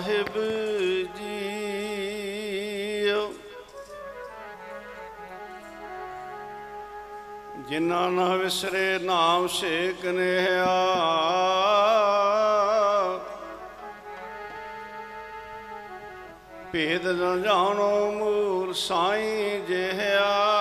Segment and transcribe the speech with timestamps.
[0.00, 0.32] ਸਾਹਿਬ
[1.16, 3.32] JIO.
[7.68, 10.66] ਜਿਨਾਂ ਨਾ ਵਿਸਰੇ ਨਾਮ ਸੇ ਕਨਿਆ
[16.72, 20.57] ਭੇਦ ਨਾ ਜਾਣੋ ਮੂਰ ਸਾਈਂ ਜਿਹਾ।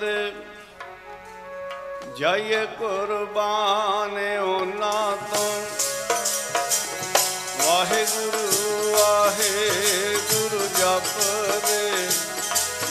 [0.00, 0.32] ਦੇ
[2.16, 5.62] ਜਾਈਏ ਕੁਰਬਾਨ ਉਹਨਾਂ ਤੋਂ।
[7.66, 12.08] ਵਾਹਿਗੁਰੂ ਵਾਹਿਗੁਰੂ ਜਪਦੇ।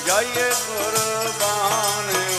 [0.05, 2.32] ਜਾਈਏ ਕੁਰਬਾਨ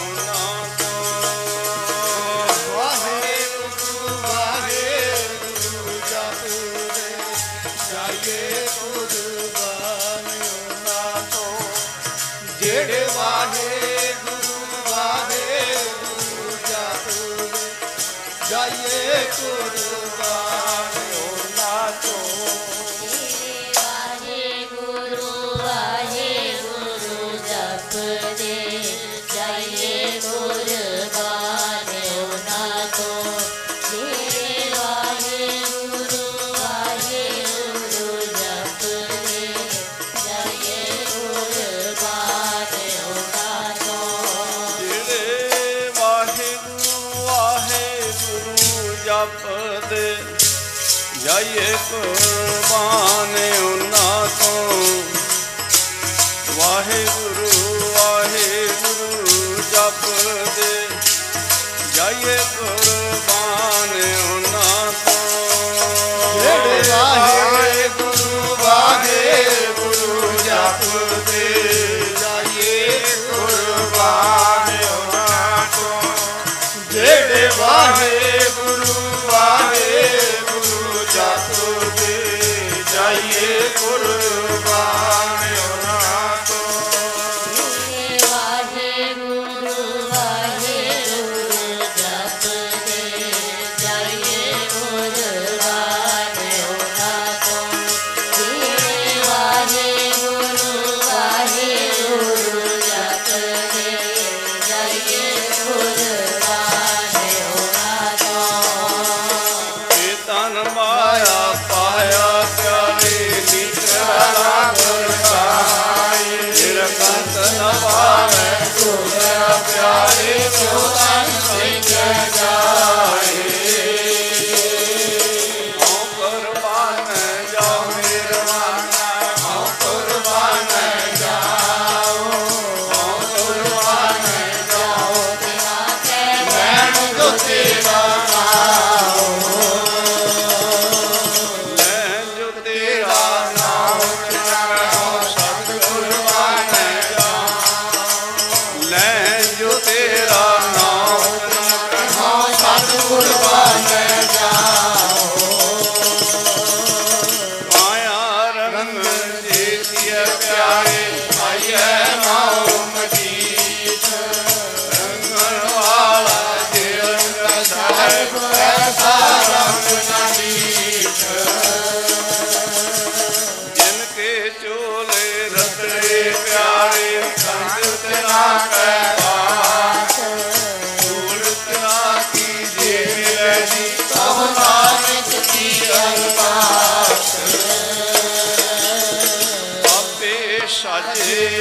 [19.45, 21.04] Guru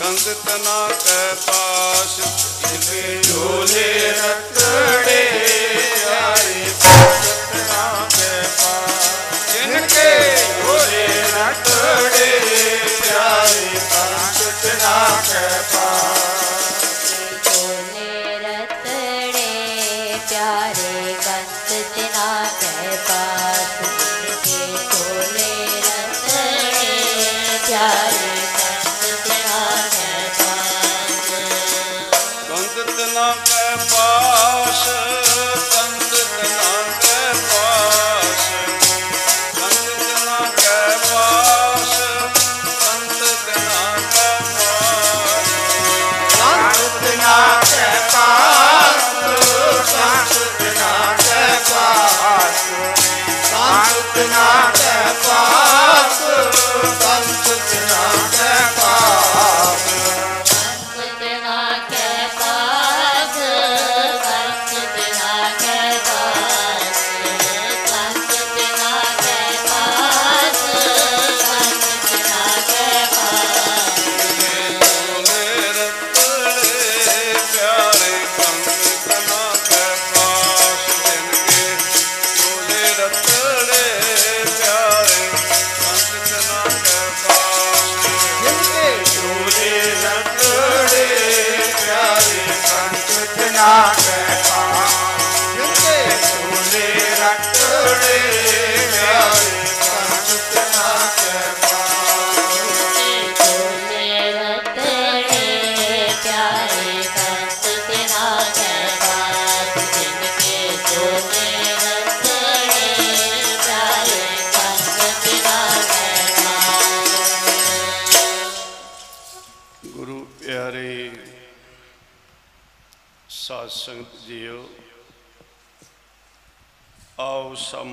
[0.00, 2.20] ਕੰਗ ਤਨਾ ਕੈ ਪਾਸ
[2.66, 5.59] ਜਿਵੇਂ ਝੋਲੇ ਰਤੜੇ।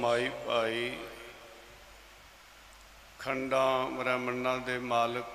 [0.07, 0.91] ਆਓ ਸਮਾਈ ਭਾਈ
[3.19, 5.25] ਖੰਡਾਂ ਬ੍ਰਹਮਣਾਂ ਦੇ ਮਾਲਕ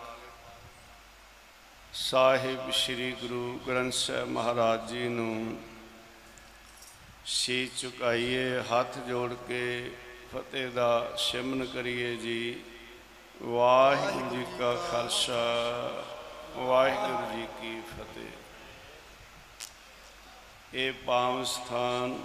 [1.92, 5.58] ਸਾਹਿਬ ਸ੍ਰੀ ਗੁਰੂ ਗ੍ਰੰਥ ਸਾਹਿਬ ਮਹਾਰਾਜ ਜੀ ਨੂੰ
[7.26, 9.90] ਸੀ ਝੁਕਾਈਏ ਹੱਥ ਜੋੜ ਕੇ
[10.32, 12.64] ਫਤਿਹ ਦਾ ਸਿਮਨ ਕਰੀਏ ਜੀ।
[13.42, 15.42] ਵਾਹਿਗੁਰੂ ਜੀ ਕਾ ਖਾਲਸਾ,
[16.56, 18.32] ਵਾਹਿਗੁਰੂ ਜੀ ਕੀ ਫਤਿਹ।
[20.74, 22.18] ਇਹ ਪਾਵਨ ਸਥਾਨ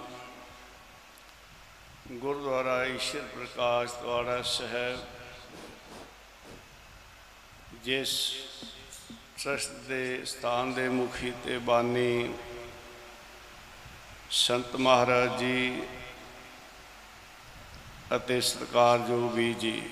[2.10, 4.98] ਗੁਰਦੁਆਰਾ ਈਸ਼ਰ ਪ੍ਰਕਾਸ਼ ਦੁਆਰਾ ਸਾਹਿਬ,
[7.84, 8.12] ਜਿਸ
[9.42, 12.34] ਟਰਸਟ ਦੇ ਸਥਾਨ ਦੇ ਮੁਖੀ ਤੇ ਬਾਨੀ
[14.30, 15.82] ਸੰਤ ਮਹਾਰਾਜ ਜੀ
[18.16, 19.82] ਅਤੇ ਸਤਿਕਾਰਯੋਗ ਵੀ ਜੀ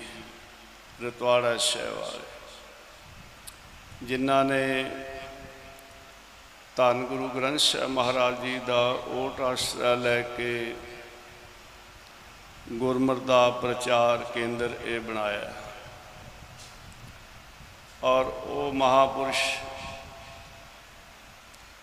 [1.03, 2.25] ਰਤਵਾੜਾ ਸਾਹਿਬ ਵਾਲੇ
[4.07, 4.91] ਜਿਨ੍ਹਾਂ ਨੇ
[6.77, 8.81] ਧੰਨ ਗੁਰੂ ਗ੍ਰੰਥ ਸਾਹਿਬ ਮਹਾਰਾਜ ਜੀ ਦਾ
[9.15, 10.75] ਓਟ ਆਸਰਾ ਲੈ ਕੇ
[12.73, 15.53] ਗੁਰਮਤਿ ਦਾ ਪ੍ਰਚਾਰ ਕੇਂਦਰ ਇਹ ਬਣਾਇਆ
[18.05, 19.43] ਔਰ ਉਹ ਮਹਾਪੁਰਸ਼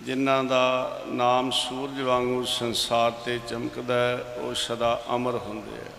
[0.03, 5.91] ਜਿਨ੍ਹਾਂ ਦਾ ਨਾਮ ਸੂਰਜ ਵਾਂਗੂ ਸੰਸਾਰ ਤੇ ਚਮਕਦਾ ਹੈ, ਉਹ ਸਦਾ ਅਮਰ ਹੁੰਦੇ ਆ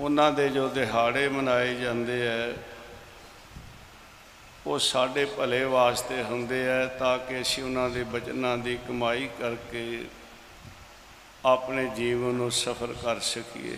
[0.00, 2.54] ਉਹਨਾਂ ਦੇ ਜੋ ਦਿਹਾੜੇ ਮਨਾਏ ਜਾਂਦੇ ਹੈ,
[4.66, 10.04] ਉਹ ਸਾਡੇ ਭਲੇ ਵਾਸਤੇ ਹੁੰਦੇ ਹੈ, ਤਾਂ ਕਿ ਅਸੀਂ ਉਹਨਾਂ ਦੇ ਬਚਨਾਂ ਦੀ ਕਮਾਈ ਕਰਕੇ
[11.48, 13.76] ਆਪਣੇ ਜੀਵਨ ਨੂੰ ਸਫਲ ਕਰ ਸਕੀਏ।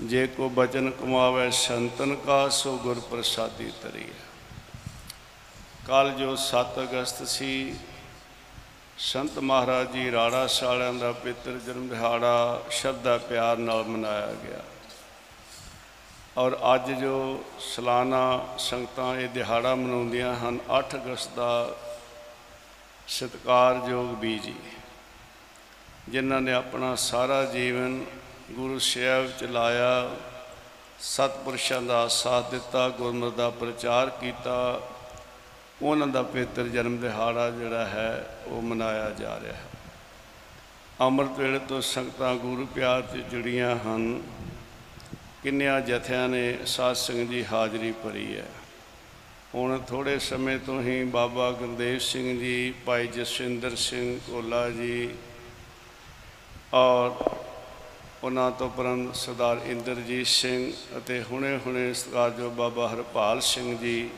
[0.00, 4.12] ਜੇ ਕੋ ਬਚਨ ਕਮਾਵੇ, ਸੰਤਨ ਕਾ, ਸੋ ਗੁਰ ਪ੍ਰਸਾਦੀ ਤਰੀਏ
[5.86, 7.74] ਕੱਲ ਜੋ 7 ਅਗਸਤ ਸੀ,
[8.98, 14.62] ਸੰਤ ਮਹਾਰਾਜ ਜੀ ਰਾੜਾ ਸਾਲਿਆਂ ਦਾ ਪਿੱਤਰ ਜਨਮ ਦਿਹਾੜਾ ਸ਼ਰਧਾ ਪਿਆਰ ਨਾਲ ਮਨਾਇਆ ਗਿਆ।
[16.38, 21.76] ਔਰ ਅੱਜ ਜੋ ਸਾਲਾਨਾ ਸੰਗਤਾਂ ਇਹ ਦਿਹਾੜਾ ਮਨਾਉਂਦੀਆਂ ਹਨ 8 ਅਗਸਤ ਦਾ
[23.08, 24.54] ਸਤਿਕਾਰਯੋਗ ਵੀ ਜੀ
[26.08, 28.04] ਜਿਨ੍ਹਾਂ ਨੇ ਆਪਣਾ ਸਾਰਾ ਜੀਵਨ
[28.50, 30.16] ਗੁਰੂ ਸਾਹਿਬ ਚ ਲਾਇਆ,
[31.00, 34.80] ਸਤਿਪੁਰਸ਼ਾਂ ਦਾ ਸਾਥ ਦਿੱਤਾ, ਗੁਰਮਤਿ ਦਾ ਪ੍ਰਚਾਰ ਕੀਤਾ,
[35.82, 39.62] ਉਹਨਾਂ ਦਾ ਪਵਿੱਤਰ ਜਨਮ ਦਿਹਾੜਾ ਜਿਹੜਾ ਹੈ, ਉਹ ਮਨਾਇਆ ਜਾ ਰਿਹਾ ਹੈ।
[41.00, 44.22] ਅੰਮ੍ਰਿਤ ਵੇਲੇ ਤੋਂ ਸੰਗਤਾਂ ਗੁਰੂ ਪਿਆਰ 'ਚ ਜੁੜੀਆਂ ਹਨ।
[45.42, 48.46] ਕਿੰਨਿਆਂ ਜਥਿਆਂ ਨੇ ਸਾਧ ਸੰਗਤ ਦੀ ਹਾਜ਼ਰੀ ਭਰੀ ਹੈ।
[49.54, 55.14] ਹੁਣ ਥੋੜੇ ਸਮੇਂ ਤੋਂ ਹੀ ਬਾਬਾ ਗੁਰਦੇਵ ਸਿੰਘ ਜੀ, ਭਾਈ ਜਸਵਿੰਦਰ ਸਿੰਘ ਕੋਲਾ ਜੀ
[56.74, 57.10] ਔਰ
[58.24, 64.10] ਉਹਨਾਂ ਤੋਂ ਪਰਮ ਸਰਦਾਰ ਇੰਦਰਜੀਤ ਸਿੰਘ ਅਤੇ ਹੁਣੇ-ਹੁਣੇ ਸਤਿਕਾਰਯੋਗ ਬਾਬਾ ਹਰਪਾਲ ਸਿੰਘ ਜੀ,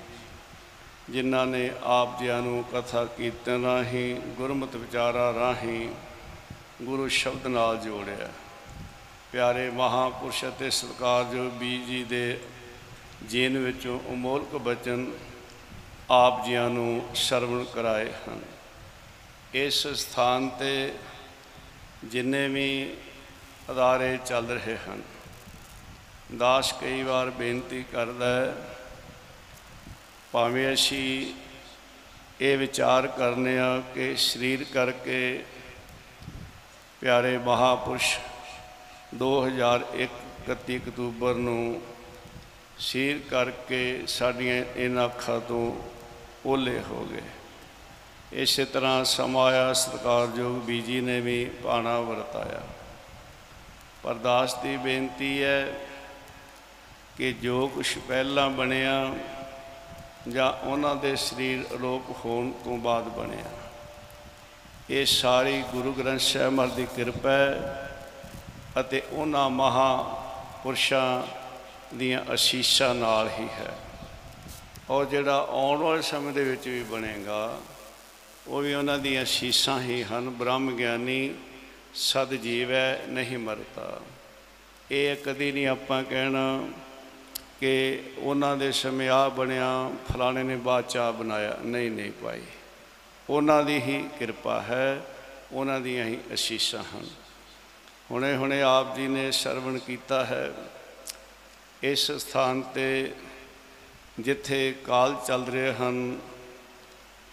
[1.11, 5.89] ਜਿਨ੍ਹਾਂ ਨੇ ਆਪ ਜੀਆਂ ਨੂੰ ਕਥਾ ਕੀਰਤਨ ਰਾਹੀਂ, ਗੁਰਮਤਿ ਵਿਚਾਰਾਂ ਰਾਹੀਂ
[6.83, 8.29] ਗੁਰੂ ਸ਼ਬਦ ਨਾਲ ਜੋੜਿਆ।
[9.33, 12.41] ਪਿਆਰੇ ਮਹਾਪੁਰਸ਼ ਅਤੇ ਸਤਿਕਾਰਯੋਗ ਬੀ ਜੀ ਦੇ
[13.29, 15.07] ਜੀਨ ਵਿੱਚੋਂ ਅਮੋਲਕ ਬਚਨ
[16.11, 18.41] ਆਪ ਜੀਆਂ ਨੂੰ ਸਰਵਣ ਕਰਾਏ ਹਨ।
[19.55, 20.93] ਇਸ ਸਥਾਨ ਤੇ
[22.05, 22.95] ਜਿੰਨੇ ਵੀ
[23.71, 25.03] ਅਦਾਰੇ ਚੱਲ ਰਹੇ ਹਨ।
[26.39, 28.55] ਦਾਸ ਕਈ ਵਾਰ ਬੇਨਤੀ ਕਰਦਾ ਹੈ,
[30.33, 31.35] ਭਾਵੇਂ ਅਸੀਂ
[32.41, 35.45] ਇਹ ਵਿਚਾਰ ਕਰਨੇ ਆ ਕਿ ਸਰੀਰ ਕਰਕੇ
[37.01, 38.19] ਪਿਆਰੇ ਮਹਾਪੁਰਸ਼
[39.15, 40.17] 2001
[40.47, 41.83] 31 ਅਕਤੂਬਰ ਨੂੰ
[42.79, 45.65] ਸੀਰ ਕਰਕੇ ਸਾਡੀਆਂ ਇਹਨਾਂ ਅੱਖਾਂ ਤੋਂ
[46.47, 47.23] ਓਲੇ ਹੋ ਗਏ।
[48.33, 52.61] ਇਸੇ ਤਰ੍ਹਾਂ ਸਮਾਂ ਆਇਆ, ਸਤਿਕਾਰਯੋਗ ਬੀਜੀ ਨੇ ਵੀ ਪਾਣਾ ਵਰਤਾਇਆ।
[54.03, 55.67] ਪਰ ਦਾਸ ਦੀ ਬੇਨਤੀ ਹੈ
[57.17, 59.15] ਕਿ ਜੋ ਕੁਝ ਪਹਿਲਾਂ ਬਣਿਆ
[60.29, 63.51] ਜਾਂ ਉਹਨਾਂ ਦੇ ਸਰੀਰ ਅਲੋਪ ਹੋਣ ਤੋਂ ਬਾਅਦ ਬਣਿਆ,
[64.91, 67.99] ਇਹ ਸਾਰੀ ਗੁਰੂ ਗ੍ਰੰਥ ਸਾਹਿਬ ਮਹਾਰਾਜ ਦੀ ਕਿਰਪਾ ਹੈ
[68.81, 70.03] ਅਤੇ ਉਹਨਾਂ ਮਹਾ
[70.63, 71.23] ਪੁਰਸ਼ਾਂ
[71.97, 73.75] ਦੀਆਂ ਅਸੀਸਾਂ ਨਾਲ ਹੀ ਹੈ।
[74.91, 77.59] ਔਰ ਜਿਹੜਾ ਆਉਣ ਵਾਲੇ ਸਮੇਂ ਦੇ ਵਿੱਚ ਵੀ ਬਣੇਗਾ
[78.51, 81.35] ਉਹ ਵੀ ਉਹਨਾਂ ਦੀਆਂ ਅਸੀਸਾਂ ਹੀ ਹਨ, ਬ੍ਰਹਮ ਗਿਆਨੀ
[81.95, 84.01] ਸਦ ਜੀਵ ਹੈ ਨਹੀਂ ਮਰਦਾ
[84.91, 86.69] ਇਹ ਕਦੀ ਨਹੀਂ ਆਪਾਂ ਕਹਿਣਾ
[87.61, 92.41] ਕਿ ਉਹਨਾਂ ਦੇ ਸਮੇਂ ਆ ਬਣਿਆ, ਫਲਾਣੇ ਨੇ ਬਾਅਦ ਚ ਆਹ ਬਣਾਇਆ। ਨਹੀਂ ਨਹੀਂ ਭਾਈ।
[93.31, 95.07] ਉਹਨਾਂ ਦੀ ਹੀ ਕਿਰਪਾ ਹੈ,
[95.53, 97.07] ਉਹਨਾਂ ਦੀਆਂ ਹੀ ਅਸੀਸਾਂ ਹਨ।
[98.11, 100.53] ਹੁਣੇ ਹੁਣੇ ਆਪ ਜੀ ਨੇ ਸਰਵਣ ਕੀਤਾ ਹੈ।
[101.83, 103.15] ਇਸ ਸਥਾਨ ਤੇ
[104.21, 106.19] ਜਿੱਥੇ ਕਾਲ ਚੱਲ ਰਹੇ ਹਨ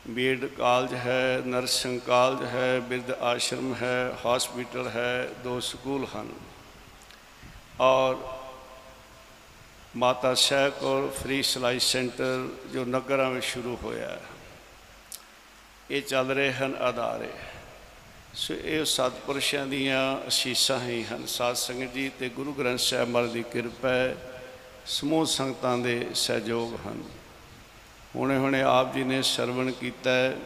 [0.10, 6.30] ਬੀਐਡ ਕਾਲਜ ਹੈ, ਨਰਸਿੰਗ ਕਾਲਜ ਹੈ, ਬਿਰਧ ਆਸ਼ਰਮ ਹੈ, ਹਸਪੀਟਲ ਹੈ, ਦੋ ਸਕੂਲ ਹਨ।
[7.82, 8.40] ਔਰ
[9.96, 14.22] ਮਾਤਾ ਸ਼ਹਿ ਕੌਰ ਫ੍ਰੀ ਸਿਲਾਈ ਸੈਂਟਰ ਜੋ ਨਗਰਾਂ ਵਿੱਚ ਸ਼ੁਰੂ ਹੋਇਆ ਹੈ।
[15.92, 17.30] ਇਹ ਚੱਲ ਰਹੇ ਹਨ ਅਦਾਰੇ।
[18.34, 23.32] ਸੋ ਇਹ ਸਤਿਪੁਰਸ਼ਾਂ ਦੀਆਂ ਅਸੀਸਾਂ ਹੀ ਹਨ। ਸਾਧ ਸੰਗਤ ਜੀ ਤੇ ਗੁਰੂ ਗ੍ਰੰਥ ਸਾਹਿਬ ਮਹਾਰਾਜ
[23.32, 24.16] ਦੀ ਕਿਰਪਾ ਹੈ।
[24.86, 27.04] ਸਮੂਹ ਸੰਗਤਾਂ ਦੇ ਸਹਿਯੋਗ ਹਨ।
[28.18, 30.38] ਹੁਣੇ ਹੁਣੇ ਆਪ ਜੀ ਨੇ ਸਰਵਣ ਕੀਤਾ ਹੈ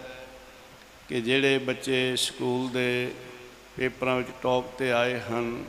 [1.09, 3.11] ਕਿ ਜਿਹੜੇ ਬੱਚੇ ਸਕੂਲ ਦੇ
[3.77, 5.63] ਪੇਪਰਾਂ ਵਿੱਚ ਟੌਪ ਤੇ ਆਏ ਹਨ,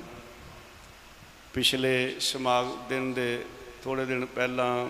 [1.54, 3.44] ਪਿਛਲੇ ਸਮਾਗ ਦਿਨ ਦੇ
[3.84, 4.88] ਥੋੜੇ ਦਿਨ ਪਹਿਲਾਂ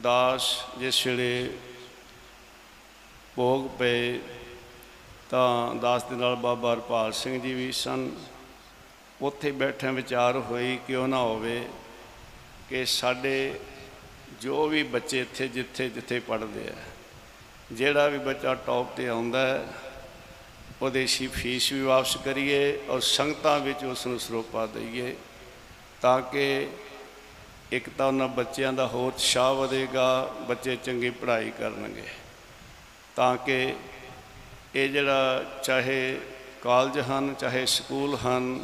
[0.00, 1.50] ਦਾਸ ਜਿਸ ਵੇਲੇ
[3.36, 4.20] ਭੋਗ ਪਏ
[5.30, 8.10] ਤਾਂ ਦਾਸ ਦੇ ਨਾਲ ਬਾਬਾ ਹਰਪਾਲ ਸਿੰਘ ਜੀ ਵੀ ਸਨ।
[9.22, 11.68] ਉੱਥੇ ਬੈਠਿਆਂ ਵਿਚਾਰ ਹੋਈ ਕਿ ਉਹ ਨਾ ਹੋਵੇ
[12.68, 13.60] ਕਿ ਸਾਡੇ
[14.40, 16.74] ਜੋ ਵੀ ਬੱਚੇ ਇੱਥੇ ਜਿੱਥੇ ਜਿੱਥੇ ਪੜ੍ਹਦੇ ਆ,
[17.72, 19.66] ਜਿਹੜਾ ਵੀ ਬੱਚਾ ਟੌਪ ਤੇ ਆਉਂਦਾ ਹੈ
[20.82, 25.14] ਉਹਦੇ ਸੀ ਫੀਸ ਵੀ ਵਾਪਸ ਕਰੀਏ ਔਰ ਸੰਗਤਾਂ ਵਿੱਚ ਉਸ ਨੂੰ ਸਰੋਪਾ ਦਈਏ
[26.02, 26.68] ਤਾਂ ਕਿ
[27.72, 32.08] ਇੱਕ ਤਾਂ ਉਹਨਾਂ ਬੱਚਿਆਂ ਦਾ ਹੋਰ ਉਤਸ਼ਾਹ ਵਧੇਗਾ, ਬੱਚੇ ਚੰਗੀ ਪੜ੍ਹਾਈ ਕਰਨਗੇ।
[33.16, 33.74] ਤਾਂ ਕਿ
[34.74, 36.18] ਇਹ ਜਿਹੜਾ ਚਾਹੇ
[36.62, 38.60] ਕਾਲਜ ਹਨ, ਚਾਹੇ ਸਕੂਲ ਹਨ,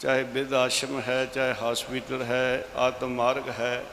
[0.00, 3.84] ਚਾਹੇ ਬਿਰਧ ਆਸ਼ਰਮ ਹੈ, ਚਾਹੇ ਹਸਪੀਟਲ ਹੈ, ਆਤਮ ਮਾਰਗ ਹੈ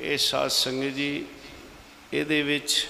[0.00, 1.24] ਇਹ ਸਾਧ ਸੰਗਤ ਜੀ,
[2.12, 2.86] ਇਹਦੇ ਵਿੱਚ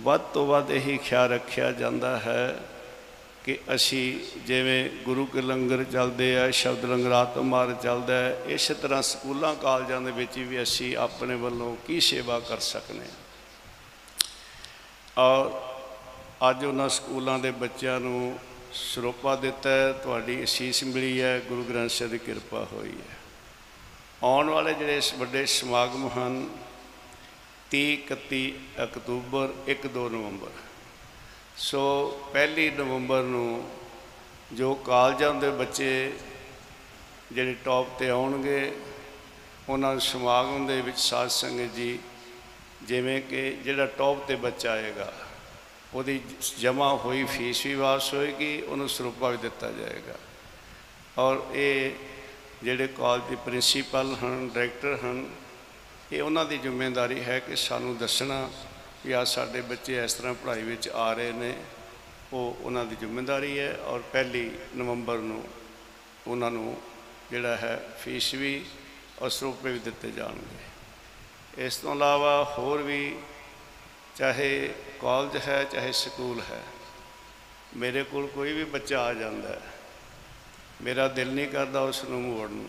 [0.00, 2.60] ਵੱਧ ਤੋਂ ਵੱਧ ਇਹੀ ਖਿਆਲ ਰੱਖਿਆ ਜਾਂਦਾ ਹੈ
[3.44, 8.74] ਕਿ ਅਸੀਂ ਜਿਵੇਂ ਗੁਰੂ ਕੇ ਲੰਗਰ ਚੱਲਦੇ ਆ, ਸ਼ਬਦ ਲੰਗਰ ਆਤਮ ਮਾਰਗ ਚੱਲਦਾ ਹੈ, ਇਸੇ
[8.74, 13.06] ਤਰ੍ਹਾਂ ਸਕੂਲਾਂ ਕਾਲਜਾਂ ਦੇ ਵਿੱਚ ਵੀ ਅਸੀਂ ਆਪਣੇ ਵੱਲੋਂ ਕੀ ਸੇਵਾ ਕਰ ਸਕਨੇ
[15.18, 15.50] ਔਰ
[16.50, 18.38] ਅੱਜ ਉਹਨਾਂ ਸਕੂਲਾਂ ਦੇ ਬੱਚਿਆਂ ਨੂੰ
[18.74, 23.23] ਸਰੋਪਾ ਦਿੱਤਾ ਹੈ, ਤੁਹਾਡੀ ਅਸੀਸ ਮਿਲੀ ਹੈ, ਗੁਰੂ ਗ੍ਰੰਥ ਸਾਹਿਬ ਦੀ ਕਿਰਪਾ ਹੋਈ ਹੈ।
[24.22, 26.48] ਆਉਣ ਵਾਲੇ ਜਿਹੜੇ ਇਸ ਵੱਡੇ ਸਮਾਗਮ ਹਨ
[27.70, 28.52] 30 31
[28.82, 30.50] ਅਕਤੂਬਰ 1 2 ਨਵੰਬਰ।
[31.56, 31.82] ਸੋ
[32.32, 33.70] ਪਹਿਲੀ ਨਵੰਬਰ ਨੂੰ
[34.52, 36.12] ਜੋ ਕਾਲਜਾਂ ਦੇ ਬੱਚੇ
[37.32, 38.72] ਜਿਹੜੇ ਟੌਪ ਤੇ ਆਉਣਗੇ,
[39.68, 41.98] ਉਹਨਾਂ ਨੂੰ ਸਮਾਗਮ ਦੇ ਵਿੱਚ ਸਾਧ ਸੰਗਤ ਜੀ,
[42.82, 45.12] ਜਿਵੇਂ ਕਿ ਜਿਹੜਾ ਟੌਪ ਤੇ ਬੱਚਾ ਆਏਗਾ,
[45.94, 46.20] ਉਹਦੀ
[46.58, 50.16] ਜਮ੍ਹਾਂ ਹੋਈ ਫੀਸ ਵੀ ਵਾਪਸ ਹੋਏਗੀ, ਉਹਨੂੰ ਸਰੂਪਾ ਵੀ ਦਿੱਤਾ ਜਾਏਗਾ।
[51.18, 51.90] ਔਰ ਇਹ
[52.64, 55.26] ਜਿਹੜੇ ਕਾਲਜ ਦੇ ਪ੍ਰਿੰਸੀਪਲ ਹਨ, ਡਾਇਰੈਕਟਰ ਹਨ,
[56.12, 58.50] ਇਹ ਉਹਨਾਂ ਦੀ ਜ਼ਿੰਮੇਵਾਰੀ ਹੈ ਕਿ ਸਾਨੂੰ ਦੱਸਣਾ
[59.06, 61.54] ਵੀ ਆ ਸਾਡੇ ਬੱਚੇ ਇਸ ਤਰ੍ਹਾਂ ਪੜ੍ਹਾਈ ਵਿੱਚ ਆ ਰਹੇ ਨੇ।
[62.32, 65.42] ਉਹ ਉਹਨਾਂ ਦੀ ਜ਼ਿੰਮੇਵਾਰੀ ਹੈ ਔਰ ਪਹਿਲੀ ਨਵੰਬਰ ਨੂੰ
[66.26, 66.76] ਉਹਨਾਂ ਨੂੰ
[67.30, 68.64] ਜਿਹੜਾ ਹੈ ਫੀਸ ਵੀ
[69.22, 73.16] ਔਰ ਸਰੂਪੇ ਵੀ ਦਿੱਤੇ ਜਾਣਗੇ। ਇਸ ਤੋਂ ਇਲਾਵਾ ਹੋਰ ਵੀ
[74.16, 76.62] ਚਾਹੇ ਕਾਲਜ ਹੈ, ਚਾਹੇ ਸਕੂਲ ਹੈ,
[77.76, 79.73] ਮੇਰੇ ਕੋਲ ਕੋਈ ਵੀ ਬੱਚਾ ਆ ਜਾਂਦਾ ਹੈ
[80.84, 82.68] ਮੇਰਾ ਦਿਲ ਨਹੀਂ ਕਰਦਾ ਉਸ ਨੂੰ ਮੋੜਨ ਨੂੰ।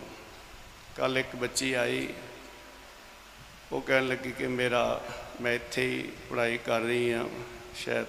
[0.96, 2.08] ਕੱਲ ਇੱਕ ਬੱਚੀ ਆਈ।
[3.72, 5.04] ਉਹ ਕਹਿਣ ਲੱਗੀ ਕਿ ਮੇਰਾ,
[5.40, 7.28] ਮੈਂ ਇੱਥੇ ਹੀ ਪੜ੍ਹਾਈ ਕਰ ਰਹੀ ਹਾਂ,
[7.74, 8.06] ਸ਼ਾਇਦ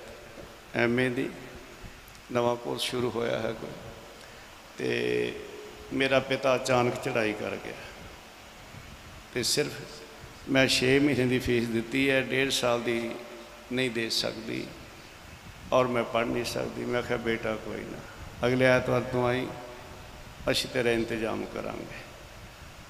[0.75, 1.29] ਐਮਏ ਦੀ।
[2.31, 3.69] ਨਵਾਂ ਕੋਰਸ ਸ਼ੁਰੂ ਹੋਇਆ ਹੈ ਕੋਈ।
[4.77, 5.33] ਤੇ
[5.93, 7.73] ਮੇਰਾ ਪਿਤਾ ਅਚਾਨਕ ਚੜ੍ਹਾਈ ਕਰ ਗਿਆ।
[9.33, 9.71] ਤੇ ਸਿਰਫ
[10.49, 13.11] ਮੈਂ 6 ਮਹੀਨੇ ਦੀ ਫੀਸ ਦਿੱਤੀ ਹੈ, ਡੇਢ ਸਾਲ ਦੀ
[13.73, 14.67] ਨਹੀਂ ਦੇ ਸਕਦੀ।
[15.71, 17.97] ਔਰ ਮੈਂ ਪੜ੍ਹ ਨਹੀਂ ਸਕਦੀ। ਮੈਂ ਕਿਹਾ, ਬੇਟਾ, ਕੋਈ ਨਾ।
[18.47, 19.47] ਅਗਲੇ ਐਤਵਾਰ ਤੋਂ ਆਈ।
[20.51, 22.05] ਅਸੀਂ ਤੇਰਾ ਇੰਤਜ਼ਾਮ ਕਰਾਂਗੇ।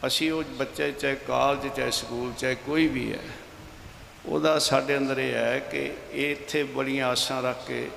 [0.08, 3.24] ਅਸੀਂ ਉਹ ਬੱਚੇ ਚਾਹੇ ਕਾਲਜ ਚਾਹੇ ਸਕੂਲ ਚਾਹੇ ਕੋਈ ਵੀ ਹੈ,
[4.26, 7.90] ਉਹਦਾ ਸਾਡੇ ਅੰਦਰ ਇਹ ਹੈ ਕਿ ਇਹ ਇੱਥੇ ਬੜੀਆਂ ਆਸਾਂ ਰੱਖ ਕੇ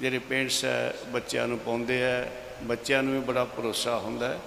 [0.00, 2.32] ਜਿਹੜੇ ਪੇਰੈਂਟਸ ਹੈ, ਬੱਚਿਆਂ ਨੂੰ ਪਾਉਂਦੇ ਹੈ,
[2.62, 4.38] ਬੱਚਿਆਂ ਨੂੰ ਵੀ ਬੜਾ ਭਰੋਸਾ ਹੁੰਦਾ ਹੈ।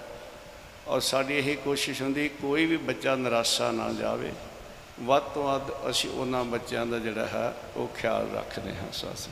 [0.88, 4.32] ਔਰ ਸਾਡੀ ਇਹ ਕੋਸ਼ਿਸ਼ ਹੁੰਦੀ ਕੋਈ ਵੀ ਬੱਚਾ ਨਿਰਾਸ਼ਾ ਨਾ ਜਾਵੇ।
[5.00, 9.28] ਵੱਧ ਤੋਂ ਵੱਧ ਅਸੀਂ ਉਹਨਾਂ ਬੱਚਿਆਂ ਦਾ ਜਿਹੜਾ ਹੈ, ਉਹ ਖਿਆਲ ਰੱਖਦੇ ਹਾਂ, ਸਾਸ।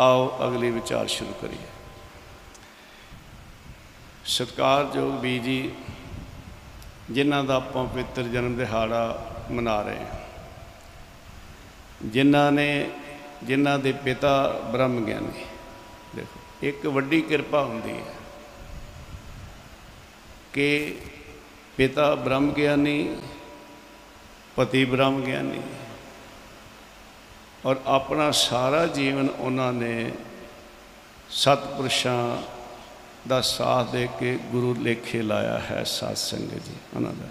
[0.00, 1.77] ਆਓ, ਅਗਲੀ ਵਿਚਾਰ ਸ਼ੁਰੂ ਕਰੀਏ।
[4.28, 5.70] ਸਤਿਕਾਰਯੋਗ ਵੀ ਜੀ,
[7.10, 10.18] ਜਿਨ੍ਹਾਂ ਦਾ ਆਪਾਂ ਪਵਿੱਤਰ ਜਨਮ ਦਿਹਾੜਾ ਮਨਾ ਰਹੇ ਹਾਂ।
[12.04, 12.90] ਜਿਨ੍ਹਾਂ ਨੇ,
[13.44, 15.44] ਜਿਨ੍ਹਾਂ ਦੇ ਪਿਤਾ ਬ੍ਰਹਮ ਗਿਆਨੀ
[16.16, 18.14] ਦੇਖੋ, ਇੱਕ ਵੱਡੀ ਕਿਰਪਾ ਹੁੰਦੀ ਹੈ
[20.52, 20.96] ਕਿ
[21.76, 23.16] ਪਿਤਾ ਬ੍ਰਹਮ ਗਿਆਨੀ
[24.56, 25.60] ਪਤੀ ਬ੍ਰਹਮ ਗਿਆਨੀ
[27.66, 30.12] ਔਰ ਆਪਣਾ ਸਾਰਾ ਜੀਵਨ ਉਹਨਾਂ ਨੇ
[31.30, 32.57] ਸਤਪੁਰਸ਼ਾਂ
[33.28, 37.28] ਦਾ ਸਾਥ ਦੇ ਕੇ ਗੁਰੂ ਲੇਖੇ ਲਾਇਆ ਹੈ ਸਾਧ ਸੰਗਤ ਜੀ, ਉਹਨਾਂ ਦਾ।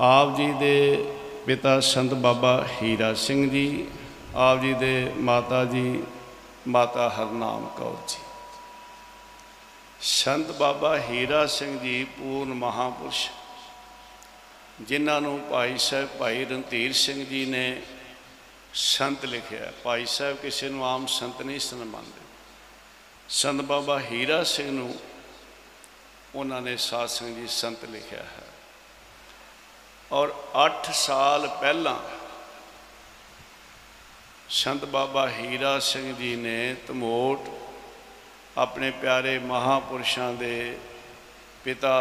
[0.00, 1.04] ਆਪ ਜੀ ਦੇ
[1.46, 3.86] ਪਿਤਾ ਸੰਤ ਬਾਬਾ ਹੀਰਾ ਸਿੰਘ ਜੀ,
[4.34, 6.02] ਆਪ ਜੀ ਦੇ ਮਾਤਾ ਜੀ,
[6.68, 8.24] ਮਾਤਾ ਹਰਨਾਮ ਕੌਰ ਜੀ।
[10.00, 13.28] ਸੰਤ ਬਾਬਾ ਹੀਰਾ ਸਿੰਘ ਜੀ ਪੂਰਨ ਮਹਾਪੁਰਸ਼,
[14.80, 17.82] ਜਿਨ੍ਹਾਂ ਨੂੰ ਭਾਈ ਸਾਹਿਬ ਭਾਈ ਰਣਧੀਰ ਸਿੰਘ ਜੀ ਨੇ
[18.74, 22.25] ਸੰਤ ਲਿਖਿਆ। ਭਾਈ ਸਾਹਿਬ ਕਿਸੇ ਨੂੰ ਆਮ ਸੰਤ ਨਹੀਂ ਸਨ ਮੰਨਦੇ
[23.28, 24.94] ਸੰਤ ਬਾਬਾ ਹੀਰਾ ਸਿੰਘ ਨੂੰ
[26.34, 28.42] ਉਹਨਾਂ ਨੇ ਸਾਧ ਸੰਗਤ ਜੀ ਸੰਤ ਲਿਖਿਆ ਹੈ।
[30.12, 30.34] ਔਰ
[30.66, 31.96] 8 ਸਾਲ ਪਹਿਲਾਂ
[34.48, 37.48] ਸੰਤ ਬਾਬਾ ਹੀਰਾ ਸਿੰਘ ਜੀ ਨੇ ਧਮੋਟ
[38.58, 40.78] ਆਪਣੇ ਪਿਆਰੇ ਮਹਾਪੁਰਸ਼ਾਂ ਦੇ
[41.64, 41.94] ਪਿਤਾ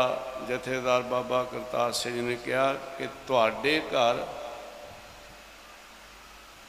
[0.49, 4.25] ਜਥੇਦਾਰ ਬਾਬਾ ਕਰਤਾਰ ਸਿੰਘ ਜੀ ਨੇ ਕਿਹਾ ਕਿ ਤੁਹਾਡੇ ਘਰ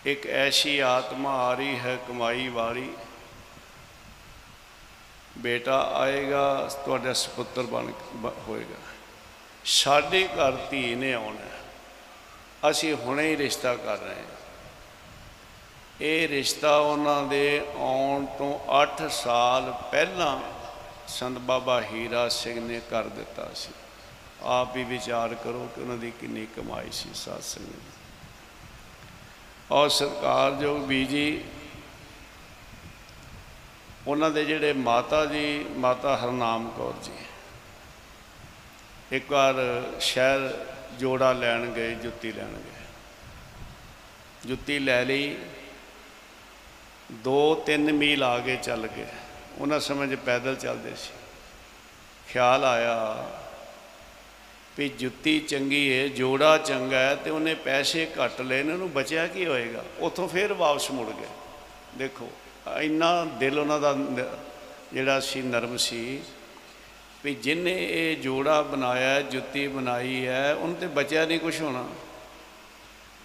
[0.06, 2.90] ਇੱਕ ਐਸੀ ਆਤਮਾ ਆ ਰਹੀ ਹੈ, ਕਮਾਈ ਵਾਲੀ
[5.36, 8.74] ਬੇਟਾ ਆਏਗਾ, ਤੁਹਾਡਾ ਸੁਪੁੱਤਰ ਬਣ ਬ- ਹੋਏਗਾ।
[9.64, 11.60] ਸਾਡੇ ਘਰ ਧੀ ਨੇ ਆਉਣਾ ਹੈ।
[12.70, 14.36] ਅਸੀਂ ਹੁਣੇ ਹੀ ਰਿਸ਼ਤਾ ਕਰ ਰਹੇ ਹਾਂ।
[16.00, 20.40] ਇਹ ਰਿਸ਼ਤਾ ਉਹਨਾਂ ਦੇ ਆਉਣ ਤੋਂ 8 ਸਾਲ ਪਹਿਲਾਂ
[21.08, 23.70] ਸੰਤ ਬਾਬਾ ਹੀਰਾ ਸਿੰਘ ਨੇ ਕਰ ਦਿੱਤਾ ਸੀ।
[24.42, 27.80] ਆਪ ਵੀ ਵਿਚਾਰ ਕਰੋ ਕਿ ਉਹਨਾਂ ਦੀ ਕਿੰਨੀ ਕਮਾਈ ਸੀ, ਸਾਧ ਸੰਗਤ ਦੀ।
[29.70, 31.44] ਔਰ ਸਰਕਾਰਯੋਗ ਬੀਜੀ
[34.06, 37.12] ਉਹਨਾਂ ਦੇ ਜਿਹੜੇ ਮਾਤਾ ਜੀ, ਮਾਤਾ ਹਰਨਾਮ ਕੌਰ ਜੀ।
[39.12, 39.54] ਇੱਕ ਵਾਰ
[40.00, 40.66] ਸ਼ਹਿਰ
[40.98, 42.86] ਜੋੜਾ ਲੈਣ ਗਏ, ਜੁੱਤੀ ਲੈਣ ਗਏ।
[44.46, 45.36] ਜੁੱਤੀ ਲੈ ਲਈ।
[47.12, 49.06] ਦੋ ਤਿੰਨ ਮੀਲ ਆ ਕੇ ਚੱਲ ਗਏ।
[49.58, 51.12] ਉਹਨਾਂ ਸਮੇਂ 'ਚ ਪੈਦਲ ਚੱਲਦੇ ਸੀ।
[52.28, 53.28] ਖਿਆਲ ਆਇਆ
[54.78, 59.26] ਵੀ ਜੁੱਤੀ ਚੰਗੀ ਹੈ ਜੋੜਾ ਚੰਗਾ ਹੈ ਤੇ ਉਹਨੇ ਪੈਸੇ ਘੱਟ ਲਏ ਨੇ, ਉਹਨੂੰ ਬਚਿਆ
[59.26, 59.84] ਕੀ ਹੋਏਗਾ?
[59.98, 61.28] ਉੱਥੋਂ ਫੇਰ ਵਾਪਸ ਮੁੜ ਗਏ।
[61.96, 62.30] ਦੇਖੋ
[62.82, 64.36] ਇੰਨਾ ਦਿਲ ਉਹਨਾਂ ਦਾ ਨ-
[64.92, 66.20] ਜਿਹੜਾ ਸੀ ਨਰਮ ਸੀ
[67.24, 71.88] ਵੀ ਜਿਹਨੇ ਇਹ ਜੋੜਾ ਬਣਾਇਆ, ਜੁੱਤੀ ਬਣਾਈ ਹੈ, ਉਹਨੂੰ ਤੇ ਬਚਿਆ ਨਹੀਂ ਕੁਝ ਹੋਣਾ।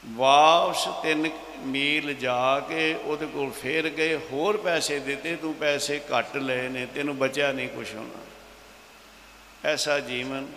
[0.07, 6.37] ਵਾਪਸ ਤਿੰਨ ਮੀਲ ਜਾ ਕੇ ਉਹਦੇ ਕੋਲ ਫੇਰ ਗਏ, ਹੋਰ ਪੈਸੇ ਦਿੱਤੇ, ਤੂੰ ਪੈਸੇ ਘੱਟ
[6.37, 8.23] ਲਏ ਨੇ, ਤੈਨੂੰ ਬਚਿਆ ਨਹੀਂ ਕੁਝ ਹੋਣਾ।
[9.69, 10.47] ਐਸਾ ਜੀਵਨ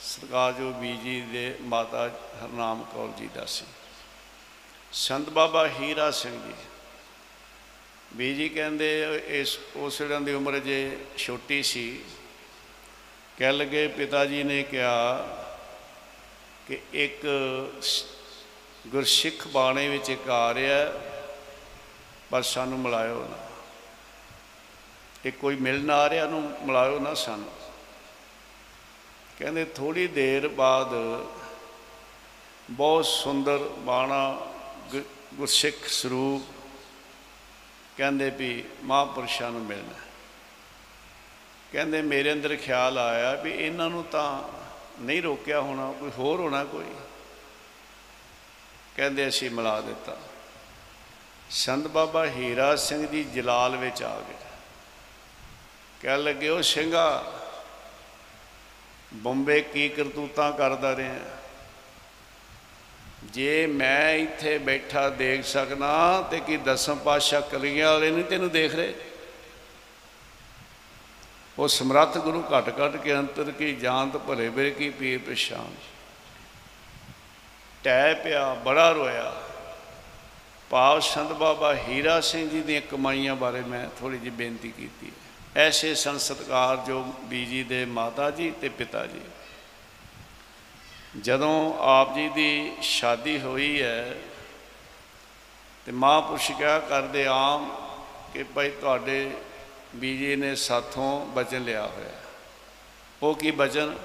[0.00, 2.06] ਸਰਕਾਰ ਜੋ ਬੀਜੀ ਦੇ ਮਾਤਾ
[2.44, 3.64] ਹਰਨਾਮ ਕੌਰ ਜੀ ਦਾ ਸੀ।
[4.92, 6.52] ਸੰਤ ਬਾਬਾ ਹੀਰਾ ਸਿੰਘ ਜੀ।
[8.14, 12.00] ਬੀਜੀ ਕਹਿੰਦੇ ਇਸ ਉਸ ਵੇਲੇ ਦੀ ਉਮਰ ਜੇ ਛੋਟੀ ਸੀ,
[13.38, 15.28] ਕਹਿ ਲਗੇ ਪਿਤਾ ਜੀ ਨੇ ਕਿਹਾ
[16.68, 17.26] ਕਿ ਇੱਕ
[17.82, 18.04] ਸ-
[18.86, 20.92] ਗੁਰਸਿੱਖ ਬਾਣੇ ਵਿੱਚ ਇੱਕ ਆ ਰਿਹਾ
[22.30, 23.48] ਪਰ ਸਾਨੂੰ ਮਿਲਾਇਓ ਨਾ।
[25.26, 27.50] ਇਹ ਕੋਈ ਮਿਲਣ ਆ ਰਿਹਾ ਨੂੰ ਮਿਲਾਇਓ ਨਾ ਸਾਨੂੰ।
[29.38, 30.88] ਕਹਿੰਦੇ ਥੋੜੀ ਦੇਰ ਬਾਅਦ
[32.70, 34.52] ਬਹੁਤ ਸੁੰਦਰ ਬਾਣਾ,
[34.90, 36.53] ਗੁ- ਗੁਰਸਿੱਖ ਸਰੂਪ
[37.96, 39.98] ਕਹਿੰਦੇ ਵੀ ਮਹਾਂਪੁਰਸ਼ਾਂ ਨੂੰ ਮਿਲਣਾ।
[41.72, 44.42] ਕਹਿੰਦੇ ਮੇਰੇ ਅੰਦਰ ਖਿਆਲ ਆਇਆ ਵੀ ਇਹਨਾਂ ਨੂੰ ਤਾਂ
[45.02, 46.84] ਨਹੀਂ ਰੋਕਿਆ ਹੋਣਾ, ਕੋਈ ਹੋਰ ਹੋਣਾ ਕੋਈ।
[48.96, 50.16] ਕਹਿੰਦੇ ਅਸੀਂ ਮਿਲਾ ਦਿੱਤਾ।
[51.50, 54.34] ਸੰਤ ਬਾਬਾ ਹੀਰਾ ਸਿੰਘ ਜੀ ਜਲਾਲ ਵਿੱਚ ਆ ਗਏ।
[56.00, 57.32] ਕਹਿ ਲੱਗੇ ਉਹ ਸਿੰਘਾ,
[59.14, 61.14] ਬੰਬੇ ਕੀ ਕਰਤੂਤਾਂ ਕਰਦਾ ਰਿਹਾ?
[63.24, 68.74] ਜੇ ਮੈਂ ਇੱਥੇ ਬੈਠਾ ਦੇਖ ਸਕਣਾ ਤੇ ਕੀ ਦਸਮ ਪਾਤਸ਼ਾਹ ਕਲੀਆਂ ਵਾਲੇ ਨਹੀਂ ਤੈਨੂੰ ਦੇਖ
[68.74, 68.94] ਰਹੇ?
[71.58, 75.74] ਉਹ ਸਮਰੱਥ ਗੁਰੂ ਘਟ ਘਟ ਕੇ ਅੰਤਰ ਕੀ ਜਾਣਤ ਭਲੇ ਬਰੇ ਕੀ ਪੀਰ ਪਛਾਨ
[77.84, 79.42] ਟਹਿ ਪਿਆ, ਬੜਾ ਰੋਇਆ।
[80.70, 85.66] ਭਾਵ ਸੰਤ ਬਾਬਾ ਹੀਰਾ ਸਿੰਘ ਜੀ ਦੀਆਂ ਕਮਾਈਆਂ ਬਾਰੇ ਮੈਂ ਥੋੜੀ ਜਿਹੀ ਬੇਨਤੀ ਕੀਤੀ ਹੈ।
[85.66, 89.20] ਐਸੇ ਸੰਸਤਕਾਰ ਜੋ ਬੀਜੀ ਦੇ ਮਾਤਾ ਜੀ ਤੇ ਪਿਤਾ ਜੀ।
[91.20, 94.14] ਜਦੋਂ ਆਪ ਜੀ ਦੀ ਸ਼ਾਦੀ ਹੋਈ ਹੈ
[95.86, 97.76] ਤੇ ਮਹਾਂਪੁਰਸ਼ ਕਿਹਾ ਕਰਦੇ ਆਮ
[98.34, 99.30] ਕਿ ਭਾਈ ਤੁਹਾਡੇ
[99.94, 102.20] ਬੀਜੀ ਨੇ ਸਾਥੋਂ ਬਚਨ ਲਿਆ ਹੋਇਆ।
[103.22, 103.96] ਉਹ ਕੀ ਬਚਨ?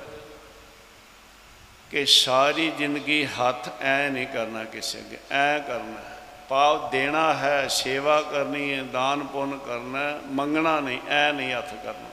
[1.92, 6.16] ਕਿ ਸਾਰੀ ਜ਼ਿੰਦਗੀ ਹੱਥ ਐ ਨਹੀਂ ਕਰਨਾ ਕਿਸੇ ਅੱਗੇ ਐ ਕਰਨਾ।
[6.50, 11.70] ਪਾਪ ਦੇਣਾ ਹੈ ਸੇਵਾ ਕਰਨੀ ਹੈ ਦਾਨ ਪੁੰਨ ਕਰਨਾ ਹੈ, ਮੰਗਣਾ ਨਹੀਂ ਐ ਨਹੀਂ ਹੱਥ
[11.70, 12.10] ਕਰਨਾ।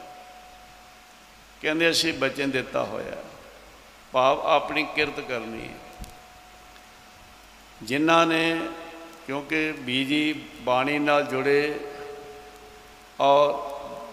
[1.63, 3.36] ਕਹਿੰਦੇ ਅਸੀਂ ਬਚਨ ਦਿੱਤਾ ਹੋਇਆ।
[4.17, 5.75] ਭਾਵ ਆਪਣੀ ਕਿਰਤ ਕਰਨੀ ਹੈ।
[7.83, 8.61] ਜਿਨ੍ਹਾਂ ਨੇ
[9.27, 11.81] ਕਿਉਂਕਿ ਬੀਜੀ ਬਾਣੀ ਨਾਲ ਜੁੜੇ
[13.21, 13.53] ਔਰ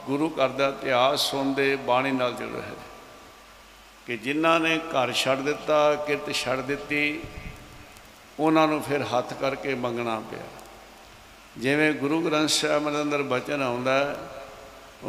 [0.06, 2.74] ਗੁਰੂ ਘਰ ਦਾ ਇਤਿਹਾਸ ਸੁਣਦੇ ਬਾਣੀ ਨਾਲ ਜੁੜੇ ਹੈ
[4.08, 7.22] ਕਿ ਜਿਨ੍ਹਾਂ ਨੇ ਘਰ ਛੱਡ ਦਿੱਤਾ ਕਿਰਤ ਛੱਡ ਦਿੱਤੀ
[8.39, 10.44] ਉਹਨਾਂ ਨੂੰ ਫਿਰ ਹੱਥ ਕਰਕੇ ਮੰਗਣਾ ਪਿਆ।
[11.58, 14.16] ਜਿਵੇਂ ਗੁਰੂ ਗ੍ਰੰਥ ਸਾਹਿਬ ਦੇ ਅੰਦਰ ਬਚਨ ਆਉਂਦਾ ਹੈ,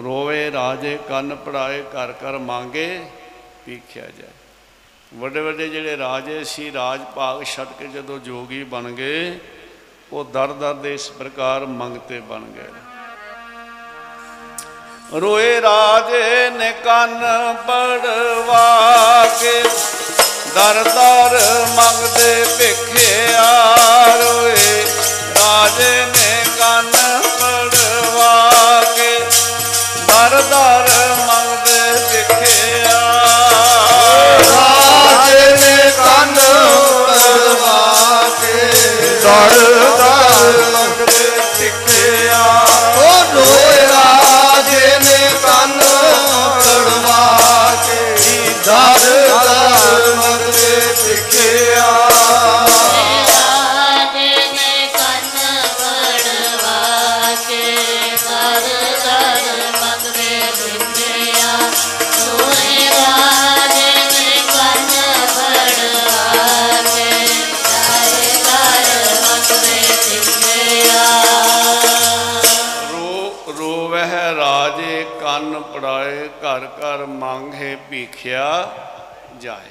[0.02, 2.88] ਰੋਵੇ ਰਾਜੇ ਕੰਨ ਪੜਾਏ ਘਰ ਘਰ ਮੰਗੇ
[3.66, 4.43] ਪੀਖਿਆ ਜਾਏ।
[5.14, 9.38] ਵੱਡੇ ਵੱਡੇ ਜਿਹੜੇ ਰਾਜੇ ਸੀ ਰਾਜ ਭਾਗ ਛੱਡ ਕੇ ਜਦੋਂ ਜੋਗੀ ਬਣ ਗਏ,
[10.12, 12.70] ਉਹ ਦਰ ਦਰ ਦੇ ਇਸ ਪ੍ਰਕਾਰ ਮੰਗਤੇ ਬਣ ਗਏ।
[15.20, 17.20] ਰੋਏ ਰਾਜੇ ਨੇ ਕੰਨ
[17.66, 19.62] ਪੜਵਾ ਕੇ,
[20.55, 21.38] ਦਰ ਦਰ
[21.77, 23.44] ਮੰਗਦੇ ਭਿਖਿਆ
[24.16, 24.85] ਰੋਏ।
[25.38, 26.90] ਰਾਜੇ ਨੇ ਕੰਨ
[27.40, 29.18] ਪੜਵਾ ਕੇ,
[30.09, 30.88] ਦਰ ਦਰ
[39.54, 39.72] ਦਰ
[40.98, 41.53] ਦਰ
[75.72, 78.72] ਪੜਾਏ, ਘਰ ਘਰ ਮੰਗੇ, ਭੀਖਿਆ
[79.38, 79.70] ਜਾਏ।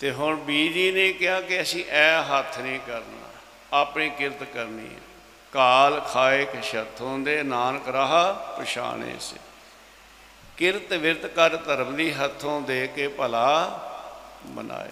[0.00, 3.28] ਤੇ ਹੁਣ ਬੀਜੀ ਨੇ ਕਿਹਾ ਕਿ ਅਸੀਂ ਐ ਹੱਥ ਨਹੀਂ ਕਰਨਾ,
[3.72, 5.00] ਆਪਣੀ ਕਿਰਤ ਕਰਨੀ ਹੈ।
[5.52, 9.36] ਕਾਲ ਖਾਏ ਕਛਥੋਂ ਦੇ ਨਾਨਕ ਰਾਹ ਪਛਾਣੇ ਸੇ।
[10.56, 13.80] ਕਿਰਤ ਵਿਰਤ ਕਰ ਧਰਮ ਦੀ ਹੱਥੋਂ ਦੇ ਕੇ ਭਲਾ
[14.46, 14.90] ਮਨਾਏ।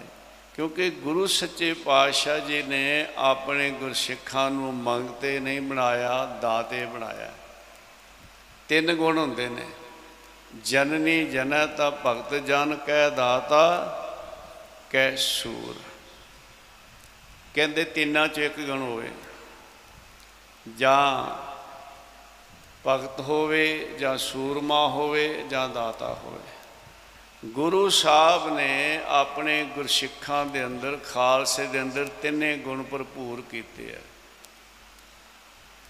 [0.55, 7.31] ਕਿਉਂਕਿ ਗੁਰੂ ਸੱਚੇ ਪਾਤਸ਼ਾਹ ਜੀ ਨੇ ਆਪਣੇ ਗੁਰਸਿੱਖਾਂ ਨੂੰ ਮੰਗਤੇ ਨਹੀਂ ਬਣਾਇਆ, ਦਾਤੇ ਬਣਾਇਆ।
[8.69, 9.65] ਤਿੰਨ ਗੁਣ ਹੁੰਦੇ ਨੇ।
[10.63, 13.89] ਜਨਨੀ ਜਨੈ ਤਾ ਭਗਤ ਜਨ ਕਹਿ ਦਾਤਾ
[14.89, 15.75] ਕਹਿ ਸੂਰ।
[17.53, 19.11] ਕਹਿੰਦੇ ਤਿੰਨਾਂ ਚ ਇੱਕ ਗੁਣ ਹੋਵੇ।
[20.77, 21.35] ਜਾਂ
[22.87, 26.39] ਭਗਤ ਹੋਵੇ, ਜਾਂ ਸੂਰਮਾ ਹੋਵੇ, ਜਾਂ ਦਾਤਾ ਹੋਵੇ।
[27.45, 33.99] ਗੁਰੂ ਸਾਹਿਬ ਨੇ ਆਪਣੇ ਗੁਰਸਿੱਖਾਂ ਦੇ ਅੰਦਰ, ਖਾਲਸੇ ਦੇ ਅੰਦਰ ਤਿੰਨੇ ਗੁਣ ਭਰਪੂਰ ਕੀਤੇ ਆ।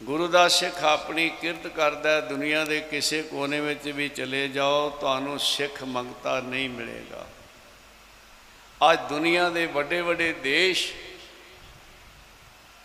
[0.02, 4.90] ਗੁਰੂ ਦਾ ਸਿੱਖ ਆਪਣੀ ਕਿਰਤ ਕਰਦਾ ਹੈ, ਦੁਨੀਆ ਦੇ ਕਿਸੇ ਕੋਨੇ ਵਿੱਚ ਵੀ ਚਲੇ ਜਾਓ
[4.90, 7.26] ਤੁਹਾਨੂੰ ਸਿੱਖ ਮੰਗਤਾ ਨਹੀਂ ਮਿਲੇਗਾ।
[8.92, 10.92] ਅੱਜ ਦੁਨੀਆ ਦੇ ਵੱਡੇ ਵੱਡੇ ਦੇਸ਼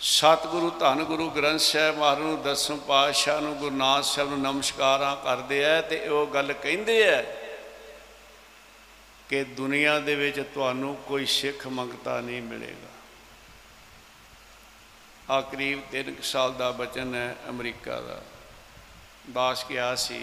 [0.00, 5.16] ਸਤਿਗੁਰੂ ਧੰਨ ਗੁਰੂ ਗ੍ਰੰਥ ਸਾਹਿਬ ਮਹਾਰਾਜ ਨੂੰ ਦਸਮ ਪਾਤਸ਼ਾਹ ਨੂੰ ਗੁਰੂ ਨਾਨਕ ਸਾਹਿਬ ਨੂੰ ਨਮਸਕਾਰਾਂ
[5.16, 7.22] ਕਰਦੇ ਆ ਤੇ ਉਹ ਗੱਲ ਕਹਿੰਦੇ ਆ
[9.28, 12.87] ਕਿ ਦੁਨੀਆ ਦੇ ਵਿੱਚ ਤੁਹਾਨੂੰ ਕੋਈ ਸਿੱਖ ਮੰਗਤਾ ਨਹੀਂ ਮਿਲੇਗਾ।
[15.30, 18.20] ਆ ਕਰੀਬ 3 ਸਾਲ ਦਾ ਬਚਨ ਹੈ ਅਮਰੀਕਾ ਦਾ।
[19.32, 20.20] ਦਾਸ ਗਿਆ ਸੀ,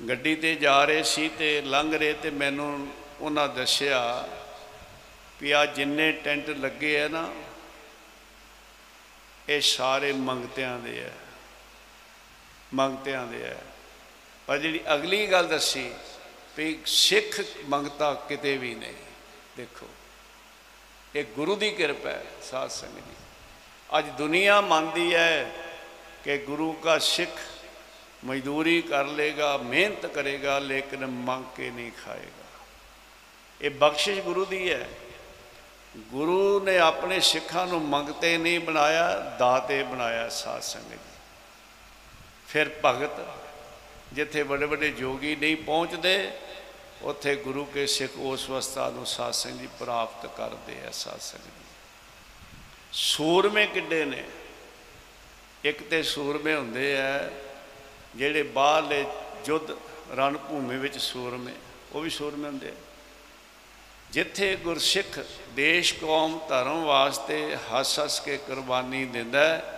[0.00, 2.88] ਗੱਡੀ ਤੇ ਜਾ ਰਹੇ ਸੀ ਤੇ ਲੰਘ ਰਹੇ ਤੇ ਮੈਨੂੰ
[3.20, 4.00] ਉਹਨਾਂ ਦੱਸਿਆ
[5.40, 7.28] ਵੀ ਆ ਜਿੰਨੇ ਟੈਂਟ ਲੱਗੇ ਆ ਨਾ,
[9.48, 11.10] ਇਹ ਸਾਰੇ ਮੰਗਤਿਆਂ ਦੇ ਆ,
[12.74, 13.56] ਮੰਗਤਿਆਂ ਦੇ ਆ।
[14.48, 15.90] ਪਰ ਜਿਹੜੀ ਅਗਲੀ ਗੱਲ ਦੱਸੀ
[16.56, 18.94] ਵੀ ਸਿੱਖ ਮੰਗਤਾ ਕਿਤੇ ਵੀ ਨਹੀਂ,
[19.56, 19.88] ਦੇਖੋ।
[21.16, 23.14] ਇਹ ਗੁਰੂ ਦੀ ਕਿਰਪਾ ਹੈ, ਸਾਧ ਸੰਗਤ ਜੀ
[23.98, 25.52] ਅੱਜ ਦੁਨੀਆ ਮੰਨਦੀ ਹੈ
[26.24, 27.30] ਕਿ ਗੁਰੂ ਦਾ ਸਿੱਖ
[28.24, 32.44] ਮਜ਼ਦੂਰੀ ਕਰ ਲੇਗਾ, ਮਿਹਨਤ ਕਰੇਗਾ, ਲੇਕਿਨ ਮੰਗ ਕੇ ਨਹੀਂ ਖਾਏਗਾ।
[33.60, 34.88] ਇਹ ਬਖਸ਼ਿਸ਼ ਗੁਰੂ ਦੀ ਹੈ।
[35.98, 41.16] ਗੁਰੂ ਨੇ ਆਪਣੇ ਸਿੱਖਾਂ ਨੂੰ ਮੰਗਤੇ ਨਹੀਂ ਬਣਾਇਆ, ਦਾਤੇ ਬਣਾਇਆ ਸਾਧ ਸੰਗਤ ਜੀ
[42.48, 43.26] ਫਿਰ ਭਗਤ,
[44.12, 46.30] ਜਿੱਥੇ ਵੱਡੇ ਵੱਡੇ ਜੋਗੀ ਨਹੀਂ ਪਹੁੰਚਦੇ
[47.02, 51.44] ਉੱਥੇ ਗੁਰੂ ਕੇ ਸਿੱਖ ਉਸ ਅਵਸਥਾ ਨੂੰ ਸਾਧ ਸੰਗਤ ਜੀ ਪ੍ਰਾਪਤ ਕਰਦੇ ਆ ਸਾਧ ਸੰਗਤ
[51.44, 51.66] ਜੀ।
[52.92, 54.24] ਸੂਰਮੇ ਕਿੱਡੇ ਨੇ?
[55.64, 57.30] ਇੱਕ ਤੇ ਸੂਰਮੇ ਹੁੰਦੇ ਆ
[58.16, 59.04] ਜਿਹੜੇ ਬਾਹਰਲੇ
[59.46, 59.76] ਯੁੱਧ
[60.14, 61.52] ਰਣ ਭੂਮੀ ਵਿੱਚ ਸੂਰਮੇ
[61.92, 62.74] ਉਹ ਵੀ ਸੂਰਮੇ ਹੁੰਦੇ ਆ।
[64.10, 69.75] ਜਿੱਥੇ ਗੁਰਸਿੱਖ ਦੇਸ਼ ਕੌਮ ਧਰਮ ਵਾਸਤੇ ਹੱਸ ਹੱਸ ਕੇ ਕੁਰਬਾਨੀ ਦਿੰਦਾ ਹੈ,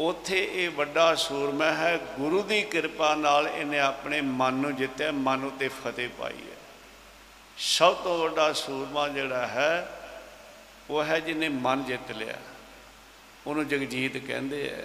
[0.00, 5.44] ਉੱਥੇ ਇਹ ਵੱਡਾ ਸੂਰਮਾ ਹੈ। ਗੁਰੂ ਦੀ ਕਿਰਪਾ ਨਾਲ ਇਹਨੇ ਆਪਣੇ ਮਨ ਨੂੰ ਜਿੱਤਿਆ। ਮਨ
[5.44, 6.56] ਉਤੇ ਫਤਿਹ ਪਾਈ ਹੈ।
[7.58, 10.00] ਸਭ ਤੋਂ ਵੱਡਾ ਸੂਰਮਾ ਜਿਹੜਾ ਹੈ,
[10.90, 12.34] ਉਹ ਹੈ ਜਿਹਨੇ ਮਨ ਜਿੱਤ ਲਿਆ।
[13.46, 14.84] ਉਹਨੂੰ ਜਗਜੀਤ ਕਹਿੰਦੇ ਆ।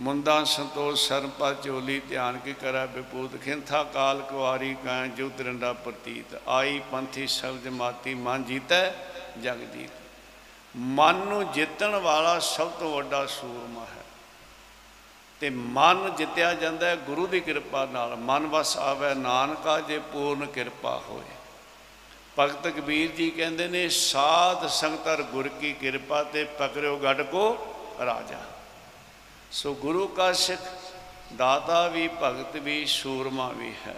[0.00, 6.40] ਮੁੰਦਾ ਸੰਤੋष ਸਰਪਾ ਚੋਲੀ ਧਿਆਨ ਕੀ ਕਰੈ ਵਿਪੂਤ ਖਿੰਥਾ ਕਾਲ ਕੁਆਰੀ ਕਾਂ ਜੋ ਦਰੰਡਾ ਪ੍ਰਤੀਤ।
[6.48, 8.90] ਆਈ ਪੰਥੀ ਸ਼ਬਦ ਮਾਤੀ ਮਨ ਜੀਤੈ
[9.42, 9.90] ਜਗ ਜੀਤ
[10.76, 14.04] ਮਨ ਨੂੰ ਜਿੱਤਣ ਵਾਲਾ ਸਭ ਤੋਂ ਵੱਡਾ ਸੂਰਮਾ ਹੈ।
[15.40, 20.46] ਤੇ ਮਨ ਜਿੱਤਿਆ ਜਾਂਦਾ ਹੈ ਗੁਰੂ ਦੀ ਕਿਰਪਾ ਨਾਲ। ਮਨ ਵਸ ਆਵੇ, ਨਾਨਕਾ ਜੇ ਪੂਰਨ
[20.46, 21.34] ਕਿਰਪਾ ਹੋਏ।
[22.38, 28.40] ਭਗਤ ਕਬੀਰ ਜੀ ਕਹਿੰਦੇ ਨੇ, ਸਾਧ ਸੰਗਤਰ ਗੁਰ ਕੀ ਕਿਰਪਾ ਤੇ ਪਕੜਿਓ ਗੱਡ ਕੋ ਰਾਜਾ।
[29.52, 30.60] ਸੋ ਗੁਰੂ ਕਾ ਸਿੱਖ,
[31.36, 33.96] ਦਾਤਾ ਵੀ, ਭਗਤ ਵੀ, ਸੂਰਮਾ ਵੀ ਹੈ।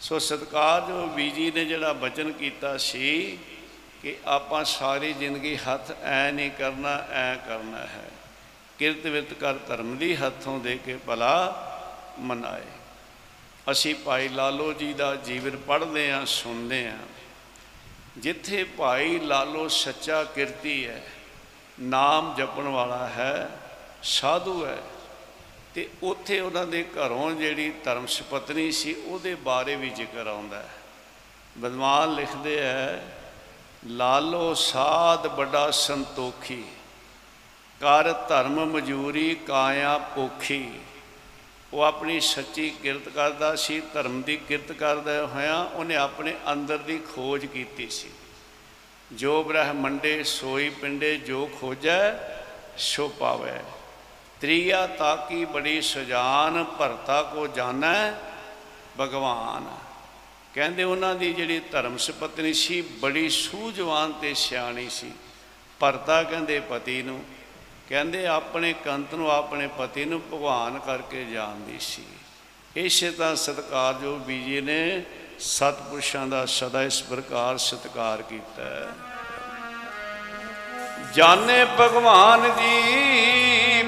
[0.00, 3.38] ਸੋ ਸਤਕਾਰ ਜੋ ਬੀਜੀ ਨੇ ਜਿਹੜਾ ਬਚਨ ਕੀਤਾ ਸੀ
[4.02, 8.08] ਕਿ ਆਪਾਂ ਸਾਰੀ ਜ਼ਿੰਦਗੀ ਹੱਥ ਐ ਨਹੀਂ ਕਰਨਾ, ਐ ਕਰਨਾ ਹੈ।
[8.78, 11.36] ਕਿਰਤ ਵਿਰਤ ਕਰ ਧਰਮ ਦੀ ਹੱਥੋਂ ਦੇ ਕੇ ਭਲਾ
[12.18, 12.62] ਮਨਾਏ।
[13.70, 16.96] ਅਸੀਂ ਭਾਈ ਲਾਲੋ ਜੀ ਦਾ ਜੀਵਨ ਪੜ੍ਹਦੇ ਆ ਸੁਣਦੇ ਆ
[18.16, 21.02] ਜਿੱਥੇ ਭਾਈ ਲਾਲੋ ਸੱਚਾ ਕਿਰਤੀ ਹੈ,
[21.80, 23.48] ਨਾਮ ਜਪਣ ਵਾਲਾ ਹੈ,
[24.02, 24.76] ਸਾਧੂ ਹੈ,
[25.74, 30.68] ਤੇ ਉੱਥੇ ਉਹਨਾਂ ਦੇ ਘਰੋਂ ਜਿਹੜੀ ਧਰਮ ਸੁਪਤਨੀ ਸੀ, ਉਹਦੇ ਬਾਰੇ ਵੀ ਜ਼ਿਕਰ ਆਉਂਦਾ ਹੈ।
[31.58, 33.15] ਬਦਮਾਨ ਲਿਖਦੇ ਹੈ
[33.86, 36.64] ਲਾਲੋ ਸਾਧ ਬੜਾ ਸੰਤੋਖੀ,
[37.80, 40.72] ਕਰ ਧਰਮ ਮਜੂਰੀ ਕਾਇਆ ਪੋਖੀ।
[41.72, 46.98] ਉਹ ਆਪਣੀ ਸੱਚੀ ਕਿਰਤ ਕਰਦਾ ਸੀ, ਧਰਮ ਦੀ ਕਿਰਤ ਕਰਦਾ ਹੋਇਆ ਉਹਨੇ ਆਪਣੇ ਅੰਦਰ ਦੀ
[46.98, 48.08] ਖੋਜ ਕੀਤੀ ਸੀ।
[49.12, 52.12] ਜੋ ਬ੍ਰਹਮੰਡੇ ਸੋਈ ਪਿੰਡੇ ਜੋ ਖੋਜੈ,
[52.78, 53.62] ਸੋ ਪਾਵੈ।
[54.40, 58.12] ਤ੍ਰਿਆ ਤਾਕੀ ਬੜੀ ਸੁਜਾਨ, ਭਰਤਾ ਕੋ ਜਾਣੈ
[59.00, 59.85] ਭਗਵਾਨ।
[60.56, 65.10] ਕਹਿੰਦੇ ਉਹਨਾਂ ਦੀ ਜਿਹੜੀ ਧਰਮ ਸੁਪਤਨੀ ਸੀ, ਬੜੀ ਸੂਝਵਾਨ ਤੇ ਸਿਆਣੀ ਸੀ।
[65.80, 67.24] ਭਰਤਾ ਕਹਿੰਦੇ ਪਤੀ ਨੂੰ।
[67.88, 72.02] ਕਹਿੰਦੇ ਆਪਣੇ ਕੰਤ ਨੂੰ ਆਪਣੇ ਪਤੀ ਨੂੰ ਭਗਵਾਨ ਕਰਕੇ ਜਾਣਦੀ ਸੀ।
[72.76, 75.02] ਇਸੇ ਤਾਂ ਸਤਕਾਰ ਜੋ ਬੀਜੀ ਨੇ
[75.38, 78.88] ਸਤਪੁਰਸ਼ਾਂ ਦਾ ਸਦਾ ਇਸ ਪ੍ਰਕਾਰ ਸਤਕਾਰ ਕੀਤਾ ਹੈ।
[81.14, 82.82] ਜਾਣੇ ਭਗਵਾਨ ਜੀ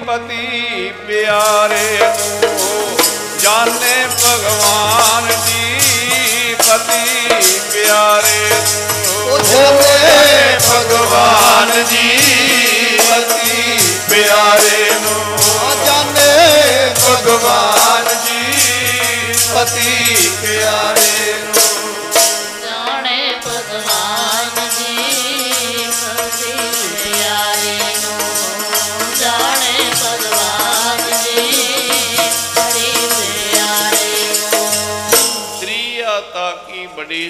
[0.07, 2.99] ਪਤੀ ਪਿਆਰੇ ਨੂੰ।
[3.41, 5.81] ਜਾਣੇ ਭਗਵਾਨ ਜੀ
[6.69, 8.49] ਪਤੀ ਪਿਆਰੇ
[9.31, 13.79] ਜਾਣੇ ਭਗਵਾਨ ਜੀ ਪਤੀ
[14.11, 15.39] ਪਿਆਰੇ ਨੂੰ
[15.87, 21.35] ਜਾਣੇ ਭਗਵਾਨ ਜੀ। ਪਤੀ ਪਿਆਰੇ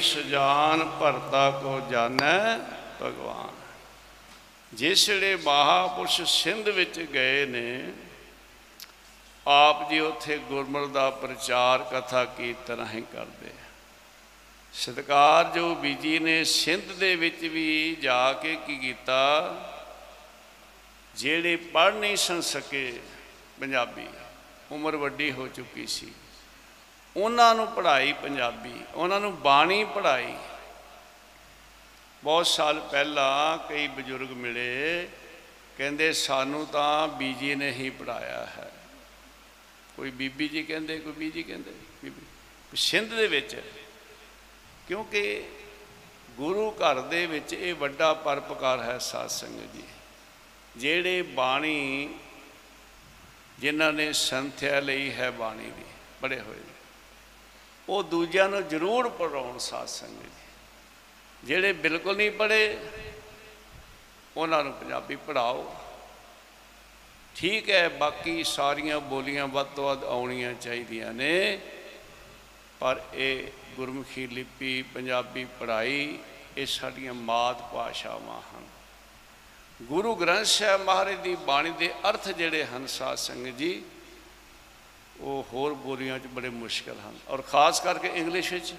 [0.01, 2.59] ਸੁਜਾਨ ਭਰਤਾ ਕੋ ਜਾਣੈ
[3.03, 3.57] ਭਗਵਾਨ।
[4.73, 7.93] ਜਿਸ ਵੇਲੇ ਮਹਾਪੁਰਸ਼ ਸਿੰਧ ਵਿੱਚ ਗਏ ਨੇ,
[9.47, 13.51] ਆਪ ਜੀ ਉੱਥੇ ਗੁਰਮਤਿ ਦਾ ਪ੍ਰਚਾਰ ਕਥਾ ਕੀਰਤਨ ਹੀ ਕਰਦੇ
[14.75, 19.21] ਸਤਕਾਰ ਜੋ ਬੀਜੀ ਨੇ ਸਿੰਧ ਦੇ ਵਿੱਚ ਵੀ ਜਾ ਕੇ ਕੀ ਕੀਤਾ,
[21.17, 23.01] ਜਿਹੜੇ ਪੜ੍ਹ ਨਹੀਂ ਸਨ ਸਕੇ
[23.61, 24.07] ਪੰਜਾਬੀ,
[24.73, 26.13] ਉਮਰ ਵੱਡੀ ਹੋ ਚੁੱਕੀ ਸੀ।
[27.17, 30.35] ਉਹਨਾਂ ਨੂੰ ਪੜ੍ਹਾਈ ਪੰਜਾਬੀ, ਉਹਨਾਂ ਨੂੰ ਬਾਣੀ ਪੜ੍ਹਾਈ।
[32.25, 35.09] ਬਹੁਤ ਸਾਲ ਪਹਿਲਾਂ ਕਈ ਬਜ਼ੁਰਗ ਮਿਲੇ,
[35.77, 38.73] ਕਹਿੰਦੇ ਸਾਨੂੰ ਤਾਂ ਬੀਜੀ ਨੇ ਹੀ ਪੜ੍ਹਾਇਆ ਹੈ।
[39.97, 41.73] ਕੋਈ ਬੀਬੀ ਜੀ ਕਹਿੰਦੇ, ਕੋਈ ਬੀਜੀ ਕਹਿੰਦੇ,
[42.05, 42.27] ਬੀਬੀ।
[42.75, 43.63] ਸਿੰਧ ਦੇ ਵਿੱਚ,
[44.89, 45.49] ਕਿਉਂਕਿ
[46.31, 49.85] ਗੁਰੂ ਘਰ ਦੇ ਵਿੱਚ ਇਹ ਵੱਡਾ ਪਰਪਕਾਰ ਹੈ ਸਾਧ ਸੰਗਤ ਜੀ।
[50.77, 52.15] ਜਿਹੜੇ ਬਾਣੀ
[53.59, 55.85] ਜਿਨ੍ਹਾਂ ਨੇ ਸੰਥਿਆ ਲਈ ਹੈ ਬਾਣੀ ਦੀ,
[56.21, 56.68] ਪੜ੍ਹੇ ਹੋਏ। ਨੇ
[57.89, 62.79] ਉਹ ਦੂਜਿਆਂ ਨੂੰ ਜ਼ਰੂਰ ਪੜਾਉਣ ਸਾਧ ਸੰਗਤ। ਜੀ ਜਿਹੜੇ ਬਿਲਕੁਲ ਨਹੀਂ ਪੜ੍ਹੇ,
[64.37, 65.75] ਉਹਨਾਂ ਨੂੰ ਪੰਜਾਬੀ ਪੜਾਓ
[67.37, 71.59] ਠੀਕ ਹੈ, ਬਾਕੀ ਸਾਰੀਆਂ ਬੋਲੀਆਂ ਵੱਧ ਤੋਂ ਵੱਧ ਆਉਣੀਆਂ ਚਾਹੀਦੀਆਂ ਨੇ,
[72.81, 73.45] ਪਰ ਇਹ
[73.77, 76.19] ਗੁਰਮੁਖੀ ਲਿਪੀ, ਪੰਜਾਬੀ ਪੜ੍ਹਾਈ,
[76.57, 78.67] ਇਹ ਸਾਡੀਆਂ ਮਾਤ ਭਾਸ਼ਾਵਾਂ ਹਨ।
[79.83, 83.83] ਗੁਰੂ ਗ੍ਰੰਥ ਸਾਹਿਬ ਮਹਾਰਾਜ ਦੀ ਬਾਣੀ ਦੇ ਅਰਥ ਜਿਹੜੇ ਹਨ ਸਾਧ ਸੰਗਤ ਜੀ
[85.21, 88.75] ਉਹ ਹੋਰ ਬੋਲੀਆਂ 'ਚ ਬੜੇ ਮੁਸ਼ਕਲ ਹਨ। ਔਰ ਖਾਸ ਕਰਕੇ ਇੰਗਲਿਸ਼ ਵਿੱਚ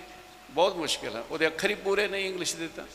[0.50, 2.86] ਬਹੁਤ ਮੁਸ਼ਕਲ ਹੈ ਉਹਦੇ ਅੱਖਰ ਹੀ ਪੂਰੇ ਨਹੀਂ ਇੰਗਲਿਸ਼ ਦੇ ਤਾਂ।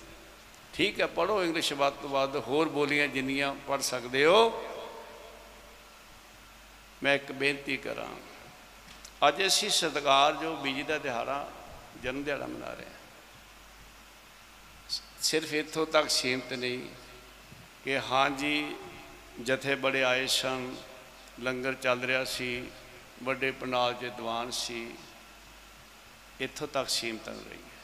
[0.74, 4.64] ਠੀਕ ਹੈ ਪੜੋ ਇੰਗਲਿਸ਼ ਵੱਧ ਤੋਂ ਵੱਧ ਹੋਰ ਬੋਲੀਆਂ ਜਿੰਨੀਆਂ ਪੜ ਸਕਦੇ ਹੋ।
[7.02, 8.08] ਮੈਂ ਇੱਕ ਬੇਨਤੀ ਕਰਾਂ।
[9.28, 11.50] ਅੱਜ ਅਸੀਂ ਸਤਿਕਾਰ ਜੋ ਬੀਜੀ ਦਾ ਦਿਹਾੜਾ
[12.02, 13.00] ਜਨਮ ਦਿਹਾੜਾ ਮਨਾ ਰਹੇ ਹਾਂ।
[15.22, 16.78] ਸਿਰਫ ਇੱਥੋਂ ਤੱਕ ਸੀਮਤ ਨਹੀਂ
[17.84, 18.76] ਕਿ ਹਾਂਜੀ,
[19.42, 20.74] ਜਥੇ ਬੜੇ ਆਏ ਸਨ,
[21.40, 22.64] ਲੰਗਰ ਚੱਲ ਰਿਹਾ ਸੀ।
[23.22, 24.90] ਵੱਡੇ ਪੰਡਾਲ 'ਚ ਦੀਵਾਨ ਸੀ,
[26.40, 27.82] ਇੱਥੋਂ ਤੱਕ ਸੀਮਤ ਨਹੀਂ ਰਹੀ ਹੈ।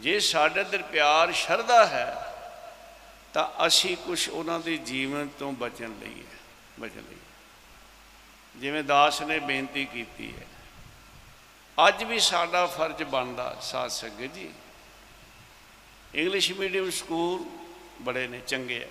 [0.00, 2.32] ਜੇ ਸਾਡੇ ਅੰਦਰ ਪਿਆਰ, ਸ਼ਰਧਾ ਹੈ,
[3.34, 6.38] ਤਾਂ ਅਸੀਂ ਕੁਝ ਉਹਨਾਂ ਦੇ ਜੀਵਨ ਤੋਂ ਬਚਣ ਲਈ ਹੈ,
[6.80, 7.16] ਬਚਣ ਲਈ
[8.54, 10.46] ਜਿਵੇਂ ਦਾਸ ਨੇ ਬੇਨਤੀ ਕੀਤੀ ਹੈ,
[11.78, 14.50] ਅੱਜ ਵੀ ਸਾਡਾ ਫਰਜ਼ ਬਣਦਾ, ਸਾਧ ਸੰਗਤ ਜੀ।
[16.14, 17.44] ਇੰਗਲਿਸ਼ ਮੀਡੀਅਮ ਸਕੂਲ
[18.00, 18.88] ਬੜੇ ਨੇ, ਚੰਗੇ ਹੈ।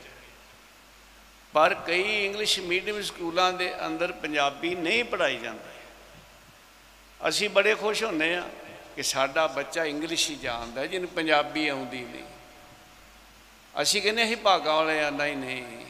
[1.56, 5.88] ਪਰ ਕਈ ਇੰਗਲਿਸ਼ ਮੀਡੀਅਮ ਸਕੂਲਾਂ ਦੇ ਅੰਦਰ ਪੰਜਾਬੀ ਨਹੀਂ ਪੜਾਈ ਜਾਂਦੀ।
[7.30, 8.50] ਅਸੀਂ ਬੜੇ ਖੁਸ਼ ਹੁੰਦੇ ਆ
[8.96, 12.24] ਕਿ ਸਾਡਾ ਬੱਚਾ ਇੰਗਲਿਸ਼ ਹੀ ਜਾਣਦਾ, ਜਿਹਨੂੰ ਪੰਜਾਬੀ ਆਉਂਦੀ ਨਹੀਂ।
[13.82, 15.86] ਅਸੀਂ ਕਹਿੰਦੇ ਅਸੀਂ ਭਾਗਾਂ ਵਾਲੇ ਆ ਨਹੀਂ ਨਹੀਂ।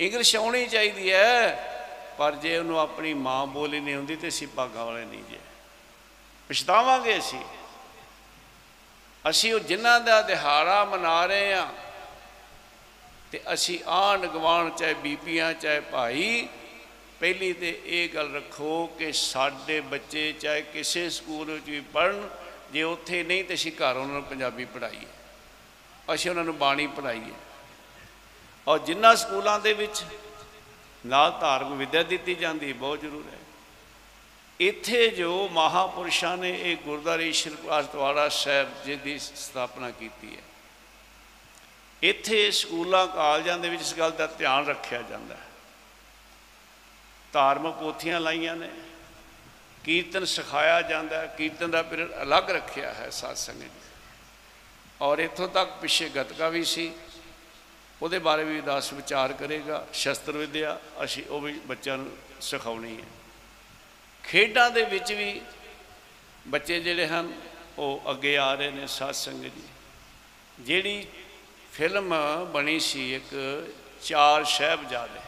[0.00, 1.56] ਇੰਗਲਿਸ਼ ਆਉਣੀ ਚਾਹੀਦੀ ਹੈ,
[2.18, 5.38] ਪਰ ਜੇ ਉਹਨੂੰ ਆਪਣੀ ਮਾਂ ਬੋਲੀ ਨਹੀਂ ਆਉਂਦੀ ਤੇ ਅਸੀਂ ਭਾਗਾਂ ਵਾਲੇ ਨਹੀਂ ਜੇ।
[6.48, 7.40] ਪਛਤਾਵਾਂਗੇ ਅਸੀਂ।
[9.30, 11.68] ਅਸੀਂ ਉਹ ਜਿਨ੍ਹਾਂ ਦਾ ਦਿਹਾੜਾ ਮਨਾ ਰਹੇ ਆ
[13.32, 16.48] ਤੇ ਅਸੀਂ ਆਂਢ ਗੁਆਂਢ, ਚਾਹੇ ਬੀਬੀਆਂ, ਚਾਹੇ ਭਾਈ,
[17.20, 22.28] ਪਹਿਲੀ ਤੇ ਇਹ ਗੱਲ ਰੱਖੋ ਕਿ ਸਾਡੇ ਬੱਚੇ ਚਾਹੇ ਕਿਸੇ ਸਕੂਲ ਵਿੱਚ ਵੀ ਪੜਨ
[22.72, 25.06] ਜੇ ਉੱਥੇ ਨਹੀਂ ਤੇ ਅਸੀਂ ਘਰ ਉਹਨਾਂ ਨੂੰ ਪੰਜਾਬੀ ਪੜ੍ਹਾਈਏ।
[26.14, 27.32] ਅਸੀਂ ਉਹਨਾਂ ਨੂੰ ਬਾਣੀ ਪੜ੍ਹਾਈਏ।
[28.68, 30.04] ਔਰ ਜਿਨ੍ਹਾਂ ਸਕੂਲਾਂ ਦੇ ਵਿੱਚ
[31.06, 33.38] ਨਾਲ ਧਾਰਮਿਕ ਵਿਦਿਆ ਦਿੱਤੀ ਜਾਂਦੀ ਬਹੁਤ ਜ਼ਰੂਰ ਹੈ।
[34.60, 40.42] ਇੱਥੇ ਜੋ ਮਹਾਪੁਰਸ਼ਾਂ ਨੇ ਇਹ ਗੁਰਦੁਆਰੇ ਸ਼੍ਰੀ ਪਾਤਵਾੜਾ ਸਾਹਿਬ ਜੀ ਦੀ ਸਥਾਪਨਾ ਕੀਤੀ ਹੈ
[42.02, 45.48] ਇੱਥੇ ਸਕੂਲਾਂ, ਕਾਲਜਾਂ ਦੇ ਵਿੱਚ ਇਸ ਗੱਲ ਦਾ ਧਿਆਨ ਰੱਖਿਆ ਜਾਂਦਾ ਹੈ।
[47.32, 48.68] ਧਾਰਮਿਕ ਪੋਥੀਆਂ ਲਾਈਆਂ ਨੇ,
[49.84, 53.88] ਕੀਰਤਨ ਸਿਖਾਇਆ ਜਾਂਦਾ ਹੈ, ਕੀਰਤਨ ਦਾ ਪੀਰੀਅਡ ਅਲੱਗ ਰੱਖਿਆ ਹੈ ਸਾਧ ਸੰਗਤ ਜੀ।
[55.00, 56.92] ਔਰ ਇੱਥੋਂ ਤੱਕ ਪਿੱਛੇ ਗਤਕਾ ਵੀ ਸੀ,
[58.02, 63.06] ਉਹਦੇ ਬਾਰੇ ਵੀ ਦਾਸ ਵਿਚਾਰ ਕਰੇਗਾ, ਸ਼ਸਤਰ ਵਿਦਿਆ, ਅਸੀਂ ਉਹ ਵੀ ਬੱਚਿਆਂ ਨੂੰ ਸਿਖਾਉਣੀ ਹੈ।
[64.24, 65.40] ਖੇਡਾਂ ਦੇ ਵਿੱਚ ਵੀ
[66.48, 67.32] ਬੱਚੇ ਜਿਹੜੇ ਹਨ,
[67.78, 69.68] ਉਹ ਅੱਗੇ ਆ ਰਹੇ ਨੇ ਸਾਧ ਸੰਗਤ ਜੀ।
[70.58, 71.06] ਜਿਹੜੀ
[71.80, 72.14] ਫਿਲਮ
[72.44, 73.30] ਬਣੀ ਸੀ ਇੱਕ
[74.02, 75.20] ਚਾਰ ਸਾਹਿਬਜ਼ਾਦੇ।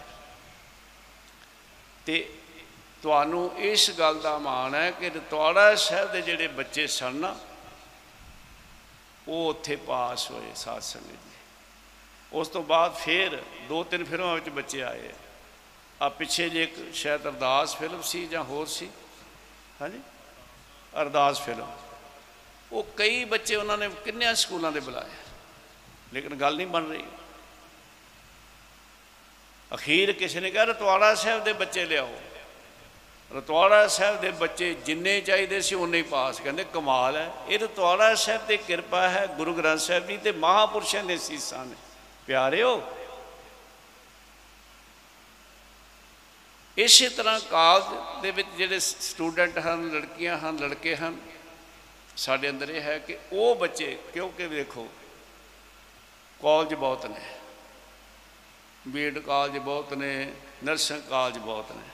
[2.06, 2.34] ਤੇ
[3.02, 7.34] ਤੁਹਾਨੂੰ ਇਸ ਗੱਲ ਦਾ ਮਾਣ ਹੈ ਕਿ ਰਤਵਾੜਾ ਸਾਹਿਬ ਦੇ ਜਿਹੜੇ ਬੱਚੇ ਸਨ ਨਾ,
[9.28, 11.38] ਉਹ ਉੱਥੇ ਪਾਸ ਹੋਏ ਸਾਧ ਸੰਗਤ ਜੀ।
[12.32, 15.10] ਉਸ ਤੋਂ ਬਾਅਦ ਫਿਰ ਦੋ ਤਿੰਨ ਫਿਲਮਾਂ ਵਿੱਚ ਬੱਚੇ ਆਏ
[16.02, 18.90] ਆ। ਪਿੱਛੇ ਜੇ ਇੱਕ ਸ਼ਾਇਦ ਅਰਦਾਸ ਫਿਲਮ ਸੀ ਜਾਂ ਹੋਰ ਸੀ।
[19.80, 20.00] ਹਾਂਜੀ?
[21.02, 21.76] ਅਰਦਾਸ ਫਿਲਮ।
[22.72, 25.10] ਉਹ ਕਈ ਬੱਚੇ ਉਹਨਾਂ ਨੇ ਕਿੰਨਿਆਂ ਸਕੂਲਾਂ ਦੇ ਬੁਲਾਏ
[26.12, 27.04] ਲੇਕਿਨ ਗੱਲ ਨਹੀਂ ਬਣ ਰਹੀ।
[29.74, 32.14] ਅਖੀਰ ਕਿਸੇ ਨੇ ਕਿਹਾ, ਰਤਵਾੜਾ ਸਾਹਿਬ ਦੇ ਬੱਚੇ ਲਿਆਓ।
[33.36, 38.14] ਰਤਵਾੜਾ ਸਾਹਿਬ ਦੇ ਬੱਚੇ ਜਿੰਨੇ ਚਾਹੀਦੇ ਸੀ ਉਨੇ ਹੀ ਪਾਸ। ਕਹਿੰਦੇ, ਕਮਾਲ ਹੈ। ਇਹ ਰਤਵਾੜਾ
[38.14, 41.76] ਸਾਹਿਬ ਤੇ ਕਿਰਪਾ ਹੈ, ਗੁਰੂ ਗ੍ਰੰਥ ਸਾਹਿਬ ਜੀ ਤੇ ਮਹਾਪੁਰਸ਼ਾਂ ਦੇ ਸੀਸਾਂ ਨੇ।
[42.26, 42.82] ਪਿਆਰਿਓ,
[46.78, 47.84] ਇਸੇ ਤਰ੍ਹਾਂ ਕਾਲਜ
[48.22, 51.16] ਦੇ ਵਿੱਚ ਜਿਹੜੇ ਸਟੂਡੈਂਟ ਹਨ, ਲੜਕੀਆਂ ਹਨ, ਲੜਕੇ ਹਨ,
[52.16, 54.88] ਸਾਡੇ ਅੰਦਰ ਇਹ ਹੈ ਕਿ ਉਹ ਬੱਚੇ, ਕਿਉਂਕਿ ਵੇਖੋ
[56.42, 57.20] ਕਾਲਜ ਬਹੁਤ ਨੇ।
[58.88, 60.32] ਬੀਐਡ ਕਾਲਜ ਬਹੁਤ ਨੇ,
[60.64, 61.88] ਨਰਸਿੰਗ ਕਾਲਜ ਬਹੁਤ ਨੇ।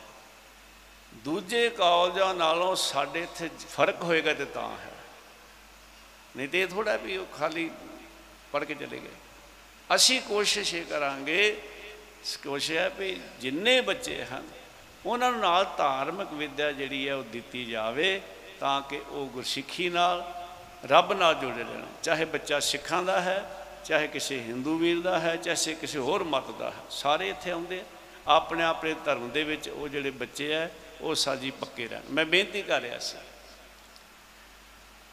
[1.15, 4.93] ਦੂਜੇ ਕਾਲਜਾਂ ਨਾਲੋਂ ਸਾਡੇ ਇੱਥੇ ਫ਼ਰਕ ਹੋਏਗਾ ਤੇ ਤਾਂ ਹੈ।
[6.37, 7.71] ਨਹੀਂ ਤੇ ਥੋੜਾ ਵੀ ਉਹ ਖਾਲੀ
[8.53, 9.11] ਪੜ ਕੇ ਚਲੇ ਗਏ।
[9.95, 11.63] ਅਸੀਂ ਕੋਸ਼ਿਸ਼ ਇਹ ਕਰਾਂਗੇ,
[12.45, 14.49] ਕੋਸ਼ਿਸ਼ ਹੈ ਵੀ ਜਿੰਨੇ ਬੱਚੇ ਹਨ,
[15.07, 18.21] ਉਹਨਾਂ ਨੂੰ ਨਾਲ ਧਾਰਮਿਕ ਵਿਦਿਆ ਜਿਹੜੀ ਹੈ ਉਹ ਦਿੱਤੀ ਜਾਵੇ
[18.61, 20.47] ਤਾਂ ਕਿ ਉਹ ਗੁਰਸਿੱਖੀ ਨਾਲ
[20.87, 25.37] ਰੱਬ ਨਾਲ ਜੁੜੇ ਰਹਿਣ। ਚਾਹੇ ਬੱਚਾ ਸਿੱਖਾਂ ਦਾ ਹੈ ਚਾਹੇ ਕਿਸੇ ਹਿੰਦੂ ਵੀਰ ਦਾ ਹੈ,
[25.37, 27.85] ਚਾਹੇ ਕਿਸੇ ਹੋਰ ਮਤ ਦਾ ਹੈ, ਸਾਰੇ ਇੱਥੇ ਆਉਂਦੇ ਆ।
[28.27, 30.71] ਆਪਣੇ ਆਪਣੇ ਧਰਮ ਦੇ ਵਿੱਚ ਉਹ ਜਿਹੜੇ ਬੱਚੇ ਆ,
[31.01, 33.19] ਉਹ ਸਾਜੀ ਪੱਕੇ ਰਹਿਣ। ਮੈਂ ਬੇਨਤੀ ਕਰ ਰਿਹਾ ਸੀ।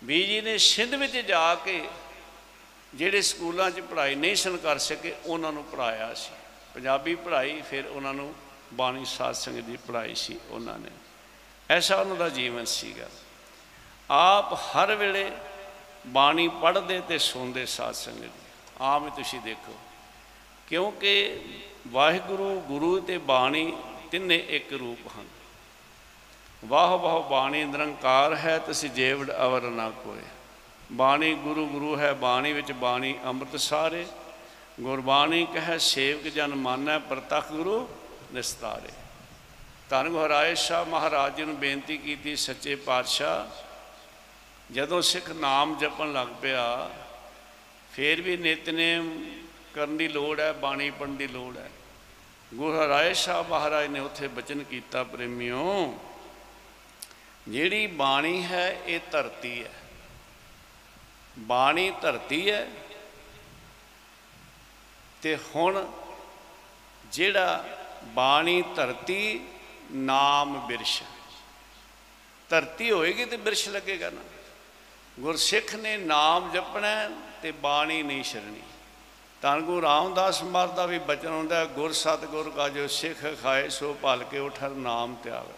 [0.03, 1.89] ਵੀ ਜੀ ਨੇ ਸਿੰਧ ਵਿੱਚ ਜਾ ਕੇ
[2.95, 6.31] ਜਿਹੜੇ ਸਕੂਲਾਂ 'ਚ ਪੜ੍ਹਾਈ ਨਹੀਂ ਸਨ ਕਰ ਸਕੇ, ਉਹਨਾਂ ਨੂੰ ਪੜਾਇਆ ਸੀ।
[6.73, 8.35] ਪੰਜਾਬੀ ਪੜ੍ਹਾਈ, ਫਿਰ ਉਹਨਾਂ ਨੂੰ
[8.73, 10.89] ਬਾਣੀ ਸਾਧ ਸੰਗਤ ਦੀ ਪੜ੍ਹਾਈ ਸੀ ਉਹਨਾਂ ਨੇ।
[11.69, 13.09] ਐਸਾ ਉਹਨਾਂ ਦਾ ਜੀਵਨ ਸੀਗਾ।
[14.09, 15.31] ਆਪ ਹਰ ਵੇਲੇ
[16.07, 18.44] ਬਾਣੀ ਪੜ੍ਹਦੇ ਤੇ ਸੁਣਦੇ ਸਾਧ ਸੰਗਤ ਦੀ।
[18.81, 19.75] ਆਮ ਹੀ ਤੁਸੀਂ ਦੇਖੋ।
[20.67, 21.41] ਕਿਉਂਕਿ
[21.87, 23.77] ਵਾਹਿਗੁਰੂ, ਗੁਰੂ ਤੇ ਬਾਣੀ
[24.11, 25.27] ਤਿੰਨੇ ਇੱਕ ਰੂਪ ਹਨ।
[26.65, 30.21] ਵਾਹ ਵਾਹ, ਬਾਣੀ ਨਿਰੰਕਾਰ ਹੈ, ਤਿਸ ਜੇਵੜ ਅਵਰ ਨਾ ਕੋਏ।
[30.91, 34.07] ਬਾਣੀ ਗੁਰੂ ਗੁਰੂ ਹੈ, ਬਾਣੀ ਵਿੱਚ ਬਾਣੀ ਅੰਮ੍ਰਿਤ ਸਾਰੇ।
[34.81, 37.89] ਗੁਰਬਾਣੀ ਕਹੈ, ਸੇਵਕ ਜਨ ਮਾਨੈ, ਪ੍ਰਤਖ ਗੁਰੂ
[38.33, 38.89] ਨਿਸਤਾਰੇ।
[39.89, 43.63] ਧੰਨ ਗੁਹਰਾਏ ਸ਼ਾਹ ਮਹਾਰਾਜ ਜੀ ਨੂੰ ਬੇਨਤੀ ਕੀਤੀ, ਸੱਚੇ ਪਾਤਸ਼ਾਹ,
[44.73, 46.89] ਜਦੋਂ ਸਿੱਖ ਨਾਮ ਜਪਣ ਲੱਗ ਪਿਆ
[47.95, 49.25] ਫੇਰ ਵੀ ਨਿਤਨੇਮ
[49.73, 51.71] ਕਰਨ ਦੀ ਲੋੜ ਹੈ, ਬਾਣੀ ਪੜਨ ਦੀ ਲੋੜ ਹੈ।
[52.53, 55.99] ਗੁਰੂ ਹਰਾਏ ਸ਼ਾਹ ਮਹਾਰਾਜ ਨੇ ਉੱਥੇ ਬਚਨ ਕੀਤਾ, ਪ੍ਰੇਮਿਓ,
[57.47, 59.71] ਜਿਹੜੀ ਬਾਣੀ ਹੈ, ਇਹ ਧਰਤੀ ਹੈ।
[61.39, 62.71] ਬਾਣੀ ਧਰਤੀ ਹੈ
[65.21, 65.91] ਤੇ ਹੁਣ
[67.05, 69.39] ਜਿਹੜਾ ਬਾਣੀ ਧਰਤੀ,
[69.91, 71.03] ਨਾਮ ਬਿਰਸ਼।
[72.49, 74.21] ਧਰਤੀ ਹੋਏਗੀ ਤੇ ਬਿਰਸ਼ ਲੱਗੇਗਾ ਨਾ।
[75.19, 77.09] ਗੁਰਸਿੱਖ ਨੇ ਨਾਮ ਜਪਣਾ ਹੈ
[77.45, 78.61] ਤੇ ਬਾਣੀ ਨਹੀਂ ਛੱਡਣੀ।
[79.41, 83.67] ਤਾਂ ਗੁਰੂ ਰਾਮਦਾਸ ਮਹਾਰਾਜ ਦਾ ਵੀ ਬਚਨ ਹੁੰਦਾ ਹੈ, ਗੁਰ ਸਤਿਗੁਰ ਕਾ ਜੋ ਸਿੱਖ ਖਾਏ
[83.69, 85.53] ਸੋ ਭਲ ਕੇ ਉਠਰ ਨਾਮ ਤਿਆਵੇ।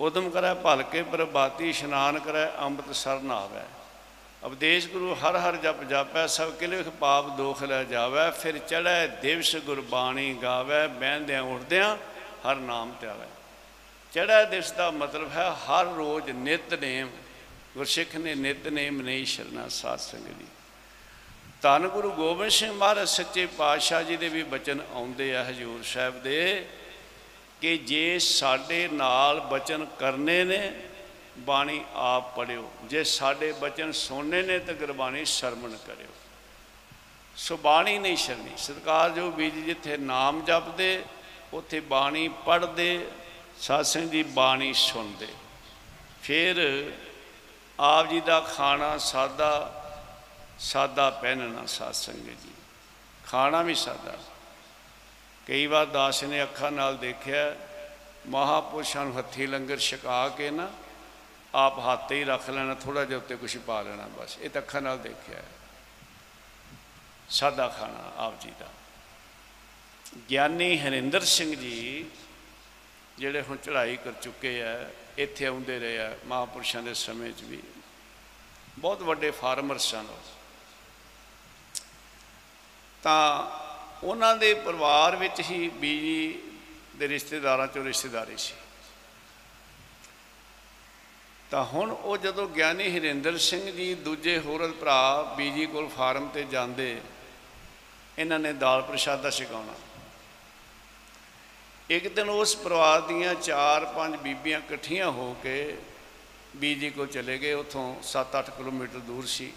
[0.00, 3.64] ਉਦਮ ਕਰੈ ਭਲ ਕੇ ਪ੍ਰਭਾਤੀ ਇਸ਼ਨਾਨ ਕਰੈ ਅੰਮ੍ਰਿਤ ਸਰਨ ਆਵੈ
[4.42, 9.56] ਉਪਦੇਸ਼ ਗੁਰੂ ਹਰ ਹਰ ਜਪ ਜਾਪੈ ਸਭ ਕਿਲੇਖ ਪਾਪ ਦੋਖ ਲੈ ਜਾਵੈ ਫਿਰ ਚੜ੍ਹੈ ਦਿਵਸ
[9.56, 11.96] ਗੁਰਬਾਣੀ ਗਾਵੈ ਬਹਿੰਦਿਆਂ ਉੱਠਦਿਆਂ
[12.46, 13.28] ਹਰ ਨਾਮ ਧਿਆਵੈ
[14.12, 17.10] ਚੜ੍ਹੈ ਦਿਵਸ ਦਾ ਮਤਲਬ ਹੈ ਹਰ ਰੋਜ਼ ਨਿਤਨੇਮ
[17.74, 20.46] ਗੁਰਸਿੱਖ ਨੇ ਨਿਤਨੇਮ ਨਹੀਂ ਛੱਡਣਾ ਸਾਧ ਸੰਗਤ ਜੀ
[21.62, 26.22] ਧੰਨ ਗੁਰੂ ਗੋਬਿੰਦ ਸਿੰਘ ਮਹਾਰਾਜ ਸੱਚੇ ਪਾਤਸ਼ਾਹ ਜੀ ਦੇ ਵੀ ਬਚਨ ਆਉਂਦੇ ਆ ਹਜੂਰ ਸਾਹਿਬ
[26.22, 26.66] ਦੇ,
[27.60, 30.72] ਕਿ ਜੇ ਸਾਡੇ ਨਾਲ ਬਚਨ ਕਰਨੇ ਨੇ,
[31.38, 36.08] ਬਾਣੀ ਆਪ ਪੜਿਓ ਜੇ ਸਾਡੇ ਬਚਨ ਸੁਣਨੇ ਨੇ ਤਾਂ ਗੁਰਬਾਣੀ ਸ਼ਰਮਣ ਕਰਿਓ।
[37.36, 41.04] ਸੋ ਬਾਣੀ ਨਹੀਂ ਛੱਡਣੀ। ਸਰਕਾਰ ਜੋ ਬੀਜ ਜਿੱਥੇ ਨਾਮ ਜਪਦੇ,
[41.52, 43.06] ਉੱਥੇ ਬਾਣੀ ਪੜ੍ਹਦੇ,
[43.58, 45.28] ਸਾਧ ਦੀ ਬਾਣੀ ਸੁਣਦੇ।
[46.22, 46.90] ਫਿਰ
[47.80, 49.78] ਆਪ ਜੀ ਦਾ ਖਾਣਾ, ਸਾਦਾ
[50.62, 52.52] ਸਾਦਾ ਪਹਿਨਣਾ ਸਾਧ ਸੰਗਤ ਜੀ।
[53.26, 54.18] ਖਾਣਾ ਵੀ ਸਾਦਾ।
[55.46, 57.56] ਕਈ ਵਾਰ ਦਾਸ ਨੇ ਅੱਖਾਂ ਨਾਲ ਦੇਖਿਆ,
[58.26, 60.70] ਮਹਾਪੁਰਸ਼ਾਂ ਨੂੰ ਹੱਥੀ ਲੰਗਰ ਛਕਾ ਕੇ ਨਾ
[61.54, 64.82] ਆਪ ਹੱਥ ਹੀ ਰੱਖ ਲੈਣਾ ਥੋੜਾ ਜਿਹਾ ਉੱਤੇ ਕੁਝ ਪਾ ਲੈਣਾ ਬਸ। ਇਹ ਤਾਂ ਅੱਖਾਂ
[64.82, 65.48] ਨਾਲ ਦੇਖਿਆ ਹੈ।
[67.28, 68.68] ਸਾਦਾ ਖਾਣਾ ਆਪ ਜੀ ਦਾ।
[70.30, 72.10] ਗਿਆਨੀ ਹਰਿੰਦਰ ਸਿੰਘ ਜੀ
[73.18, 77.62] ਜਿਹੜੇ ਹੁਣ ਚੜ੍ਹਾਈ ਕਰ ਚੁੱਕੇ ਆ, ਇੱਥੇ ਆਉਂਦੇ ਰਹੇ ਆ ਮਹਾਂਪੁਰਸ਼ਾਂ ਦੇ ਸਮੇਂ 'ਚ ਵੀ।
[78.78, 80.41] ਬਹੁਤ ਵੱਡੇ ਫਾਰਮਰ ਸਨ ਉਹ।
[83.02, 83.50] ਤਾਂ
[84.02, 86.38] ਉਹਨਾਂ ਦੇ ਪਰਿਵਾਰ ਵਿੱਚ ਹੀ ਬੀਜੀ
[86.96, 88.54] ਦੇ ਰਿਸ਼ਤੇਦਾਰਾਂ ਚੋਂ ਰਿਸ਼ਤੇਦਾਰੀ ਸੀ।
[91.50, 96.44] ਤਾਂ ਹੁਣ ਉਹ ਜਦੋਂ ਗਿਆਨੀ ਹਰਿੰਦਰ ਸਿੰਘ ਜੀ ਦੂਜੇ ਹੋਰ ਭਰਾ ਬੀਜੀ ਕੋਲ ਫਾਰਮ ਤੇ
[96.44, 97.00] ਜਾਂਦੇ,
[98.18, 99.74] ਇਹਨਾਂ ਨੇ ਦਾਲ ਪ੍ਰਸ਼ਾਦਾ ਛਕਾਉਣਾ।
[101.90, 105.76] ਇੱਕ ਦਿਨ ਉਸ ਪਰਿਵਾਰ ਦੀਆਂ ਚਾਰ ਪੰਜ ਬੀਬੀਆਂ ਇਕੱਠੀਆਂ ਹੋ ਕੇ
[106.56, 109.52] ਬੀਜੀ ਕੋਲ ਚਲੇ ਗਏ, ਉਥੋਂ 7-8 ਕਿਲੋਮੀਟਰ ਦੂਰ ਸੀ,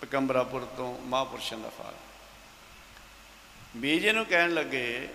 [0.00, 2.11] ਪਕੰਬਰਾਪੁਰ ਤੋਂ ਮਹਾਂਪੁਰਸ਼ਾਂ ਦਾ ਫਾਰਮ।
[3.76, 5.08] ਬੀਜੀ ਨੂੰ ਕਹਿਣ ਲੱਗੇ,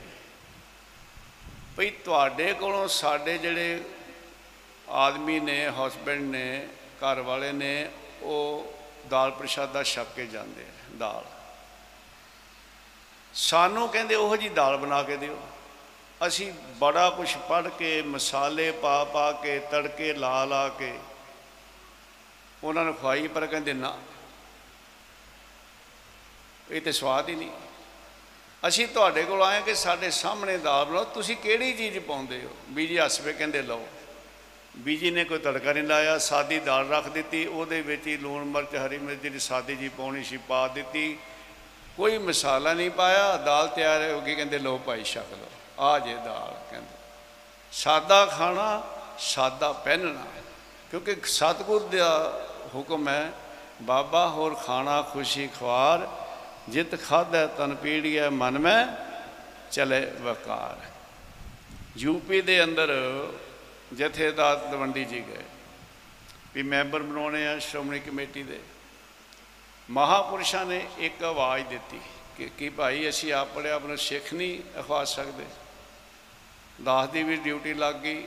[1.78, 3.82] ਭਈ ਤੁਹਾਡੇ ਕੋਲੋਂ ਸਾਡੇ ਜਿਹੜੇ
[4.90, 6.68] ਆਦਮੀ ਨੇ ਹਸਬੈਂਡ ਨੇ,
[7.00, 7.90] ਘਰ ਵਾਲੇ ਨੇ,
[8.22, 8.74] ਉਹ
[9.10, 11.26] ਦਾਲ ਪ੍ਰਸ਼ਾਦਾ ਛਕ ਕੇ ਜਾਂਦੇ ਆ, ਦਾਲ।
[13.34, 15.40] ਸਾਨੂੰ ਕਹਿੰਦੇ ਉਹੋ ਜੀ ਦਾਲ ਬਣਾ ਕੇ ਦਿਓ।
[16.28, 20.92] ਅਸੀਂ ਬੜਾ ਕੁਝ ਪੜ ਕੇ, ਮਸਾਲੇ ਪਾ ਪਾ ਕੇ, ਤੜਕੇ ਲਾ ਲਾ ਕੇ
[22.64, 23.98] ਉਹਨਾਂ ਨੂੰ ਖਵਾਈ ਪਰ ਕਹਿੰਦੇ ਨਾ,
[26.72, 27.52] ਇਹ ਤੇ ਸਵਾਦ ਹੀ ਨਹੀਂ।
[28.68, 32.50] ਅਸੀਂ ਤੁਹਾਡੇ ਕੋਲ ਆਏ ਕਿ ਸਾਡੇ ਸਾਹਮਣੇ ਦਾਲ ਬਣਾਓ ਤੁਸੀਂ ਕਿਹੜੀ ਚੀਜ਼ ਪਾਉਂਦੇ ਹੋ?
[32.70, 33.88] ਬੀਜੀ ਹੱਸਵੇ ਕਹਿੰਦੇ, ਲਓ।
[34.78, 38.76] ਬੀਜੀ ਨੇ ਕੋਈ ਤੜਕਾ ਨਹੀਂ ਲਾਇਆ। ਸਾਦੀ ਦਾਲ ਰੱਖ ਦਿੱਤੀ। ਉਹਦੇ ਵਿੱਚ ਹੀ ਲੂਣ, ਮਿਰਚ,
[38.76, 41.18] ਹਰੀ ਮਿਰਚ ਜਿਹੜੀ ਸਾਦੀ ਜੀ ਪਾਉਣੀ ਸੀ, ਪਾ ਦਿੱਤੀ।
[41.98, 46.16] ਕੋਈ ਮਸਾਲਾ ਨਹੀਂ ਪਾਇਆ। ਦਾਲ ਤਿਆਰ ਹੋ ਗਈ। ਕਹਿੰਦੇ, ਲਓ ਭਾਈ, ਛਕ ਲਓ। ਆ ਜੇ
[46.16, 46.96] ਦਾਲ, ਕਹਿੰਦੇ।
[47.72, 48.84] ਸਾਦਾ ਖਾਣਾ,
[49.20, 50.24] ਸਾਦਾ ਪਹਿਨਣਾ।
[50.92, 52.42] ਕਿਉਂਕਿ ਸਤਿਗੁਰ ਦਾ
[52.76, 53.32] ਹੁਕਮ ਹੈ,
[53.82, 56.27] ਬਾਬਾ, ਹੋਰ ਖਾਣਾ ਖੁਸ਼ੀ ਖਵਾਰ
[56.70, 58.88] ਜਿਤ ਖਾਧੈ ਤਨ ਪੀੜੀਐ ਮਨ ਮੈਂ
[59.72, 60.86] ਚਲੇ ਵਕਾਰ
[61.98, 62.92] ਯੂਪੀ ਦੇ ਅੰਦਰ
[63.94, 65.44] ਜਥੇਦਾਰ ਤਲਵੰਡੀ ਜੀ ਗਏ
[66.56, 68.60] ਵੀ ਮੈਂਬਰ ਬਣਾਉਣੇ ਆ ਸ਼੍ਰੋਮਣੀ ਕਮੇਟੀ ਦੇ।
[69.90, 72.00] ਮਹਾਪੁਰਸ਼ਾਂ ਨੇ ਇੱਕ ਆਵਾਜ਼ ਦਿੱਤੀ
[72.38, 75.46] ਕਿ, ਕੀ ਭਾਈ ਅਸੀਂ ਆਪਣੇ ਆਪ ਨੂੰ ਸਿੱਖ ਨਹੀਂ ਅਖਵਾ ਸਕਦੇ।
[76.84, 78.24] ਦਾਸ ਦੀ ਵੀ ਡਿਊਟੀ ਲੱਗ ਗਈ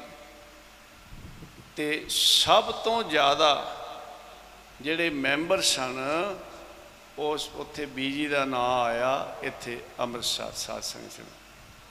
[1.77, 3.51] ਤੇ ਸਭ ਤੋਂ ਜ਼ਿਆਦਾ
[4.81, 5.99] ਜਿਹੜੇ ਮੈਂਬਰ ਸਨ
[7.21, 11.25] ਉਸ ਉੱਥੇ ਬੀਜੀ ਦਾ ਨਾਂ ਆਇਆ ਇੱਥੇ ਅੰਮ੍ਰਿਤਸਰ ਸਾਧ ਸੰਗਤ ਚ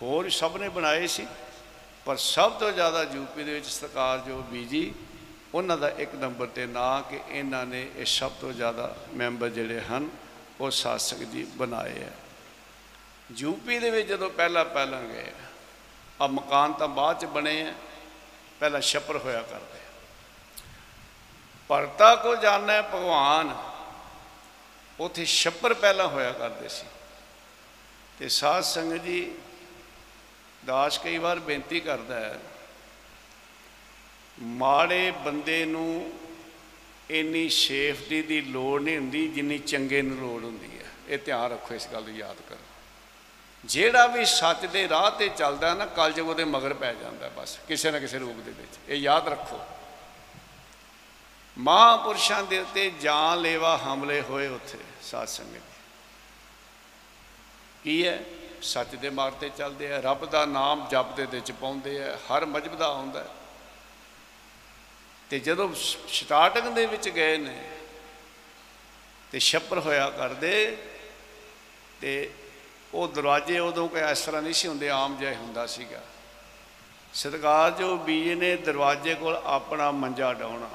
[0.01, 1.25] ਹੋਰ ਸਭ ਨੇ ਬਣਾਏ ਸੀ,
[2.05, 4.93] ਪਰ ਸਭ ਤੋਂ ਜ਼ਿਆਦਾ ਯੂਪੀ ਦੇ ਵਿੱਚ ਸਰਕਾਰ ਜੋ ਬੀਜੀ,
[5.53, 9.81] ਉਹਨਾਂ ਦਾ ਇੱਕ ਨੰਬਰ ਤੇ ਨਾਂ ਕਿ ਇਹਨਾਂ ਨੇ ਇਹ ਸਭ ਤੋਂ ਜ਼ਿਆਦਾ ਮੈਂਬਰ ਜਿਹੜੇ
[9.81, 10.09] ਹਨ,
[10.61, 12.11] ਉਹ ਸ਼ਾਸਕ ਜੀ ਬਣਾਏ ਆ।
[13.35, 15.31] ਯੂਪੀ ਦੇ ਵਿੱਚ ਜਦੋਂ ਪਹਿਲਾਂ ਪਹਿਲਾਂ ਗਏ,
[16.21, 17.73] ਆ ਮਕਾਨ ਤਾਂ ਬਾਅਦ ਚ ਬਣੇ ਆ,
[18.59, 19.77] ਪਹਿਲਾਂ ਛੱਪਰ ਹੋਇਆ ਕਰਦੇ
[21.69, 23.55] ਭਰਤਾ ਕੋ ਜਾਣੈ ਭਗਵਾਨ
[24.99, 26.85] ਉਥੇ ਛੱਪਰ ਪਹਿਲਾਂ ਹੋਇਆ ਕਰਦੇ ਸੀ।
[28.19, 29.31] ਤੇ ਸਾਧ ਸੰਗਤ ਜੀ
[30.65, 32.39] ਦਾਸ ਕਈ ਵਾਰ ਬੇਨਤੀ ਕਰਦਾ ਹੈ,
[34.39, 36.11] ਮਾੜੇ ਬੰਦੇ ਨੂੰ
[37.09, 41.75] ਇੰਨੀ ਸੇਫਟੀ ਦੀ ਲੋੜ ਨਹੀਂ ਹੁੰਦੀ ਜਿੰਨੀ ਚੰਗੇ ਨੂੰ ਲੋੜ ਹੁੰਦੀ ਹੈ। ਇਹ ਧਿਆਨ ਰੱਖੋ
[41.75, 42.57] ਇਸ ਗੱਲ ਨੂੰ ਯਾਦ ਕਰੋ।
[43.65, 47.91] ਜਿਹੜਾ ਵੀ ਸੱਚ ਦੇ ਰਾਹ ਤੇ ਚੱਲਦਾ ਨਾ, ਕਲਯੁਗ ਉਹਦੇ ਮਗਰ ਪੈ ਜਾਂਦਾ ਬਸ, ਕਿਸੇ
[47.91, 49.59] ਨਾ ਕਿਸੇ ਰੂਪ ਦੇ ਵਿੱਚ। ਇਹ ਯਾਦ ਰੱਖੋ।
[51.59, 55.61] ਮਹਾਂਪੁਰਸ਼ਾਂ ਦੇ ਉੱਤੇ ਜਾਨ ਲੈਵਾ ਹਮਲੇ ਹੋਏ ਉੱਥੇ, ਸਾਧ ਸੰਗਤ
[57.83, 58.23] ਕੀ ਹੈ?
[58.61, 62.45] ਸੱਚ ਦੇ ਮਾਰਗ ਤੇ ਚੱਲਦੇ ਆ, ਰੱਬ ਦਾ ਨਾਮ ਜਪਦੇ ਦੇ ਚ ਪਾਉਂਦੇ ਆ, ਹਰ
[62.45, 63.27] ਮਜਬ ਦਾ ਆਉਂਦਾ। ਹੈ।
[65.29, 65.73] ਤੇ ਜਦੋਂ
[66.07, 67.71] ਸਟਾਰਟਿੰਗ ਦੇ ਵਿੱਚ ਗਏ ਨੇ,
[69.31, 70.77] ਤੇ ਛੱਪਰ ਹੋਇਆ ਕਰਦੇ,
[72.01, 72.33] ਤੇ
[72.93, 76.01] ਉਹ ਦਰਵਾਜ਼ੇ ਉਦੋਂ ਕੋਈ ਇਸ ਤਰ੍ਹਾਂ ਨਹੀਂ ਸੀ ਹੁੰਦੇ, ਆਮ ਜਿਹਾ ਹੁੰਦਾ ਸੀਗਾ।
[77.13, 80.69] ਸਰਕਾਰ ਜੋ ਬੀਜ ਨੇ, ਦਰਵਾਜ਼ੇ ਕੋਲ ਆਪਣਾ ਮੰਜਾ ਡਾਉਣਾ।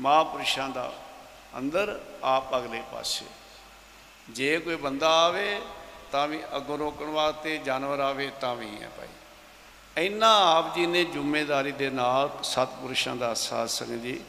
[0.00, 0.92] ਮਹਾਂਪੁਰਸ਼ਾਂ ਦਾ
[1.58, 3.24] ਅੰਦਰ ਆਪ ਅਗਲੇ ਪਾਸੇ।
[4.30, 5.60] ਜੇ ਕੋਈ ਬੰਦਾ ਆਵੇ
[6.12, 9.08] ਤਾਂ ਵੀ ਅੱਗੋਂ ਰੋਕਣ ਵਾਸਤੇ ਜਾਨਵਰ ਆਵੇ ਤਾਂ ਵੀ ਹੈ ਭਾਈ।
[10.06, 14.20] ਇੰਨਾ ਆਪ ਜੀ ਨੇ ਜ਼ਿੰਮੇਵਾਰੀ ਦੇ ਨਾਲ ਸਤਿਪੁਰਸ਼ਾਂ ਦਾ ਸਾਥ ਸੰਗ ਜੀ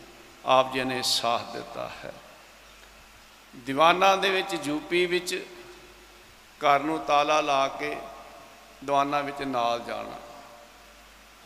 [0.46, 2.14] ਆਪ ਜੀ ਨੇ ਸਾਥ ਦਿੱਤਾ ਹੈ।
[3.56, 5.46] ਦੀਵਾਨਾਂ ਦੇ ਵਿੱਚ ਯੂਪੀ ਵਿੱਚ
[6.60, 7.98] ਘਰ ਨੂੰ ਤਾਲਾ ਲਾ ਕੇ
[8.86, 10.20] ਦੀਵਾਨਾਂ ਵਿੱਚ ਨਾਲ ਜਾਣਾ।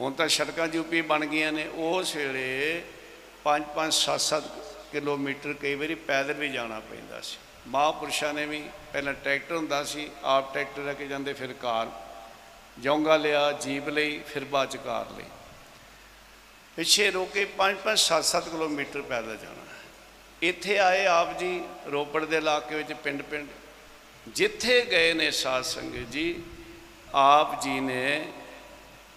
[0.01, 2.84] ਹੁਣ ਤਾਂ ਸੜਕਾਂ ਯੂਪੀ ਬਣ ਗਈਆਂ ਨੇ, ਉਸ ਵੇਲੇ
[3.43, 4.43] 5-5 7-7
[4.91, 7.37] ਕਿਲੋਮੀਟਰ ਕਈ ਵਾਰੀ ਪੈਦਲ ਵੀ ਜਾਣਾ ਪੈਂਦਾ ਸੀ।
[7.67, 8.61] ਮਹਾਂਪੁਰਸ਼ਾਂ ਨੇ ਵੀ
[8.93, 11.87] ਪਹਿਲਾਂ ਟਰੈਕਟਰ ਹੁੰਦਾ ਸੀ, ਆਪ ਟਰੈਕਟਰ ਲੈ ਕੇ ਜਾਂਦੇ, ਫਿਰ ਕਾਰ।
[12.79, 15.25] ਜੌਂਗਾ ਲਿਆ, ਜੀਪ ਲਈ, ਫਿਰ ਬਾਅਦ ਚ ਕਾਰ ਲਈ।
[16.75, 19.65] ਪਿੱਛੇ ਰੋਕੇ 5-5 7-7 ਕਿਲੋਮੀਟਰ ਪੈਦਲ ਜਾਣਾ।
[20.41, 21.61] ਇੱਥੇ ਆਏ ਆਪ ਜੀ
[21.91, 23.47] ਰੋਪੜ ਦੇ ਇਲਾਕੇ ਵਿੱਚ ਪਿੰਡ ਪਿੰਡ
[24.27, 26.43] ਜਿੱਥੇ ਗਏ ਨੇ ਸਾਧ ਸੰਗਤ ਜੀ,
[27.13, 28.27] ਆਪ ਜੀ ਨੇ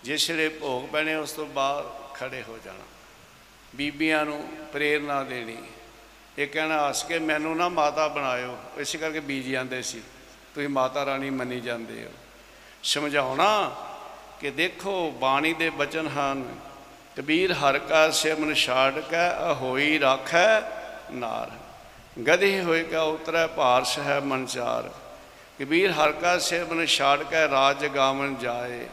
[0.05, 2.85] ਜਿਸ ਵੇਲੇ ਭੋਗ ਪੈਣੇ, ਉਸ ਤੋਂ ਬਾਅਦ ਖੜੇ ਹੋ ਜਾਣਾ।
[3.75, 5.57] ਬੀਬੀਆਂ ਨੂੰ ਪ੍ਰੇਰਨਾ ਦੇਣੀ।
[6.39, 10.03] ਇਹ ਕਹਿਣਾ, ਹੱਸ ਕੇ ਮੈਨੂੰ ਨਾ ਮਾਤਾ ਬਣਾਇਓ। ਇਸੇ ਕਰਕੇ ਬੀਜ ਜਾਂਦੇ ਸੀ।
[10.55, 12.11] ਤੁਸੀਂ ਮਾਤਾ ਰਾਣੀ ਮੰਨੀ ਜਾਂਦੇ ਹੋ।
[12.83, 13.77] ਸਮਝਾਉਣਾ
[14.41, 16.59] ਕਿ ਦੇਖੋ, ਬਾਣੀ ਦੇ ਬਚਨ ਹਨ,
[17.17, 20.61] ਕਬੀਰ ਹਰ ਕਾ ਸਿਮਨ ਛਾੜ ਕੈ ਅਹੋਈ ਰਾਖੈ
[21.13, 21.51] ਨਾਰ।
[22.23, 24.91] ਗਧੇ ਹੋਏ ਕਾ ਉਤਰੈ ਭਾਰਸ ਹੈ ਮਨਚਾਰ
[25.61, 28.87] ਕਬੀਰ ਹਰ ਕਾ ਸਿਮਰਨ ਛਾੜ ਕੇ ਰਾਜ ਗਾਵਨ ਜਾਏ।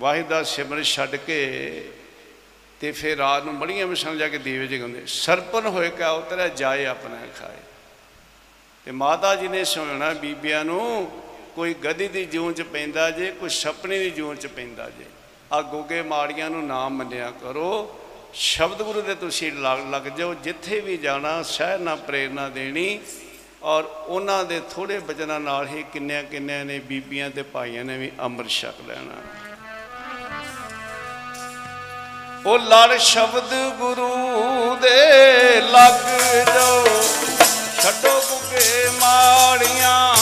[0.00, 1.38] ਵਾਹਿਦ ਦਾ ਸਿਮਰਨ ਛੱਡ ਕੇ
[2.84, 6.86] ਤੇ ਫਿਰ ਰਾਤ ਨੂੰ ਬੜੀਆਂ ਮਿਸਾਂ ਜਾ ਕੇ ਦੀਵੇ ਜਗਾਉਂਦੇ ਸਰਪਨ ਹੋਏ ਕਾ ਉਤਰੈ ਜਾਏ
[6.86, 7.56] ਆਪਣਾ ਖਾਏ।
[8.84, 11.10] ਤੇ ਮਾਤਾ ਜੀ ਨੇ ਸੁਣਾਉਣਾ, ਬੀਬੀਆਂ ਨੂੰ
[11.54, 15.04] ਕੋਈ ਗਦੀ ਦੀ ਜੂਨ ਚ ਪੈਂਦਾ ਜੇ, ਕੋਈ ਛਪਣੀ ਦੀ ਜੂਨ ਚ ਪੈਂਦਾ ਜੇ।
[15.52, 18.00] ਆ ਗੋਗੇ ਮਾੜੀਆਂ ਨੂੰ ਨਾਮ ਮੰਨਿਆ ਕਰੋ।
[18.34, 23.00] ਸ਼ਬਦ ਗੁਰੂ ਦੇ ਤੁਸੀਂ ਲੱਗ ਲੱਗ ਜਾਓ। ਜਿੱਥੇ ਵੀ ਜਾਣਾ ਸਹਿ ਨਾ ਪ੍ਰੇਰਣਾ ਦੇਣੀ।
[23.62, 28.12] ਔਰ ਉਹਨਾਂ ਦੇ ਥੋੜੇ ਬਚਨਾਂ ਨਾਲ ਹੀ ਕਿੰਨਿਆਂ ਕਿੰਨਿਆਂ ਨੇ ਬੀਬੀਆਂ ਤੇ ਭਾਈਆਂ ਨੇ ਵੀ
[28.20, 29.43] ਅੰਮ੍ਰਿਤ ਛਕ ਲੈਣਾ।
[32.46, 36.00] ਉਹ ਲੜ ਸ਼ਬਦ ਗੁਰੂ ਦੇ ਲੱਗ
[36.46, 36.84] ਜਾਓ।
[37.82, 40.14] ਛੱਡੋ ਗੁੱਗੇ ਮਾੜੀਆਂ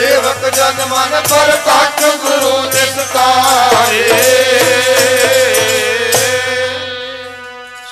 [0.00, 4.08] ਸੇਵਕ ਜਨ ਮਨ ਪਰ ਤੱਕ ਗੁਰੂ ਨਿਸਤਾਰੇ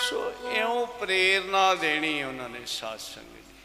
[0.02, 3.60] ਸੋ ਇਉਂ ਪ੍ਰੇਰਣਾ ਦੇਣੀ ਉਹਨਾਂ ਨੇ ਸਾਧ ਸੰਗਤ ਜੀ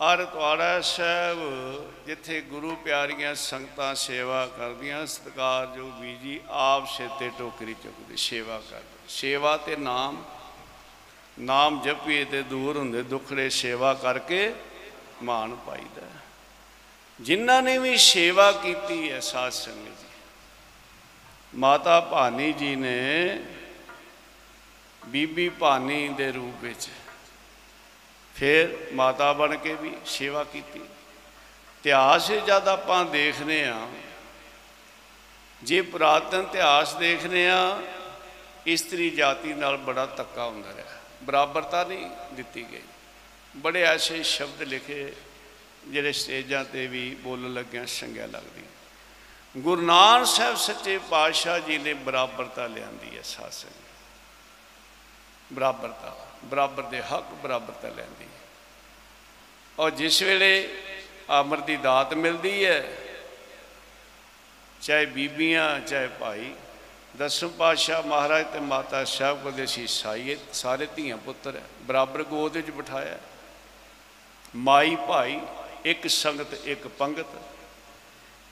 [0.00, 1.38] ਹਰ ਤੁਹਾੜਾ ਸਾਹਿਬ
[2.06, 8.98] ਜਿੱਥੇ ਗੁਰੂ ਪਿਆਰੀਆਂ ਸੰਗਤਾਂ ਸੇਵਾ ਕਰਦੀਆਂ ਸਤਿਕਾਰਯੋਗ ਵੀ ਜੀ ਆਪ ਸਿੱਤੇ ਟੋਕਰੀ ਚੁੱਕਦੇ, ਸੇਵਾ ਕਰਦੇ।
[9.08, 10.24] ਸੇਵਾ ਤੇ ਨਾਮ
[11.38, 14.52] ਨਾਮ ਜਪੀਏ ਤੇ ਦੂਰ ਹੁੰਦੇ ਦੁੱਖੜੇ ਸੇਵਾ ਕਰਕੇ
[15.22, 16.09] ਮਾਨ ਪਾਈਦਾ।
[17.20, 20.08] ਜਿਨ੍ਹਾਂ ਨੇ ਵੀ ਸੇਵਾ ਕੀਤੀ ਹੈ ਸਾਧ ਸੰਗਤ ਜੀ
[21.54, 23.40] ਮਾਤਾ ਭਾਨੀ ਜੀ ਨੇ
[25.06, 26.88] ਬੀਬੀ ਭਾਨੀ ਦੇ ਰੂਪ ਵਿੱਚ
[28.36, 33.88] ਫਿਰ ਮਾਤਾ ਬਣ ਕੇ ਵੀ ਸੇਵਾ ਕੀਤੀ। ਇਤਿਹਾਸ ਜਦ ਆਪਾਂ ਦੇਖਨੇ ਆ
[35.62, 37.82] ਜੇ ਪੁਰਾਤਨ ਇਤਿਹਾਸ ਦੇਖਨੇ ਆ
[38.66, 42.82] ਇਸਤਰੀ ਜਾਤੀ ਨਾਲ ਬੜਾ ਧੱਕਾ ਹੁੰਦਾ ਰਿਹਾ। ਬਰਾਬਰਤਾ ਨਹੀਂ ਦਿੱਤੀ ਗਈ।
[43.56, 45.12] ਬੜੇ ਐਸੇ ਸ਼ਬਦ ਲਿਖੇ
[45.88, 48.62] ਜਿਹੜੇ ਸਟੇਜਾਂ ਤੇ ਵੀ ਬੋਲਣ ਲੱਗਿਆਂ ਸੰਗਿਆ ਲੱਗਦੀ
[49.56, 53.68] ਗੁਰੂ ਨਾਨਕ ਸਾਹਿਬ ਸੱਚੇ ਪਾਤਸ਼ਾਹ ਜੀ ਨੇ ਬਰਾਬਰਤਾ ਲਿਆਂਦੀ ਹੈ ਸਾਸਨ।
[55.52, 58.40] ਬਰਾਬਰਤਾ, ਬਰਾਬਰ ਦੇ ਹੱਕ, ਬਰਾਬਰਤਾ ਲੈਂਦੀ ਹੈ।
[59.78, 60.82] ਔਰ ਜਿਸ ਵੇਲੇ
[61.40, 62.98] ਅਮਰ ਦੀ ਦਾਤ ਮਿਲਦੀ ਹੈ,
[64.82, 66.54] ਚਾਹੇ ਬੀਬੀਆਂ, ਚਾਹੇ ਭਾਈ,
[67.18, 72.22] ਦਸਮ ਪਾਤਸ਼ਾਹ ਮਹਾਰਾਜ ਤੇ ਮਾਤਾ ਸਾਹਿਬ ਕੋਲ ਦੇ ਸੀ ਸਾਈਏ, ਸਾਰੇ ਧੀਆਂ ਪੁੱਤਰ ਹੈ, ਬਰਾਬਰ
[72.22, 73.20] ਗੋਦ ਵਿੱਚ ਬਿਠਾਇਆ। ਹੈ।
[74.56, 75.40] ਮਾਈ, ਭਾਈ
[75.84, 77.26] ਇੱਕ ਸੰਗਤ, ਇੱਕ ਪੰਗਤ।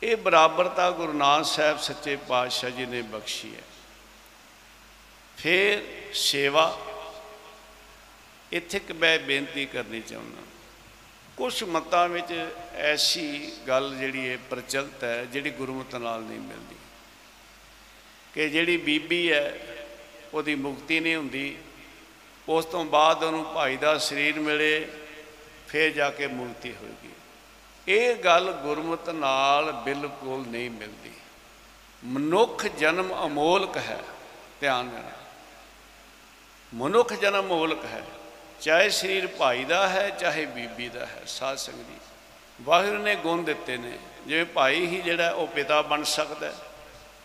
[0.03, 3.63] ਇਹ ਬਰਾਬਰਤਾ ਗੁਰੂ ਨਾਨਕ ਸਾਹਿਬ ਸੱਚੇ ਪਾਤਸ਼ਾਹ ਜੀ ਨੇ ਬਖਸ਼ੀ ਹੈ।
[5.37, 5.83] ਫਿਰ
[6.15, 6.81] ਸੇਵਾ।
[8.53, 10.43] ਇੱਥੇ ਇੱਕ ਮੈਂ ਬੇਨਤੀ ਕਰਨੀ ਚਾਹੁੰਦਾ।
[11.37, 16.77] ਕੁਝ ਮਤਾਂ ਵਿੱਚ ਐਸੀ ਗੱਲ ਜਿਹੜੀ ਹੈ ਪ੍ਰਚਲਿਤ ਹੈ, ਜਿਹੜੀ ਗੁਰਮਤ ਨਾਲ ਨਹੀਂ ਮਿਲਦੀ।
[18.35, 19.59] ਕਿ ਜਿਹੜੀ ਬੀਬੀ ਹੈ,
[20.35, 21.59] ਉਹਦੀ ਮੁਕਤੀ ਨਹੀਂ ਹੁੰਦੀ।
[22.49, 24.89] ਉਸ ਤੋਂ ਬਾਅਦ ਉਹਨੂੰ ਭਾਈ ਦਾ ਸਰੀਰ ਮਿਲੇ,
[25.69, 27.08] ਫਿਰ ਜਾ ਕੇ ਮੁਕਤੀ ਹੋਏਗੀ।
[27.89, 31.11] ਇਹ ਗੱਲ ਗੁਰਮਤ ਨਾਲ ਬਿਲਕੁਲ ਨਹੀਂ ਮਿਲਦੀ।
[32.05, 34.03] ਮਨੁੱਖ ਜਨਮ ਅਮੋਲਕ ਹੈ,
[34.61, 35.17] ਧਿਆਨ ਦੇਣਾ।
[36.75, 38.03] ਮਨੁੱਖ ਜਨਮ ਅਮੋਲਕ ਹੈ,
[38.61, 41.97] ਚਾਹੇ ਸਰੀਰ ਭਾਈ ਦਾ ਹੈ, ਚਾਹੇ ਬੀਬੀ ਦਾ ਹੈ, ਸਾਧ ਸੰਗਤ ਜੀ
[42.61, 46.55] ਵਾਹਿਗੁਰੂ ਨੇ ਗੁਣ ਦਿੱਤੇ ਨੇ। ਜਿਵੇਂ ਭਾਈ ਹੀ ਜਿਹੜਾ ਉਹ ਪਿਤਾ ਬਣ ਸਕਦਾ ਹੈ,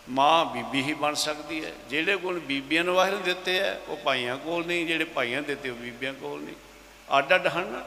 [0.09, 3.97] ਮਾਂ ਬੀਬੀ ਹੀ ਬਣ ਸਕਦੀ ਹੈ। ਜਿਹੜੇ ਗੁਣ ਬੀਬੀਆਂ ਨੂੰ ਵਾਹਿਗੁਰੂ ਨੇ ਦਿੱਤੇ ਹੈ, ਉਹ
[3.97, 6.55] ਭਾਈਆਂ ਕੋਲ ਨਹੀਂ, ਜਿਹੜੇ ਭਾਈਆਂ ਨੇ ਦਿੱਤੇ ਉਹ ਬੀਬੀਆਂ ਕੋਲ ਨਹੀਂ।
[7.17, 7.83] ਅੱਡ ਅੱਡ ਹਨ।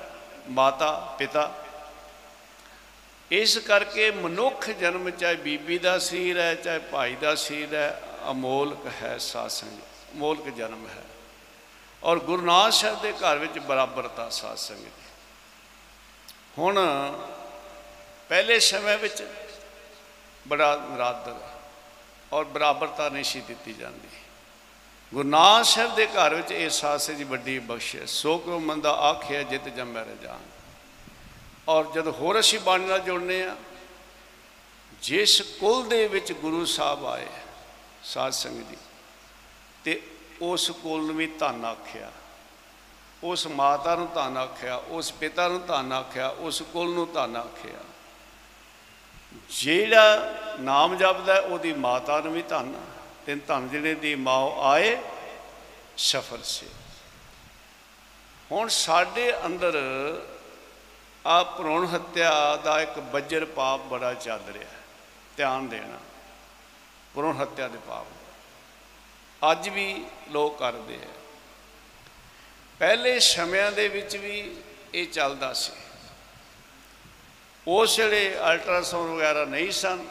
[0.51, 1.53] ਮਾਤਾ, ਪਿਤਾ
[3.31, 8.87] ਇਸ ਕਰਕੇ ਮਨੁੱਖ ਜਨਮ ਚਾਹੇ ਬੀਬੀ ਦਾ ਸਰੀਰ ਹੈ, ਚਾਹੇ ਭਾਈ ਦਾ ਸਰੀਰ ਹੈ, ਅਮੋਲਕ
[9.03, 11.03] ਹੈ ਸਾਧ ਸੰਗਤ ਅਮੋਲਕ ਜਨਮ ਹੈ।
[12.03, 15.05] ਔਰ ਗੁਰੂ ਨਾਨਕ ਸਾਹਿਬ ਦੇ ਘਰ ਵਿੱਚ ਬਰਾਬਰਤਾ ਸਾਧ ਸੰਗਤ
[16.59, 16.79] ਹੁਣ
[18.29, 19.23] ਪਹਿਲੇ ਸਮੇਂ ਵਿੱਚ
[20.49, 21.35] ਬੜਾ ਨਰਾਦਰ
[22.33, 24.09] ਔਰ ਬਰਾਬਰਤਾ ਨਹੀਂ ਸੀ ਦਿੱਤੀ ਜਾਂਦੀ।
[25.13, 29.43] ਗੁਰੂ ਨਾਨਕ ਸਾਹਿਬ ਦੇ ਘਰ ਵਿੱਚ ਇਹ ਸਾਸੇ ਦੀ ਵੱਡੀ ਬਖਸ਼ਿਸ਼ ਸੋ ਕੋ ਮੰਦਾ ਆਖਿਆ,
[29.43, 30.56] ਜਿਤ ਜੰਮੈ ਰਜਾਨ।
[31.69, 33.57] ਔਰ ਜਦ ਹੋਰ ਅਸੀਂ ਬਾਣੀ ਨਾਲ ਜੁੜਨੇ ਆ,
[35.03, 37.27] ਜਿਸ ਕੁਲ ਦੇ ਵਿੱਚ ਗੁਰੂ ਸਾਹਿਬ ਆਏ
[38.03, 38.77] ਸਾਧ ਸੰਗਤ ਜੀ,
[39.85, 40.01] ਤੇ
[40.43, 42.13] ਉਸ ਕੁਲ ਨੂੰ ਵੀ ਧੰਨ ਆਖਿਆ,
[43.25, 47.81] ਉਸ ਮਾਤਾ ਨੂੰ ਧੰਨ ਆਖਿਆ, ਉਸ ਪਿਤਾ ਨੂੰ ਧੰਨ ਆਖਿਆ, ਉਸ ਕੁਲ ਨੂੰ ਧੰਨ ਆਖਿਆ।
[49.51, 52.75] ਜਿਹੜਾ ਨਾਮ ਜਪਦਾ ਉਹਦੀ ਮਾਤਾ ਨੂੰ ਵੀ ਧੰਨ
[53.27, 54.97] ਤੇ ਧੰਨ ਜਿਹੜੇ ਦੀ ਮਾਂ ਆਏ,
[55.97, 56.67] ਸਫਰ ਸੇ।
[58.51, 59.77] ਹੁਣ ਸਾਡੇ ਅੰਦਰ
[61.27, 64.81] ਆ ਭਰੂਣ ਹੱਤਿਆ ਦਾ ਇੱਕ ਬੱਜਰ ਪਾਪ ਬੜਾ ਚੱਲ ਰਿਹਾ ਹੈ,
[65.37, 65.99] ਧਿਆਨ ਦੇਣਾ,
[67.15, 68.07] ਭਰੂਣ ਹੱਤਿਆ ਦੇ ਪਾਪ।
[69.43, 71.09] ਅੱਜ ਵੀ ਲੋਕ ਕਰਦੇ ਆ
[72.81, 74.57] ਪਹਿਲੇ ਸਮਿਆਂ ਦੇ ਵਿੱਚ ਵੀ
[74.95, 75.73] ਇਹ ਚੱਲਦਾ ਸੀ।
[77.67, 80.05] ਉਸ ਵੇਲੇ ਅਲਟਰਾਸਾਊਂਡ ਵਗੈਰਾ ਨਹੀਂ ਸਨ,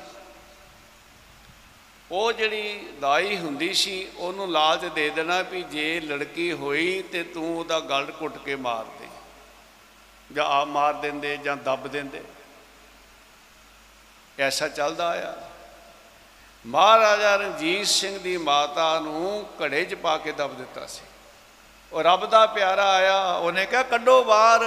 [2.11, 7.57] ਉਹ ਜਿਹੜੀ ਦਾਈ ਹੁੰਦੀ ਸੀ, ਉਹਨੂੰ ਲਾਲਚ ਦੇ ਦੇਣਾ ਵੀ ਜੇ ਲੜਕੀ ਹੋਈ ਤੇ ਤੂੰ
[7.57, 8.94] ਉਹਦਾ ਗਲ ਘੁੱਟ ਕੇ ਮਾਰ। ਦੇ
[10.35, 12.23] ਜਾਂ ਆ ਮਾਰ ਦਿੰਦੇ ਜਾਂ ਦੱਬ ਦਿੰਦੇ।
[14.39, 15.49] ਐਸਾ ਚੱਲਦਾ ਆਇਆ
[16.65, 21.01] ਮਹਾਰਾਜਾ ਰਣਜੀਤ ਸਿੰਘ ਦੀ ਮਾਤਾ ਨੂੰ ਘੜੇ 'ਚ ਪਾ ਕੇ ਦੱਬ ਦਿੱਤਾ ਸੀ।
[21.93, 24.61] ਉਹ ਰੱਬ ਦਾ ਪਿਆਰਾ ਆਇਆ। ਉਹਨੇ ਕਿਹਾ, ਕੱਢੋ ਬਾਹਰ।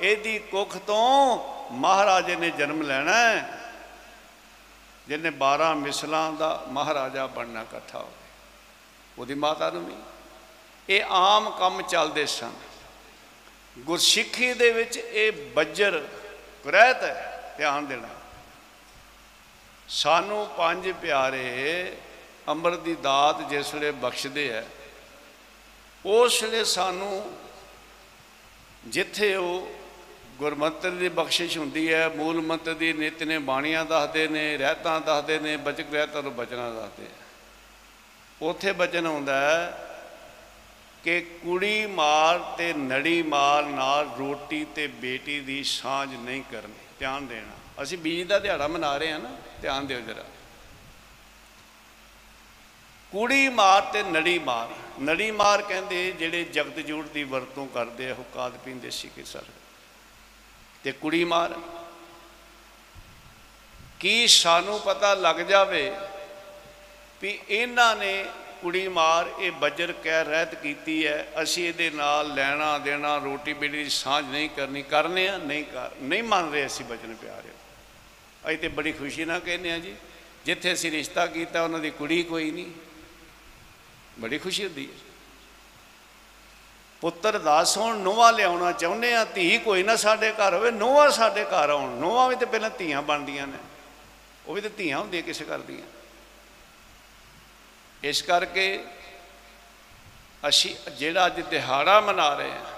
[0.00, 1.38] ਇਹਦੀ ਕੁੱਖ ਤੋਂ
[1.72, 3.58] ਮਹਾਰਾਜੇ ਨੇ ਜਨਮ ਲੈਣਾ ਹੈ।
[5.08, 8.28] ਜਿਹਨੇ 12 ਮਿਸਲਾਂ ਦਾ ਮਹਾਰਾਜਾ ਬਣਨਾ ਇਕੱਠਾ ਹੋ ਗਿਆ।
[9.18, 9.94] ਉਹਦੀ ਮਾਤਾ ਨੂੰ ਵੀ।
[10.88, 12.52] ਇਹ ਆਮ ਕੰਮ ਚੱਲਦੇ ਸਨ।
[13.76, 15.98] ਗੁਰਸਿੱਖੀ ਦੇ ਵਿੱਚ ਇਹ ਬੱਜਰ
[16.64, 18.08] ਕੁਰੈਤ ਹੈ, ਧਿਆਨ ਦੇਣਾ।
[19.88, 21.96] ਸਾਨੂੰ ਪੰਜ ਪਿਆਰੇ
[22.48, 24.64] ਅੰਮ੍ਰਿਤ ਦੀ ਦਾਤ ਜਿਸ ਵੇਲੇ ਬਖਸ਼ਦੇ ਹੈ,
[26.04, 27.32] ਉਸ ਵੇਲੇ ਸਾਨੂੰ
[28.84, 29.68] ਜਿੱਥੇ ਉਹ
[30.38, 35.38] ਗੁਰਮੰਤਰ ਦੀ ਬਖਸ਼ਿਸ਼ ਹੁੰਦੀ ਹੈ, ਮੂਲ ਮੰਤਰ ਦੀ ਨਿਤ ਨੇ ਬਾਣੀਆਂ ਦੱਸਦੇ ਨੇ, ਰਹਿਤਾਂ ਦੱਸਦੇ
[35.38, 37.20] ਨੇ, ਬਚਕ ਰਹਿਤਾਂ ਨੂੰ ਬਚਣਾ ਦੱਸਦੇ ਆ
[38.42, 39.91] ਉਥੇ ਬਚਨ ਹੁੰਦਾ ਹੈ
[41.04, 47.26] ਕਿ ਕੁੜੀ ਮਾਰ ਤੇ ਨੜੀ ਮਾਰ ਨਾਲ ਰੋਟੀ ਤੇ ਬੇਟੀ ਦੀ ਸਾਂਝ ਨਹੀਂ ਕਰਨੀ। ਧਿਆਨ
[47.26, 50.24] ਦੇਣਾ। ਅਸੀਂ ਬੀਜ ਦਾ ਦਿਹਾੜਾ ਮਨਾ ਰਹੇ ਹਾਂ ਨਾ, ਧਿਆਨ ਦਿਓ ਜਰਾ।
[53.12, 54.68] ਕੁੜੀ ਮਾਰ ਤੇ ਨੜੀ ਮਾਰ।
[55.02, 59.44] ਨੜੀ ਮਾਰ ਕਹਿੰਦੇ ਜਿਹੜੇ ਜਗਤ ਜੂੜ ਦੀ ਵਰਤੋਂ ਕਰਦੇ ਆ ਹੁਕਾਦ ਪੀਂਦੇ ਸੀ ਕਿ ਸਰ?
[60.84, 61.60] ਤੇ ਕੁੜੀ ਮਾਰ।
[64.00, 65.92] ਕੀ ਸਾਨੂੰ ਪਤਾ ਲੱਗ ਜਾਵੇ
[67.22, 68.24] ਵੀ ਇਹਨਾਂ ਨੇ
[68.62, 73.82] ਕੁੜੀ ਮਾਰ, ਇਹ ਬੱਜਰ ਕਹਿ ਰਹਿਤ ਕੀਤੀ ਹੈ ਅਸੀਂ ਇਹਦੇ ਨਾਲ ਲੈਣਾ ਦੇਣਾ, ਰੋਟੀ ਬੇਟੀ
[73.82, 77.52] ਦੀ ਸਾਂਝ ਨਹੀਂ ਕਰਨੀ, ਕਰਨੇ ਆ, ਨਹੀਂ ਕਰ, ਨਹੀਂ ਮੰਨ ਰਹੇ ਅਸੀਂ ਬਚਨ ਪਿਆਰਿਓ
[78.46, 79.94] ਅਸੀਂ ਤੇ ਬੜੀ ਖੁਸ਼ੀ ਨਾਲ ਕਹਿੰਦੇ ਆ ਜੀ,
[80.44, 82.70] ਜਿੱਥੇ ਅਸੀਂ ਰਿਸ਼ਤਾ ਕੀਤਾ, ਉਹਨਾਂ ਦੀ ਕੁੜੀ ਕੋਈ ਨਹੀਂ।
[84.18, 84.98] ਬੜੀ ਖੁਸ਼ੀ ਹੁੰਦੀ ਹੈ
[87.00, 91.44] ਪੁੱਤਰ ਦਾਸ ਹੋਣ ਨੋਵਾ ਲਿਆਉਣਾ ਚਾਹੁੰਦੇ ਆ, ਧੀ ਕੋਈ ਨਾ ਸਾਡੇ ਘਰ ਹੋਵੇ ਨੋਵਾ ਸਾਡੇ
[91.44, 93.58] ਘਰ ਆਉਣ। ਨੋਵਾ ਵੀ ਤੇ ਪਹਿਲਾਂ ਧੀਆਂ ਬਣਦੀਆਂ ਨੇ।
[94.46, 95.86] ਉਹ ਵੀ ਤੇ ਧੀਆਂ ਹੁੰਦੀਆਂ ਕਿਸੇ ਘਰ ਦੀਆਂ।
[98.02, 98.78] ਇਸ ਕਰਕੇ
[100.48, 102.72] ਅਸੀਂ ਜਿਹੜਾ ਅੱਜ ਦਿਹਾੜਾ ਮਨਾ ਰਹੇ ਹਾਂ,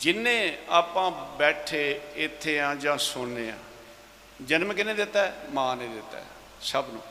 [0.00, 3.56] ਜਿੰਨੇ ਆਪਾਂ ਬੈਠੇ ਇੱਥੇ ਆ ਜਾਂ ਸੋਨੇ ਆ,
[4.40, 5.22] ਜਨਮ ਕਿਹਨੇ ਦਿੱਤਾ?
[5.22, 6.24] ਹੈ ਮਾਂ ਨੇ ਦਿੱਤਾ ਹੈ
[6.62, 7.02] ਸਭ ਨੂੰ।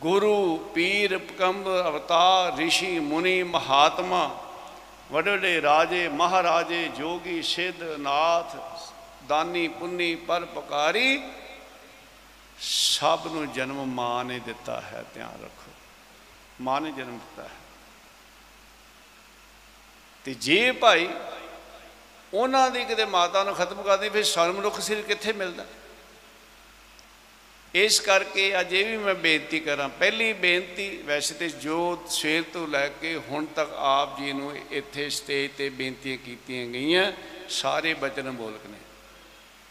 [0.00, 4.22] ਗੁਰੂ ਪੀਰ ਪਕੰਬ, ਅਵਤਾਰ ઋષਿ ਮੁਨੀ, ਮਹਾਤਮਾ
[5.12, 8.56] ਵੱਡੇ ਵੱਡੇ ਰਾਜੇ, ਮਹਾਰਾਜੇ, ਜੋਗੀ, ਸਿੱਧ, ਨਾਥ,
[9.28, 11.22] ਦਾਨੀ, ਪੁੰਨੀ ਪਰਪਕਾਰੀ
[12.60, 15.63] ਸਭ ਨੂੰ ਜਨਮ ਮਾਂ ਨੇ ਦਿੱਤਾ ਹੈ, ਧਿਆਨ ਰੱਖੋ।
[16.60, 17.50] ਮਾਂ ਨੇ ਜਨਮ ਦਿੱਤਾ ਹੈ।
[20.24, 21.08] ਤੇ ਜੇ ਭਾਈ
[22.34, 25.66] ਉਹਨਾਂ ਦੀ ਕਿਤੇ ਮਾਤਾ ਨੂੰ ਖਤਮ ਕਰਦੀ ਫਿਰ ਸਾਨੂੰ ਮਨੁੱਖ ਸਿਰ ਕਿੱਥੇ ਮਿਲਦਾ?
[27.74, 32.68] ਇਸ ਕਰਕੇ ਅੱਜ ਇਹ ਵੀ ਮੈਂ ਬੇਨਤੀ ਕਰਾਂ, ਪਹਿਲੀ ਬੇਨਤੀ ਵੈਸੇ ਤੇ ਜੋ ਸਵੇਰ ਤੋਂ
[32.68, 37.12] ਲੈ ਕੇ ਹੁਣ ਤੱਕ ਆਪ ਜੀ ਨੂੰ ਇੱਥੇ ਸਟੇਜ ਤੇ ਬੇਨਤੀਆਂ ਕੀਤੀਆਂ ਗਈਆਂ,
[37.48, 38.78] ਸਾਰੇ ਬਚਨ ਬੋਲਕ ਨੇ।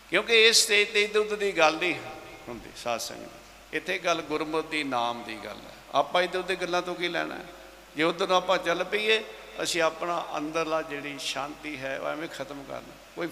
[0.10, 1.96] ਕਿਉਂਕਿ ਇਸ ਸਟੇਜ ਤੇ ਇਧਰ ਉਧਰ ਦੀ ਗੱਲ ਨਹੀਂ
[2.48, 6.82] ਹੁੰਦੀ, ਸਾਧ ਸੰਗਤ। ਇੱਥੇ ਗੱਲ ਗੁਰਮਤਿ ਦੀ ਨਾਮ ਦੀ ਗੱਲ ਹੈ। ਆਪਾਂ ਇਧਰ ਉਧਰ ਗੱਲਾਂ
[6.82, 7.46] ਤੋਂ ਕੀ ਲੈਣਾ ਹੈ?
[7.96, 9.24] ਜੇ ਉਧਰ ਨੂੰ ਆਪਾਂ ਚੱਲ ਪਈਏ,
[9.64, 13.28] ਅਸੀਂ ਆਪਣਾ ਅੰਦਰਲਾ ਜਿਹੜੀ ਸ਼ਾਂਤੀ ਹੈ, ਉਹ ਐਵੇਂ ਖਤਮ ਕਰਨਾ, ਕੋਈ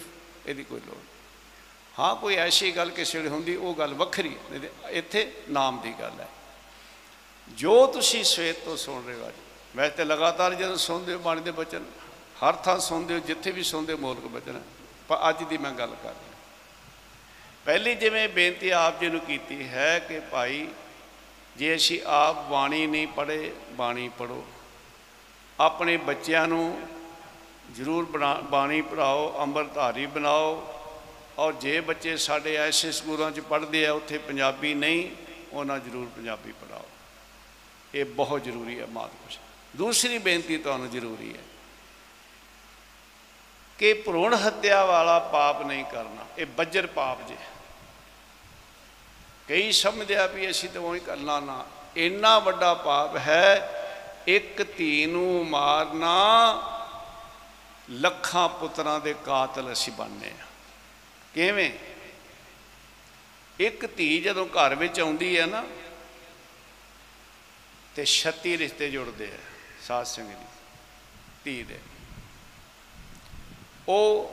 [0.46, 1.06] ਇਹਦੀ ਕੋਈ ਲੋੜ ਨਹੀਂ।
[1.98, 5.80] ਹਾਂ, ਕੋਈ ਐਸੀ ਗੱਲ ਕਿਸੇ ਵੇਲੇ ਹੁੰਦੀ, ਉਹ ਗੱਲ ਵੱਖਰੀ ਹੈ ਨਹੀਂ ਤੇ ਇੱਥੇ ਨਾਮ
[5.80, 6.28] ਦੀ ਗੱਲ ਹੈ
[7.58, 9.34] ਜੋ ਤੁਸੀਂ ਸਵੇਰ ਤੋਂ ਸੁਣ ਰਹੇ ਹੋ ਅੱਜ
[9.76, 11.84] ਵੈਸੇ ਤੇ ਲਗਾਤਾਰ ਜਦੋਂ ਸੁਣਦੇ ਹੋ ਬਾਣੀ ਦੇ ਬਚਨ,
[12.44, 14.62] ਹਰ ਥਾਂ ਸੁਣਦੇ ਹੋ, ਜਿੱਥੇ ਵੀ ਸੁਣਦੇ ਹੋ, ਮੌਲਕ ਬਚਨ
[15.08, 16.30] ਪਰ ਅੱਜ ਦੀ ਮੈਂ ਗੱਲ ਕਰ ਰਿਹਾ
[17.64, 20.66] ਪਹਿਲੀ ਜਿਵੇਂ ਬੇਨਤੀ ਆਪ ਜੀ ਨੂੰ ਕੀਤੀ ਹੈ ਕਿ ਭਾਈ
[21.56, 24.46] ਜੇ ਅਸੀਂ ਆਪ ਬਾਣੀ ਨਹੀਂ ਪੜ੍ਹੇ, ਬਾਣੀ ਪੜੋ
[25.60, 26.88] ਆਪਣੇ ਬੱਚਿਆਂ ਨੂੰ
[27.74, 30.74] ਜ਼ਰੂਰ ਬਣਾ- ਬਾਣੀ ਪੜਾਓ ਅੰਮ੍ਰਿਤਧਾਰੀ ਬਣਾਓ।
[31.38, 35.10] ਔਰ ਜੇ ਬੱਚੇ ਸਾਡੇ ਐਸੇ ਸਕੂਲਾਂ 'ਚ ਪੜ੍ਹਦੇ ਆ, ਉੱਥੇ ਪੰਜਾਬੀ ਨਹੀਂ,
[35.52, 36.84] ਉਹਨਾਂ ਜ਼ਰੂਰ ਪੰਜਾਬੀ ਪੜਾਓ
[37.94, 39.38] ਇਹ ਬਹੁਤ ਜ਼ਰੂਰੀ ਹੈ ਮਾਤਪੁਰਸ਼
[39.76, 41.42] ਦੂਸਰੀ ਬੇਨਤੀ ਤੁਹਾਨੂੰ ਜ਼ਰੂਰੀ ਹੈ
[43.78, 47.36] ਕਿ ਭਰੂਣ ਹੱਤਿਆ ਵਾਲਾ ਪਾਪ ਨਹੀਂ ਕਰਨਾ। ਇਹ ਬੱਜਰ ਪਾਪ ਜੇ।
[49.48, 51.66] ਕਈ ਸਮਝਦੇ ਆ ਵੀ ਅਸੀਂ ਤਾਂ ਉਹੀ ਕਰਨਾ ਨਾ।
[51.96, 53.68] ਇੰਨਾ ਵੱਡਾ ਪਾਪ ਹੈ,
[54.26, 56.12] ਇੱਕ ਧੀ ਨੂੰ ਮਾਰਨਾ,
[57.90, 60.44] ਲੱਖਾਂ ਪੁੱਤਰਾਂ ਦੇ ਕਾਤਲ ਅਸੀਂ ਬਣਨੇ ਆ।
[61.34, 61.70] ਕਿਵੇਂ?
[63.60, 65.64] ਇੱਕ ਧੀ ਜਦੋਂ ਘਰ ਵਿੱਚ ਆਉਂਦੀ ਹੈ ਨਾ,
[67.96, 69.38] ਤੇ 36 ਰਿਸ਼ਤੇ ਜੁੜਦੇ ਆ,
[69.86, 70.44] ਸਾਧ ਸੰਗਤ ਦੀ,
[71.44, 71.78] ਧੀ ਦੇ।
[73.88, 74.30] ਉਹ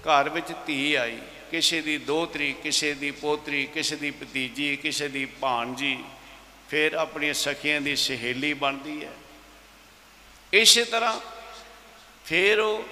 [0.00, 1.20] ਘਰ ਵਿੱਚ ਧੀ ਆਈ
[1.50, 5.98] ਕਿਸੇ ਦੀ ਦੋਤਰੀ ਕਿਸੇ ਦੀ ਪੋਤਰੀ, ਕਿਸੇ ਦੀ ਭਤੀਜੀ, ਕਿਸੇ ਦੀ ਭਾਣਜੀ,
[6.68, 9.12] ਫਿਰ ਆਪਣੀਆਂ ਸਖੀਆਂ ਦੀ ਸਹੇਲੀ ਬਣਦੀ ਹੈ।
[10.52, 11.20] ਇਸੇ ਤਰ੍ਹਾਂ
[12.24, 12.84] ਫਿਰ ਉਹ,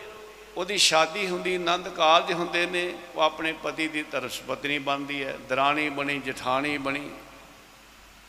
[0.57, 5.37] ਉਹਦੀ ਸ਼ਾਦੀ ਹੁੰਦੀ, ਆਨੰਦ ਕਾਰਜ ਹੁੰਦੇ ਨੇ, ਉਹ ਆਪਣੇ ਪਤੀ ਦੀ ਤਰਸ ਪਤਨੀ ਬਣਦੀ ਹੈ,
[5.49, 7.11] ਦਰਾਣੀ ਬਣੀ, ਜਠਾਣੀ ਬਣੀ,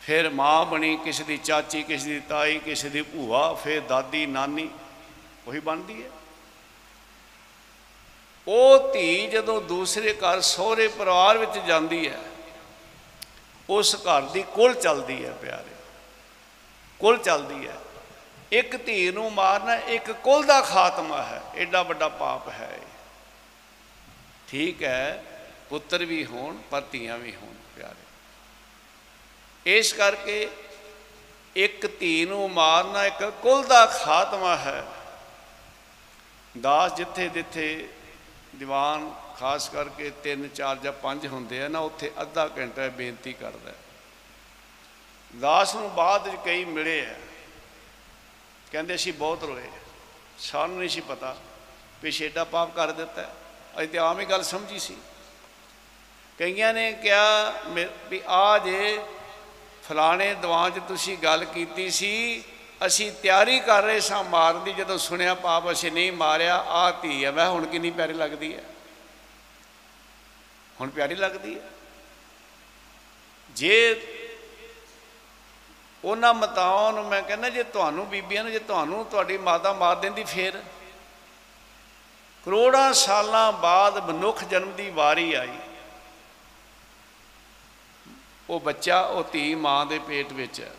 [0.01, 4.69] ਫਿਰ ਮਾਂ ਬਣੀ, ਕਿਸੇ ਦੀ ਚਾਚੀ, ਕਿਸੇ ਦੀ ਤਾਈ, ਕਿਸੇ ਦੀ ਭੂਆ, ਫਿਰ ਦਾਦੀ, ਨਾਨੀ,
[5.47, 6.09] ਉਹੀ ਬਣਦੀ ਹੈ।
[8.47, 12.19] ਉਹ ਧੀ ਜਦੋਂ ਦੂਸਰੇ ਘਰ ਸਹੁਰੇ ਪਰਿਵਾਰ ਵਿੱਚ ਜਾਂਦੀ ਹੈ,
[13.69, 15.75] ਉਸ ਘਰ ਦੀ ਕੁਲ ਚੱਲਦੀ ਹੈ ਪਿਆਰੇ।
[16.99, 17.75] ਕੁਲ ਚੱਲਦੀ ਹੈ।
[18.51, 22.87] ਇੱਕ ਧੀ ਨੂੰ ਮਾਰਨਾ ਇੱਕ ਕੁਲ ਦਾ ਖਾਤਮਾ ਹੈ ਐਡਾ ਵੱਡਾ ਪਾਪ ਹੈ ਇਹ।
[24.47, 25.23] ਠੀਕ ਹੈ,
[25.69, 28.05] ਪੁੱਤਰ ਵੀ ਹੋਣ, ਪਰ ਧੀਆਂ ਵੀ ਹੋਣ ਪਿਆਰੇ।
[29.77, 30.49] ਇਸ ਕਰਕੇ
[31.55, 34.83] ਇੱਕ ਧੀ ਨੂੰ ਮਾਰਨਾ ਇੱਕ ਕੁਲ ਦਾ ਖਾਤਮਾ ਹੈ।
[36.61, 37.89] ਦਾਸ ਜਿੱਥੇ ਜਿੱਥੇ
[38.59, 43.69] ਦੀਵਾਨ ਖਾਸ ਕਰਕੇ 3 4 ਜਾਂ 5 ਹੁੰਦੇ ਆ ਨਾ, ਉੱਥੇ ਅੱਧਾ ਘੰਟਾ ਬੇਨਤੀ ਕਰਦਾ
[43.69, 43.75] ਹੈ।
[45.39, 47.15] ਦਾਸ ਨੂੰ ਬਾਅਦ ਵਿੱਚ ਕਈ ਮਿਲੇ ਆ
[48.71, 49.69] ਕਹਿੰਦੇ, ਅਸੀਂ ਬਹੁਤ ਰੋਏ
[50.39, 51.37] ਸਾਨੂੰ ਨਹੀਂ ਸੀ ਪਤਾ
[52.03, 53.29] ਵੀ ਛੇਡਾ ਪਾਪ ਕਰ ਦਿੱਤਾ ਹੈ।
[53.77, 54.97] ਅਸੀਂ ਤੇ ਆਮ ਹੀ ਗੱਲ ਸਮਝੀ ਸੀ
[56.37, 58.99] ਕਈਆਂ ਨੇ ਕਿਹਾ ਮੇ- ਵੀ ਆ ਜੇ
[59.89, 62.43] ਫਲਾਣੇ ਦੀਵਾਨ 'ਚ ਤੁਸੀਂ ਗੱਲ ਕੀਤੀ ਸੀ
[62.86, 67.25] ਅਸੀਂ ਤਿਆਰੀ ਕਰ ਰਹੇ ਸਾਂ ਮਾਰਨ ਦੀ, ਜਦੋਂ ਸੁਣਿਆ ਪਾਪ ਅਸੀਂ ਨਹੀਂ ਮਾਰਿਆ ਆ ਧੀ
[67.25, 68.63] ਹੈ ਮੈਂ ਹੁਣ ਕਿੰਨੀ ਪਿਆਰੀ ਲੱਗਦੀ ਹੈ।
[70.82, 71.69] ਹੁਣ ਪਿਆਰੀ ਲੱਗਦੀ ਹੈ।
[73.49, 74.03] ਜੇ
[76.03, 80.23] ਉਹਨਾਂ ਮਤਾਵਾਂ ਨੂੰ ਮੈਂ ਕਹਿੰਦਾ, ਜੇ ਤੁਹਾਨੂੰ ਬੀਬੀਆਂ ਨੂੰ, ਜੇ ਤੁਹਾਨੂੰ ਤੁਹਾਡੀ ਮਾਤਾ ਮਾਰ ਦਿੰਦੀ
[80.23, 80.63] ਫੇਰ।
[82.45, 85.57] ਕਰੋੜਾਂ ਸਾਲਾਂ ਬਾਅਦ ਮਨੁੱਖ ਜਨਮ ਦੀ ਵਾਰੀ ਆਈ।
[88.49, 90.71] ਉਹ ਬੱਚਾ, ਉਹ ਧੀ ਮਾਂ ਦੇ ਪੇਟ ਵਿੱਚ ਹੈ।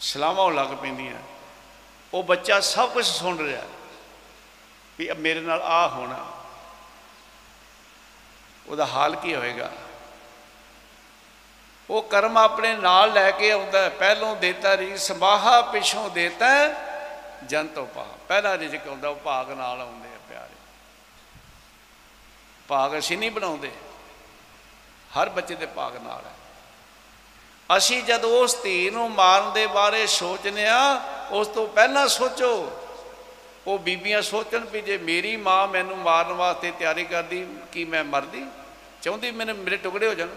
[0.00, 1.22] ਸਲਾਮਾਂ ਹੋਣ ਲੱਗ ਪੈਂਦੀਆਂ।
[2.14, 3.62] ਉਹ ਬੱਚਾ ਸਭ ਕੁਝ ਸੁਣ ਰਿਹਾ
[4.98, 6.32] ਵੀ ਅਬ ਮੇਰੇ ਨਾਲ ਆ ਹੋਣਾ।
[8.66, 9.72] ਉਹਦਾ ਹਾਲ ਕੀ ਹੋਏਗਾ?
[11.90, 16.46] ਉਹ ਕਰਮ ਆਪਣੇ ਨਾਲ ਲੈ ਕੇ ਆਉਂਦਾ ਹੈ। ਪਹਿਲੋਂ ਦੇਤਾ ਰੀ ਸੰਭਾਹਾ ਪਿਛੋਂ ਦੇਤਾ
[17.46, 20.54] ਜੰਤੋ ਪਾ ਪਹਿਲਾ ਰਿਜਕ ਆਉਂਦਾ ਉਹ ਭਾਗ ਨਾਲ ਆਉਂਦੇ ਆ ਪਿਆਰੇ।
[22.68, 23.72] ਭਾਗ ਅਸੀਂ ਨਹੀਂ ਬਣਾਉਂਦੇ।
[25.18, 26.32] ਹਰ ਬੱਚੇ ਦੇ ਭਾਗ ਨਾਲ ਹੈ।
[27.76, 31.00] ਅਸੀਂ ਜਦ ਉਸ ਧੀ ਨੂੰ ਮਾਰਨ ਦੇ ਬਾਰੇ ਸੋਚਨੇ ਆ
[31.30, 32.80] ਉਸ ਤੋਂ ਪਹਿਲਾਂ ਸੋਚੋ।
[33.66, 38.44] ਉਹ ਬੀਬੀਆਂ ਸੋਚਣ ਵੀ ਜੇ ਮੇਰੀ ਮਾਂ ਮੈਨੂੰ ਮਾਰਨ ਵਾਸਤੇ ਤਿਆਰੀ ਕਰਦੀ, ਕੀ ਮੈਂ ਮਰਦੀ?
[39.02, 40.28] ਚਾਹੁੰਦੀ ਮੈਨੂੰ ਮੇਰੇ ਟੁਕੜੇ ਹੋ ਜਾਣ।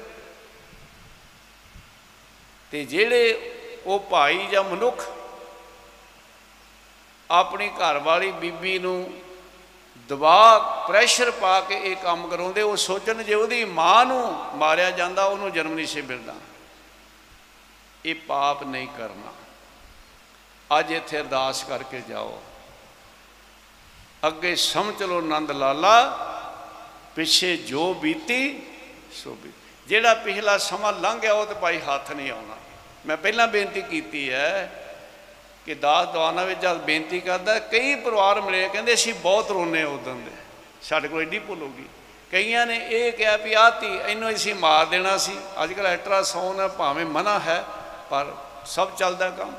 [2.72, 3.54] ਤੇ ਜਿਹੜੇ
[3.86, 5.04] ਉਹ ਭਾਈ ਜਾਂ ਮਨੁੱਖ
[7.32, 9.14] ਆਪਣੀ ਘਰ ਵਾਲੀ ਬੀਬੀ ਨੂੰ
[10.10, 15.26] ਦਬਾਅ ਪ੍ਰੈਸ਼ਰ ਪਾ ਕੇ ਇਹ ਕੰਮ ਕਰਾਉਂਦੇ, ਉਹ ਸੋਚਣ ਜੇ ਉਹਦੀ ਮਾਂ ਨੂੰ ਮਾਰਿਆ ਜਾਂਦਾ,
[15.26, 16.36] ਉਹਨੂੰ ਜਨਮ ਨਹੀਂ ਸੀ ਮਿਲਦਾ।
[18.06, 19.34] ਇਹ ਪਾਪ ਨਹੀਂ ਕਰਨਾ।
[20.80, 22.44] ਅੱਜ ਇੱਥੇ ਅਰਦਾਸ ਕਰਕੇ ਜਾਓ।
[24.28, 26.10] ਅੱਗੇ ਸਮਝ ਲਓ ਆਨੰਦ ਲਾਲਾ,
[27.16, 28.60] ਪਿੱਛੇ ਜੋ ਬੀਤੀ,
[29.14, 32.58] ਸੋ ਬੀਤੀ ਜਿਹੜਾ ਪਿਛਲਾ ਸਮਾਂ ਲੰਘ ਗਿਆ ਉਹ ਤੇ ਭਾਈ ਹੱਥ ਨਹੀਂ ਆਉਣਾ।
[33.06, 34.84] ਮੈਂ ਪਹਿਲਾਂ ਬੇਨਤੀ ਕੀਤੀ ਹੈ
[35.66, 40.16] ਕਿ ਦਾਸ ਦਵਾਨਾ ਵਿੱਚ ਜਦ ਬੇਨਤੀ ਕਰਦਾ, ਕਈ ਪਰਿਵਾਰ ਮਿਲੇ, ਕਹਿੰਦੇ ਅਸੀਂ ਬਹੁਤ ਰੋਨੇ ਉਦੋਂ
[40.16, 40.32] ਦੇ।
[40.82, 41.86] ਸਾਡੇ ਕੋਲ ਐਡੀ ਭੁੱਲ ਹੋ ਗਈ।
[42.32, 46.60] ਕਈਆਂ ਨੇ ਇਹ ਕਿਹਾ ਵੀ ਆਹ ਧੀ, ਇਹਨੂੰ ਅਸੀਂ ਮਾਰ ਦੇਣਾ ਸੀ। ਅੱਜ ਕੱਲ੍ਹ ਅਲਟਰਾਸਾਊਂਡ
[46.60, 47.66] ਹੈ ਭਾਵੇਂ ਮਨਾ ਹੈ
[48.10, 48.36] ਪਰ
[48.66, 49.54] ਸਭ ਚੱਲਦਾ ਕੰਮ।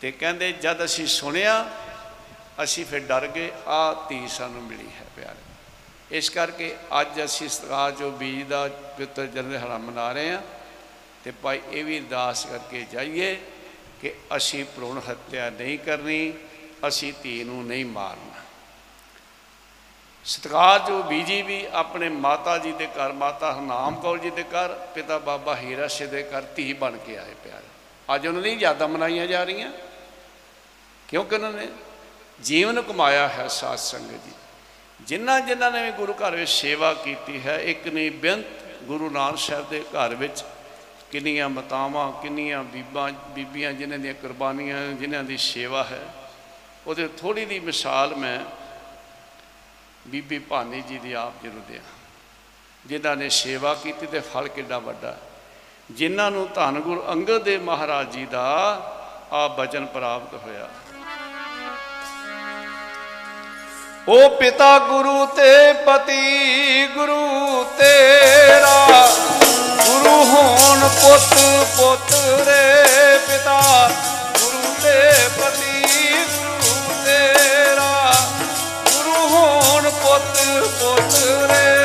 [0.00, 1.64] ਤੇ ਕਹਿੰਦੇ, ਜਦ ਅਸੀਂ ਸੁਣਿਆ,
[2.62, 7.90] ਅਸੀਂ ਫਿਰ ਡਰ ਗਏ, ਆ ਧੀ ਸਾਨੂੰ ਮਿਲੀ ਹੈ ਪਿਆਰੇ। ਇਸ ਕਰਕੇ ਅੱਜ ਅਸੀਂ ਸਤਿਕਾਰ
[7.90, 10.40] ਜੋ ਬੀਜ ਦਾ ਪਵਿੱਤਰ ਜਨਮ ਦਿਹਾੜਾ ਮਨਾ ਰਹੇ ਹਾਂ
[11.24, 13.34] ਤੇ ਭਾਈ ਇਹ ਵੀ ਅਰਦਾਸ ਕਰਕੇ ਜਾਈਏ
[14.02, 16.32] ਕਿ ਅਸੀਂ ਭਰੂਣ ਹੱਤਿਆ ਨਹੀਂ ਕਰਨੀ,
[16.88, 18.23] ਅਸੀਂ ਧੀ ਨੂੰ ਨਹੀਂ ਮਾਰਨਾ।
[20.24, 24.68] ਸਤਿਕਾਰ ਜੋ ਬੀਜੀ ਵੀ ਆਪਣੇ ਮਾਤਾ ਜੀ ਦੇ ਘਰ, ਮਾਤਾ ਹਰਨਾਮ ਕੌਰ ਜੀ ਦੇ ਘਰ,
[24.94, 27.66] ਪਿਤਾ ਬਾਬਾ ਹੀਰਾ ਸਿੰਘ ਦੇ ਘਰ ਧੀ ਬਣ ਕੇ ਆਏ ਪਿਆਰੇ।
[28.14, 29.72] ਅੱਜ ਉਹਨਾਂ ਦੀ ਯਾਦਾਂ ਮਨਾਈਆਂ ਜਾ ਰਹੀਆਂ।
[31.08, 31.68] ਕਿਉਂਕਿ ਉਹਨਾਂ ਨੇ
[32.42, 34.32] ਜੀਵਨ ਕਮਾਇਆ ਹੈ ਸਾਧ ਸੰਗਤ ਜੀ।
[35.00, 38.46] ਜਿਨ੍ਹਾਂ ਜਿਨ੍ਹਾਂ ਨੇ ਵੀ ਗੁਰੂ ਘਰ ਵਿੱਚ ਸੇਵਾ ਕੀਤੀ ਹੈ, ਇੱਕ ਨਹੀਂ ਬੇਅੰਤ
[38.82, 40.44] ਗੁਰੂ ਨਾਨਕ ਸਾਹਿਬ ਦੇ ਘਰ ਵਿੱਚ
[41.10, 46.02] ਕਿੰਨੀਆਂ ਮਤਾਵਾਂ, ਕਿੰਨੀਆਂ ਬੀਬਾਂ, ਬੀਬੀਆਂ ਜਿਨ੍ਹਾਂ ਦੀਆਂ ਕੁਰਬਾਨੀਆਂ, ਜਿਨ੍ਹਾਂ ਦੀ ਸੇਵਾ ਹੈ,
[46.86, 48.63] ਉਹਦੇ ਥੋੜੀ ਦੀ ਮਿਸਾਲ ਮੈਂ
[50.06, 51.82] ਬੀਬੀ ਭਾਨੀ ਜੀ ਦੀ ਆਪ ਜੀ ਨੂੰ ਦਿਆਂ।
[52.86, 55.16] ਜਿਨ੍ਹਾਂ ਨੇ ਸੇਵਾ ਕੀਤੀ ਤੇ ਫਲ ਕਿੱਡਾ ਵੱਡਾ।
[55.90, 58.44] ਜਿਨ੍ਹਾਂ ਨੂੰ ਧੰਨ ਗੁਰੂ ਅੰਗਦ ਦੇ ਮਹਾਰਾਜ ਜੀ ਦਾ
[59.32, 60.68] ਆ ਬਚਨ ਪ੍ਰਾਪਤ ਹੋਇਆ।
[64.08, 69.08] ਉਹ ਪਿਤਾ ਗੁਰੂ ਤੇ ਪਤੀ ਗੁਰੂ ਤੇਰਾ,
[69.86, 71.34] ਗੁਰੂ ਹੋਣ ਪੁੱਤ
[71.76, 72.12] ਪੁੱਤ
[72.48, 73.90] ਰੇ ਪਿਤਾ,
[74.38, 76.13] ਗੁਰੂ ਤੇ ਪਤੀ
[80.14, 81.83] ਹੋਣ ਪੁੱਤ ਪੁੱਤ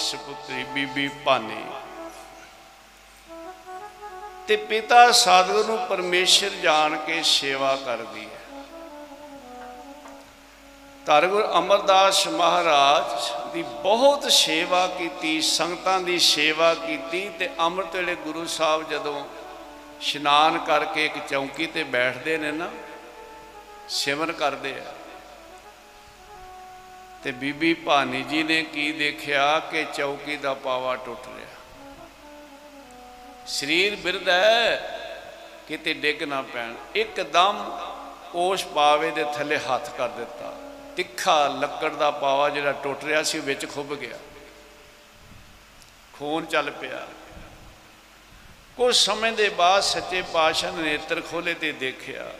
[0.00, 1.64] ਸੁਪੁੱਤਰੀ ਬੀਬੀ ਭਾਨੀ।
[4.48, 8.38] ਤੇ ਪਿਤਾ ਸਾਧੂ ਨੂੰ ਪਰਮੇਸ਼ਰ ਜਾਣ ਕੇ ਸੇਵਾ ਕਰਦੀ ਹੈ।
[11.06, 18.46] ਧੰਨਗੁਰ ਅਮਰਦਾਸ ਮਹਾਰਾਜ ਦੀ ਬਹੁਤ ਸੇਵਾ ਕੀਤੀ, ਸੰਗਤਾਂ ਦੀ ਸੇਵਾ ਕੀਤੀ ਤੇ ਅੰਮ੍ਰਿਤ ਵੇਲੇ ਗੁਰੂ
[18.46, 19.24] ਸਾਹਿਬ ਜਦੋਂ
[20.00, 22.68] ਇਸ਼ਨਾਨ ਕਰਕੇ ਇੱਕ ਚੌਂਕੀ ਤੇ ਬੈਠਦੇ ਨੇ ਨਾ,
[23.88, 24.94] ਸਿਮਰਨ ਕਰਦੇ ਆ।
[27.24, 31.48] ਤੇ ਬੀਬੀ ਭਾਨੀ ਜੀ ਨੇ ਕੀ ਦੇਖਿਆ ਕਿ ਚੌਕੀ ਦਾ ਪਾਵਾ ਟੁੱਟ ਰਿਹਾ।
[33.46, 34.76] ਸਰੀਰ ਬਿਰਧ ਹੈ,
[35.68, 37.80] ਕਿਤੇ ਡਿੱਗ ਨਾ ਪੈਣ। ਇੱਕਦਮ
[38.34, 40.56] ਉਸ ਪਾਵੇ ਦੇ ਥੱਲੇ ਹੱਥ ਕਰ ਦਿੱਤਾ।
[40.96, 44.18] ਤਿੱਖਾ ਲੱਕੜ ਦਾ ਪਾਵਾ ਜਿਹੜਾ ਟੁੱਟ ਰਿਹਾ ਸੀ, ਉਹ ਵਿੱਚ ਖੁੱਭ ਗਿਆ।
[46.12, 47.06] ਖੂਨ ਚੱਲ ਪਿਆ।
[48.76, 52.32] ਕੁਝ ਸਮੇਂ ਦੇ ਬਾਅਦ ਸੱਚੇ ਪਾਤਸ਼ਾਹ ਨੇ ਨੇਤਰ ਖੋਲੇ ਤੇ ਦੇਖਿਆ,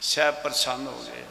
[0.00, 1.22] ਸਹਿਬ ਪ੍ਰਸੰਨ ਹੋ ਗਏ।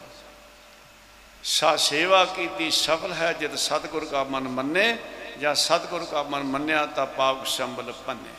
[1.44, 4.98] ਸਾ ਸੇਵਾ ਕੀਤੀ ਸਫਲ ਹੈ ਜਦ ਸਤਿਗੁਰ ਕਾ ਮਨ ਮੰਨੇ
[5.40, 8.34] ਜਾਂ ਸਤਿਗੁਰ ਕਾ ਮਨ ਮੰਨਿਆ ਤਾਂ ਪਾਪ ਸੰਬਲ ਪੰਨੇ।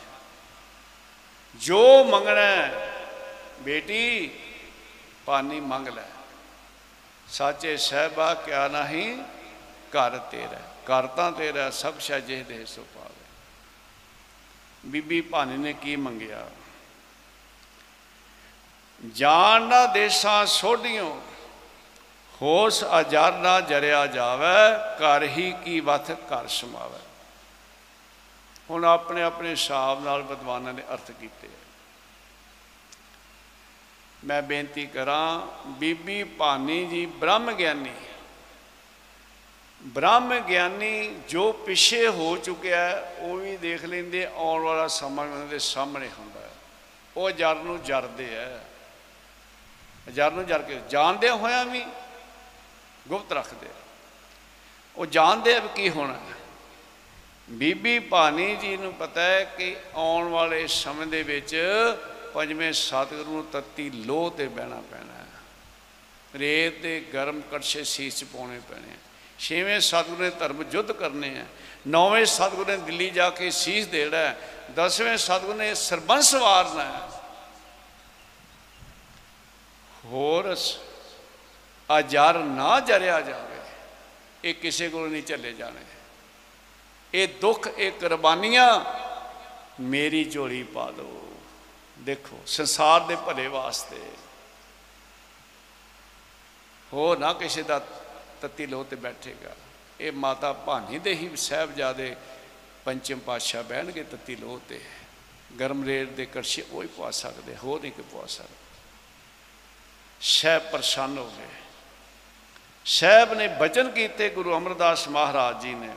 [1.55, 2.93] ਜੋ ਮੰਗਣਾ ਹੈ,
[3.59, 4.31] ਬੇਟੀ
[5.25, 6.03] ਪਾਣੀ ਮੰਗ ਲੈ।
[7.27, 9.23] ਸਾਚੇ ਸਹਿਬਾ ਕਿਆ ਨਹੀਂ
[9.89, 13.25] ਘਰ ਤੇਰਾ। ਘਰ ਤਾਂ ਤੇਰਾ ਸਭ ਸਾਜੇ ਦੇ ਸੋ ਪਾਵੇ।
[14.85, 16.49] ਬੀਬੀ ਭਾਨੀ ਨੇ ਕੀ ਮੰਗਿਆ?
[19.11, 21.21] ਜਾਣ ਨਾ ਦੇਸਾਂ ਸੋਢਿਓ
[22.41, 24.55] ਹੋਸ ਅਜਰ ਨਾ ਜਰਿਆ ਜਾਵੇ
[24.99, 26.99] ਘਰ ਹੀ ਕੀ ਵਥ ਘਰ ਸਮਾਵੇ
[28.69, 31.61] ਹੁਣ ਆਪਣੇ ਆਪਣੇ ਹਿਸਾਬ ਨਾਲ ਵਿਦਵਾਨਾਂ ਨੇ ਅਰਥ ਕੀਤੇ ਆ।
[34.23, 35.39] ਮੈਂ ਬੇਨਤੀ ਕਰਾਂ
[35.79, 37.91] ਬੀਬੀ ਭਾਨੀ ਜੀ ਬ੍ਰਹਮ ਗਿਆਨੀ
[39.81, 45.45] ਬ੍ਰਹਮ ਗਿਆਨੀ ਜੋ ਪਿਛੇ ਹੋ ਚੁੱਕਿਆ ਹੈ, ਉਹ ਵੀ ਦੇਖ ਲੈਂਦੇ ਆਉਣ ਵਾਲਾ ਸਮਾਂ ਉਹਨਾਂ
[45.47, 46.49] ਦੇ ਸਾਹਮਣੇ ਹੁੰਦਾ ਹੈ।
[47.17, 48.59] ਉਹ ਜਰ ਨੂੰ ਜਰਦੇ ਆ
[50.11, 51.83] ਜਰ ਨੂੰ ਜਰ ਕੇ ਜਾਣਦੇ ਹੋਇਆਂ ਵੀ
[53.07, 53.73] ਗੁਪਤ ਰੱਖਦੇ ਆ।
[54.95, 56.33] ਉਹ ਜਾਣਦੇ ਆ ਵੀ ਕੀ ਹੋਣਾ ਹੈ।
[57.49, 61.55] ਬੀਬੀ ਭਾਨੀ ਜੀ ਨੂੰ ਪਤਾ ਹੈ ਕਿ ਆਉਣ ਵਾਲੇ ਸਮੇਂ ਦੇ ਵਿੱਚ
[62.33, 65.25] ਪੰਜਵੇਂ ਸਤਿਗੁਰੂ ਨੂੰ ਤੱਤੀ ਲੋਹ ਤੇ ਬਹਿਣਾ ਪੈਣਾ ਹੈ
[66.35, 68.97] ਰੇਤ ਦੇ ਗਰਮ ਕੜਛੇ ਸੀਸ ਚ ਪਾਉਣੇ ਪੈਣੇ ਆ।
[69.39, 71.45] ਛੇਵੇਂ ਸਤਿਗੁਰੂ ਨੇ ਧਰਮ ਯੁੱਧ ਕਰਨੇ ਆ
[71.87, 74.37] ਨੌਵੇਂ ਸਤਿਗੁਰੂ ਨੇ ਦਿੱਲੀ ਜਾ ਕੇ ਸੀਸ ਦੇਣਾ ਹੈ
[74.75, 77.07] ਦਸਵੇਂ ਸਤਿਗੁਰੂ ਨੇ ਸਰਬੰਸ ਵਾਰਨਾ ਹੈ
[80.05, 80.55] ਹੋਰ
[81.99, 83.59] ਅਜਰ ਨਾ ਜਰਿਆ ਜਾਵੇ,
[84.43, 85.85] ਇਹ ਕਿਸੇ ਕੋਲ ਨਹੀਂ ਚੱਲੇ ਜਾਣੇ।
[87.13, 88.67] ਇਹ ਦੁੱਖ, ਇਹ ਕੁਰਬਾਨੀਆਂ
[89.81, 91.19] ਮੇਰੀ ਝੋਲੀ ਪਾ ਦਿਓ
[91.99, 94.01] ਦੇਖੋ, ਸੰਸਾਰ ਦੇ ਭਲੇ ਵਾਸਤੇ
[96.93, 97.79] ਹੋ ਨਾ ਕਿਸੇ ਦਾ
[98.41, 99.55] ਤੱਤੀ ਲੋ ਤੇ ਬੈਠੇਗਾ।
[99.99, 102.15] ਇਹ ਮਾਤਾ ਭਾਨੀ ਦੇ ਹੀ ਸਾਹਿਬਜ਼ਾਦੇ
[102.85, 104.81] ਪੰਚਮ ਪਾਤਸ਼ਾਹ ਬਹਿਣਗੇ ਤੱਤੀ ਲੋ ਤੇ।
[105.59, 108.61] ਗਰਮ ਰੇਤ ਦੇ ਕੜਛੇ ਉਹ ਹੀ ਪਵਾ ਸਕਦੇ ਹੋ ਨਹੀਂ ਕਿ ਪਵਾ ਸਕਦੇ।
[110.21, 111.62] ਸਹਿਬ ਪ੍ਰਸੰਨ ਹੋ ਗਏ।
[112.85, 115.89] ਸਹਿਬ ਨੇ ਬਚਨ ਕੀਤੇ ਗੁਰੂ ਅਮਰਦਾਸ ਮਹਾਰਾਜ ਜੀ ਨੇ।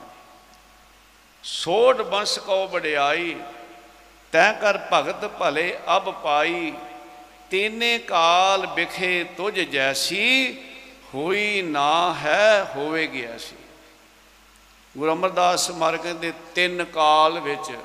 [1.43, 3.35] ਸੋਢ ਬੰਸ ਕੋ ਵਡਿਆਈ,
[4.31, 6.73] ਤੈ ਕਰ ਭਗਤ ਭਲੇ ਅਬ ਪਾਈ।
[7.49, 10.61] ਤੀਨੇ ਕਾਲ ਬਿਖੇ ਤੁਝ ਜੈਸੀ,
[11.13, 13.55] ਹੋਈ ਨਾ ਹੈ ਹੋਵੇਗੀ ਐਸੀ
[14.97, 17.77] ਗੁਰੂ ਅਮਰਦਾਸ ਮਹਾਰਾਜ ਕਹਿੰਦੇ, ਤਿੰਨ ਕਾਲ ਵਿੱਚ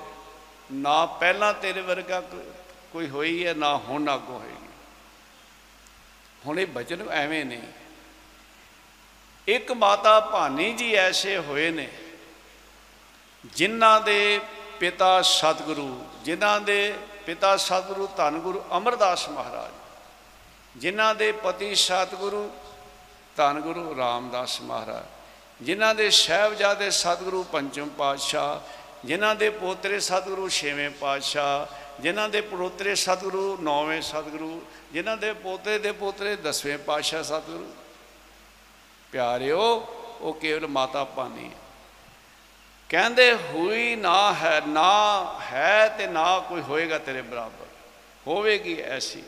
[0.72, 4.68] ਨਾ ਪਹਿਲਾਂ ਤੇਰੇ ਵਰਗਾ ਕੋ- ਕੋਈ ਹੋਈ ਹੈ, ਨਾ ਹੁਣ ਅੱਗੋਂ ਹੋਏਗੀ।
[6.46, 7.62] ਹੁਣ ਇਹ ਬਚਨ ਐਵੇਂ ਨੇ।
[9.48, 11.88] ਇੱਕ ਮਾਤਾ ਭਾਨੀ ਜੀ ਐਸੇ ਹੋਏ ਨੇ,
[13.56, 14.40] ਜਿਨ੍ਹਾਂ ਦੇ
[14.80, 16.94] ਪਿਤਾ ਸਤਿਗੁਰੂ, ਜਿਨ੍ਹਾਂ ਦੇ
[17.26, 19.70] ਪਿਤਾ ਸਤਿਗੁਰੂ ਧੰਨ ਗੁਰੂ ਅਮਰਦਾਸ ਮਹਾਰਾਜ,
[20.76, 22.50] ਜਿਨ੍ਹਾਂ ਦੇ ਪਤੀ ਸਤਿਗੁਰੂ
[23.36, 25.04] ਧੰਨ ਗੁਰੂ ਰਾਮਦਾਸ ਮਹਾਰਾਜ,
[25.64, 28.60] ਜਿਨ੍ਹਾਂ ਦੇ ਸਹਿਬਜ਼ਾਦੇ ਸਤਿਗੁਰੂ ਪੰਚਮ ਪਾਤਸ਼ਾਹ,
[29.06, 31.66] ਜਿਨ੍ਹਾਂ ਦੇ ਪੋਤਰੇ ਸਤਿਗੁਰੂ ਛੇਵੇਂ ਪਾਤਸ਼ਾਹ,
[32.02, 34.62] ਜਿਨ੍ਹਾਂ ਦੇ ਪੋਤਰੇ ਸਤਿਗੁਰੂ ਨੌਵੇਂ ਸਤਿਗੁਰੂ,
[34.92, 37.70] ਜਿਨ੍ਹਾਂ ਦੇ ਪੋਤਰੇ ਦੇ ਪੋਤਰੇ ਦਸਵੇਂ ਪਾਤਸ਼ਾਹ ਸਤਿਗੁਰੂ
[39.12, 39.86] ਪਿਆਰਿਓ,
[40.20, 41.56] ਉਹ ਕੇਵਲ ਮਾਤਾ ਪਾਨੀ ਹੈ
[42.88, 47.66] ਕਹਿੰਦੇ, ਹੋਈ ਨਾ ਹੈ ਨਾ ਹੈ ਤੇ ਨਾ ਕੋਈ ਹੋਏਗਾ ਤੇਰੇ ਬਰਾਬਰ।
[48.26, 49.22] ਹੋਵੇਗੀ ਐਸੀ।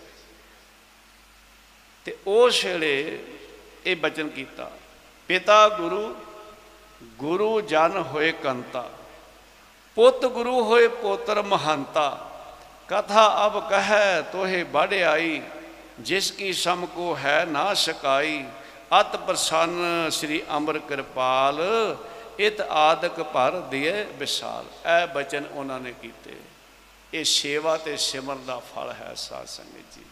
[2.05, 3.25] ਤੇ ਉਸ ਵੇਲੇ
[3.87, 4.71] ਇਹ ਬਚਨ ਕੀਤਾ,
[5.29, 6.15] ਪਿਤਾ ਗੁਰੂ
[7.05, 8.91] ਗੁਰੂ ਜਨ ਹੋਏ ਕੰਤਾ,
[9.97, 12.31] ਪੁੱਤ ਗੁਰੂ ਹੋਏ ਪੋਤਰ ਮਹੰਤਾ,
[12.89, 15.43] ਕਥਾ ਅਬ ਕਹੈ ਤੋਹੇ ਬੜ ਆਈ,
[16.01, 18.45] ਜਿਸ ਕੀ ਸਮ ਕੋ ਹੈ ਨਾ ਸਕਾਈ।
[19.01, 21.61] ਅਤ ਪ੍ਰਸੰਨ ਸ੍ਰੀ ਅੰਬਰ ਕਿਰਪਾਲ
[22.39, 26.37] ਇਤ ਆਦਿਕ ਭਰ ਦਿਏ ਵਿਸ਼ਾਲ। ਇਹ ਬਚਨ ਉਹਨਾਂ ਨੇ ਕੀਤੇ।
[27.15, 30.05] ਇਹ ਸੇਵਾ ਤੇ ਸਿਮਰਨ ਦਾ ਫਲ ਹੈ ਸਾਧ ਸੰਗਤ ਜੀ।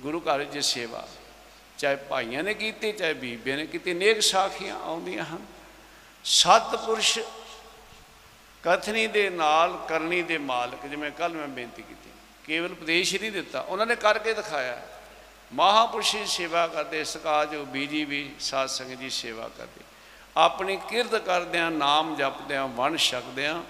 [0.00, 1.06] ਗੁਰੂ ਘਰ ਵਿੱਚ ਸੇਵਾ,
[1.78, 5.44] ਚਾਹੇ ਭਾਈਆਂ ਨੇ ਕੀਤੀ, ਚਾਹੇ ਬੀਬੀਆਂ ਨੇ ਕੀਤੀ, ਨੇਕ ਸਾਖੀਆਂ ਆਉਂਦੀਆਂ ਹਨ।
[6.24, 7.18] ਸਤਪੁਰਸ਼
[8.64, 12.10] ਕਥਨੀ ਦੇ ਨਾਲ ਕਰਨੀ ਦੇ ਮਾਲਕ, ਜਿਵੇਂ ਕੱਲ ਮੈਂ ਬੇਨਤੀ ਕੀਤੀ,
[12.44, 14.80] ਕੇਵਲ ਉਪਦੇਸ਼ ਹੀ ਨਹੀਂ ਦਿੱਤਾ, ਉਹਨਾਂ ਨੇ ਕਰਕੇ ਦਿਖਾਇਆ।
[15.54, 19.84] ਮਹਾਪੁਰਸ਼ੀ ਸੇਵਾ ਕਰਦੇ, ਸਕਾਜ ਬੀਜੀ ਵੀ ਸਾਧ ਸੰਗਤ ਜੀ ਸੇਵਾ ਕਰਦੇ।
[20.36, 23.62] ਆਪਣੀ ਕਿਰਤ ਕਰਦਿਆਂ, ਨਾਮ ਜਪਦਿਆਂ, ਵੰਡ ਛਕਦਿਆਂ,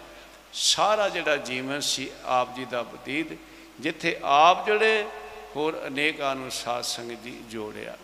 [0.52, 3.36] ਸਾਰਾ ਜਿਹੜਾ ਜੀਵਨ ਸੀ ਆਪ ਜੀ ਦਾ ਬਤੀਤ,
[3.80, 5.04] ਜਿੱਥੇ ਆਪ ਜਿਹੜੇ
[5.56, 7.96] ਹੋਰ ਅਨੇਕਾਂ ਨੂੰ ਸਾਧ ਸੰਗਤ ਜੀ ਜੋੜਿਆ।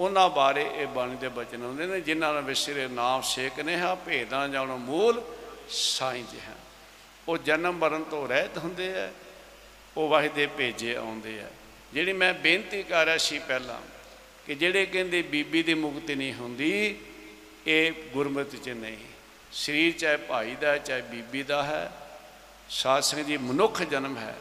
[0.00, 3.94] ਉਹਨਾਂ ਬਾਰੇ ਇਹ ਬਾਣੀ ਦੇ ਬਚਨ ਆਉਂਦੇ ਨੇ, ਜਿਨ੍ਹਾਂ ਨੇ ਵਿਸਰੇ ਨਾਮ ਸੇਕ ਨੇ ਹਾ
[3.94, 5.22] ਭੇਦਾਂ ਜਾਣੋ ਮੂਲ,
[5.70, 6.58] ਸਾਈਂ ਜੀ ਹਨ
[7.28, 9.08] ਉਹ ਜਨਮ ਮਰਨ ਤੋਂ ਰਹਿਤ ਹੁੰਦੇ ਆ,
[9.96, 11.48] ਉਹ ਵਾਹਿ ਦੇ ਭੇਜੇ ਆਉਂਦੇ ਆ।
[11.94, 13.80] ਜਿਹੜੀ ਮੈਂ ਬੇਨਤੀ ਕਰ ਰਿਹਾ ਸੀ ਪਹਿਲਾਂ
[14.46, 16.98] ਕਿ ਜਿਹੜੇ ਕਹਿੰਦੇ ਬੀਬੀ ਦੀ ਮੁਕਤੀ ਨਹੀਂ ਹੁੰਦੀ
[17.66, 18.96] ਇਹ ਗੁਰਮਤਿ ਚ ਨਹੀਂ।
[19.52, 21.92] ਸਰੀਰ ਚਾਹੇ ਭਾਈ ਦਾ ਹੈ, ਚਾਹੇ ਬੀਬੀ ਦਾ ਹੈ
[22.70, 24.36] ਸਾਧ ਸੰਗਤ ਜੀ ਮਨੁੱਖ ਜਨਮ ਹੈ।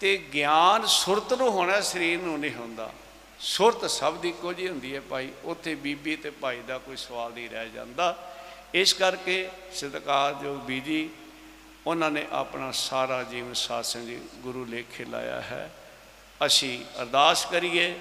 [0.00, 2.92] ਤੇ ਗਿਆਨ ਸੁਰਤ ਨੂੰ ਹੋਣਾ ਸਰੀਰ ਨੂੰ ਨਹੀਂ ਹੁੰਦਾ।
[3.40, 7.32] ਸੁਰਤ ਸਭ ਦੀ ਇੱਕੋ ਜਿਹੀ ਹੁੰਦੀ ਹੈ ਭਾਈ। ਉੱਥੇ ਬੀਬੀ ਤੇ ਭਾਈ ਦਾ ਕੋਈ ਸਵਾਲ
[7.32, 8.34] ਨਹੀਂ ਰਹਿ ਜਾਂਦਾ।
[8.74, 11.10] ਇਸ ਕਰਕੇ ਸਤਿਕਾਰਯੋਗ ਬੀਜੀ
[11.86, 15.74] ਉਹਨਾਂ ਨੇ ਆਪਣਾ ਸਾਰਾ ਜੀਵਨ ਸਾਧ ਸੰਗਤ ਜੀ ਗੁਰੂ ਲੇਖੇ ਲਾਇਆ ਹੈ।
[16.46, 17.94] ਅਸੀਂ ਅਰਦਾਸ ਕਰੀਏ।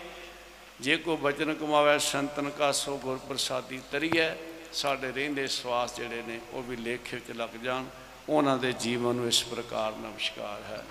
[0.81, 4.31] ਜੇ ਕੋ ਬਚਨ ਕਮਾਵੇ, ਸੰਤਨ ਕਾ ਸੋ ਗੁਰ ਪ੍ਰਸਾਦੀ ਤਰੀਏ
[4.73, 7.83] ਸਾਡੇ ਰਹਿੰਦੇ ਸਵਾਸ ਜਿਹੜੇ ਨੇ, ਉਹ ਵੀ ਲੇਖੇ ਵਿੱਚ ਲੱਗ ਜਾਣ।
[8.29, 10.83] ਉਹਨਾਂ ਦੇ ਜੀਵਨ ਨੂੰ ਇਸ ਪ੍ਰਕਾਰ ਨਮਸਕਾਰ ਹੈ।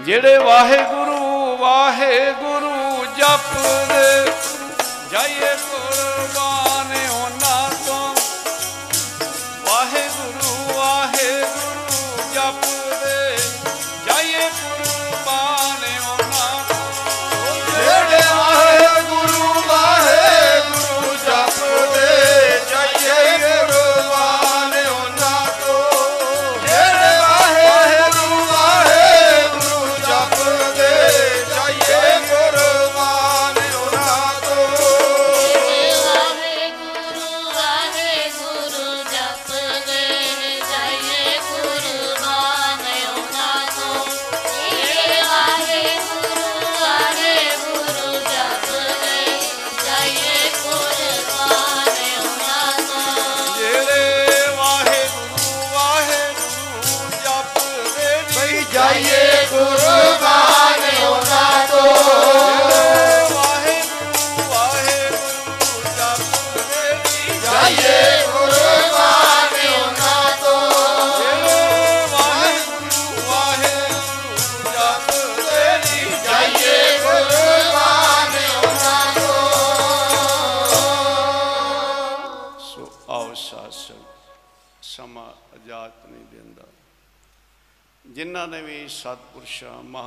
[0.00, 4.32] ਜਿਹੜੇ ਵਾਹਿਗੁਰੂ ਵਾਹਿਗੁਰੂ ਜਪਦੇ,
[5.12, 7.51] ਜਾਈਏ ਕੁਰਬਾਨ ਉਹਨਾਂ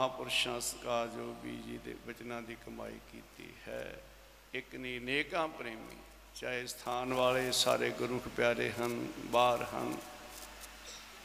[0.05, 4.03] ਮਹਾਪੁਰਸ਼ਾਂ ਸਕਾਰ ਜੋ ਬੀਜੀ ਦੇ ਬਚਨਾਂ ਦੀ ਕਮਾਈ ਕੀਤੀ ਹੈ।
[4.53, 5.97] ਇੱਕ ਨਹੀਂ ਨੇਕਾਂ ਪ੍ਰੇਮੀ,
[6.35, 9.97] ਚਾਹੇ ਸਥਾਨ ਵਾਲੇ ਸਾਰੇ ਗੁਰੂ ਕੇ ਪਿਆਰੇ ਹਨ, ਬਾਹਰ ਹਨ।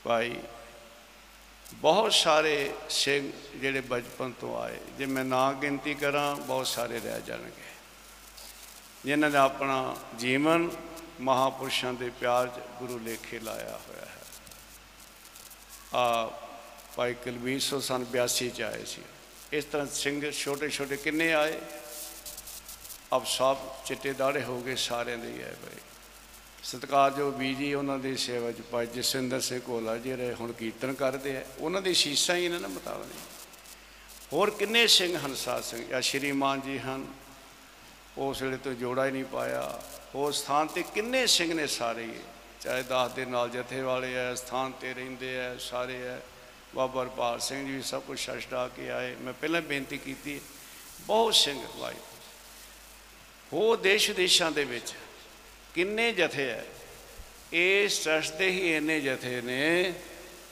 [0.04, 0.36] ਭਾਈ,
[1.74, 7.22] ਬਹੁਤ ਸਾਰੇ ਸਿੰਘ ਜਿਹੜੇ ਬਚਪਨ ਤੋਂ ਆਏ, ਜੇ ਮੈਂ ਨਾ ਗਿਣਤੀ ਕਰਾਂ, ਬਹੁਤ ਸਾਰੇ ਰਹਿ
[7.22, 7.70] ਜਾਣਗੇ।
[9.04, 10.70] ਜਿਨ੍ਹਾਂ ਨੇ ਆਪਣਾ ਜੀਵਨ
[11.20, 14.20] ਮਹਾਪੁਰਸ਼ਾਂ ਦੇ ਪਿਆਰ 'ਚ ਗੁਰੂ ਲੇਖੇ ਲਾਇਆ ਹੋਇਆ ਹੈ।
[15.94, 16.32] ਆ
[16.96, 19.02] ਭਾਈ ਕੁਲਬੀਰ ਸੋ ਸਨ 82 ਚ ਆਏ ਸੀ।
[19.52, 21.58] ਇਸ ਤਰ੍ਹਾਂ ਸਿੰਘ ਛੋਟੇ ਛੋਟੇ ਕਿੰਨੇ ਆਏ?
[23.16, 25.80] ਅਬ ਸਭ ਚਿੱਟੇ ਦਾੜੇ ਹੋ ਗਏ, ਸਾਰਿਆਂ ਦੇ ਹੀ ਹੈ ਭਾਈ।
[26.62, 31.44] ਸਤਿਕਾਰਯੋਗ ਬੀਜੀ ਉਹਨਾਂ ਦੀ ਸੇਵਾ ਚ ਭਾਈ ਜਸਵਿੰਦਰ ਸਿੰਘ ਕੋਲਾ ਜਿਹੜੇ ਹੁਣ ਕੀਰਤਨ ਕਰਦੇ ਆ।
[31.58, 33.18] ਉਹਨਾਂ ਦੀ ਸ਼ੀਸ਼ਾਂ ਹੀ ਇਹਨਾਂ ਨੇ। ਬਤਾਵਣੀ
[34.32, 37.06] ਹੋਰ ਕਿੰਨੇ ਸਿੰਘ ਹਨ ਸਾਧ ਸਿੰਘ ਜਾਂ ਸ਼੍ਰੀਮਾਨ ਜੀ ਹਨ,
[38.18, 39.82] ਉਸ ਵੇਲੇ ਤੋਂ ਜੋੜਾ ਹੀ ਨਹੀਂ ਪਾਇਆ।
[40.14, 42.02] ਉਸ ਸਥਾਨ ਤੇ ਕਿੰਨੇ ਸਿੰਘ ਨੇ ਸਾਰੇ?
[42.02, 42.14] ਹੀ
[42.60, 46.16] ਚਾਹੇ ਦਾਸ ਦੇ ਨਾਲ ਜਥੇ ਵਾਲੇ ਐ ਸਥਾਨ ਤੇ ਰਹਿੰਦੇ ਐ ਸਾਰੇ ਐ
[46.74, 50.40] ਬਾਬਾ ਹਰਪਾਲ ਸਿੰਘ ਜੀ ਵੀ ਸਭ ਕੁਝ ਛੱਡਾ ਕੇ ਆਏ। ਮੈਂ ਪਹਿਲਾਂ ਬੇਨਤੀ ਕੀਤੀ,
[51.00, 51.94] ਬਹੁਤ ਸਿੰਘ ਵਾਈ
[53.52, 54.94] ਹੋ ਦੇਸ਼ ਵਿਦੇਸ਼ਾਂ ਦੇ ਵਿੱਚ
[55.74, 56.62] ਕਿੰਨੇ ਜਥੇ ਐ
[57.52, 59.94] ਇਸ ਟਰਸਟ ਦੇ ਹੀ ਇੰਨੇ ਜਥੇ ਨੇ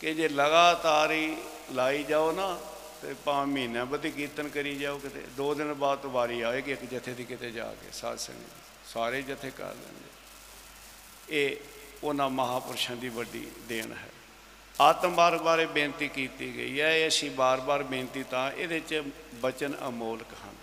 [0.01, 1.37] ਕਿ ਜੇ ਲਗਾਤਾਰ ਹੀ
[1.73, 2.61] ਲਾਈ ਜਾਓ ਨਾ,
[3.03, 6.85] ਤੇ ਪੰਜ ਮਹੀਨਿਆਂ ਬੱਧੀ ਕੀਰਤਨ ਕਰੀ ਜਾਓ ਕਿਤੇ, ਦੋ ਦਿਨ ਬਾਅਦ ਤੋਂ ਵਾਰੀ ਆਏਗੀ ਇੱਕ
[6.85, 8.62] ਜਥੇ ਦੀ ਕਿਤੇ ਜਾ ਕੇ, ਸਾਧ ਸੰਗਤ ਦੀ।
[8.93, 10.09] ਸਾਰੇ ਜਥੇ ਕਰ ਲੈਂਦੇ।
[11.29, 11.57] ਇਹ
[12.05, 14.09] ਉਹਨਾਂ ਮਹਾਪੁਰਸ਼ਾਂ ਦੀ ਵੱਡੀ ਦੇਣ ਹੈ।
[14.81, 19.03] ਆਤਮ ਮਾਰਗ ਬਾਰੇ ਬੇਨਤੀ ਕੀਤੀ ਗਈ ਹੈ, ਇਹ ਅਸੀਂ ਬਾਰ-ਬਾਰ ਬੇਨਤੀ ਤਾਂ ਇਹਦੇ 'ਚ
[19.35, 20.55] ਬਚਨ ਅਮੋਲਕ ਹਨ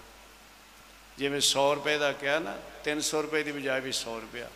[1.17, 4.49] ਜਿਵੇਂ 100 ਰੁਪਏ ਦਾ ਕਿਹਾ ਨਾ 300 ਰੁਪਏ ਦੀ ਬਜਾਏ ਵੀ 100 ਰੁਪਇਆ।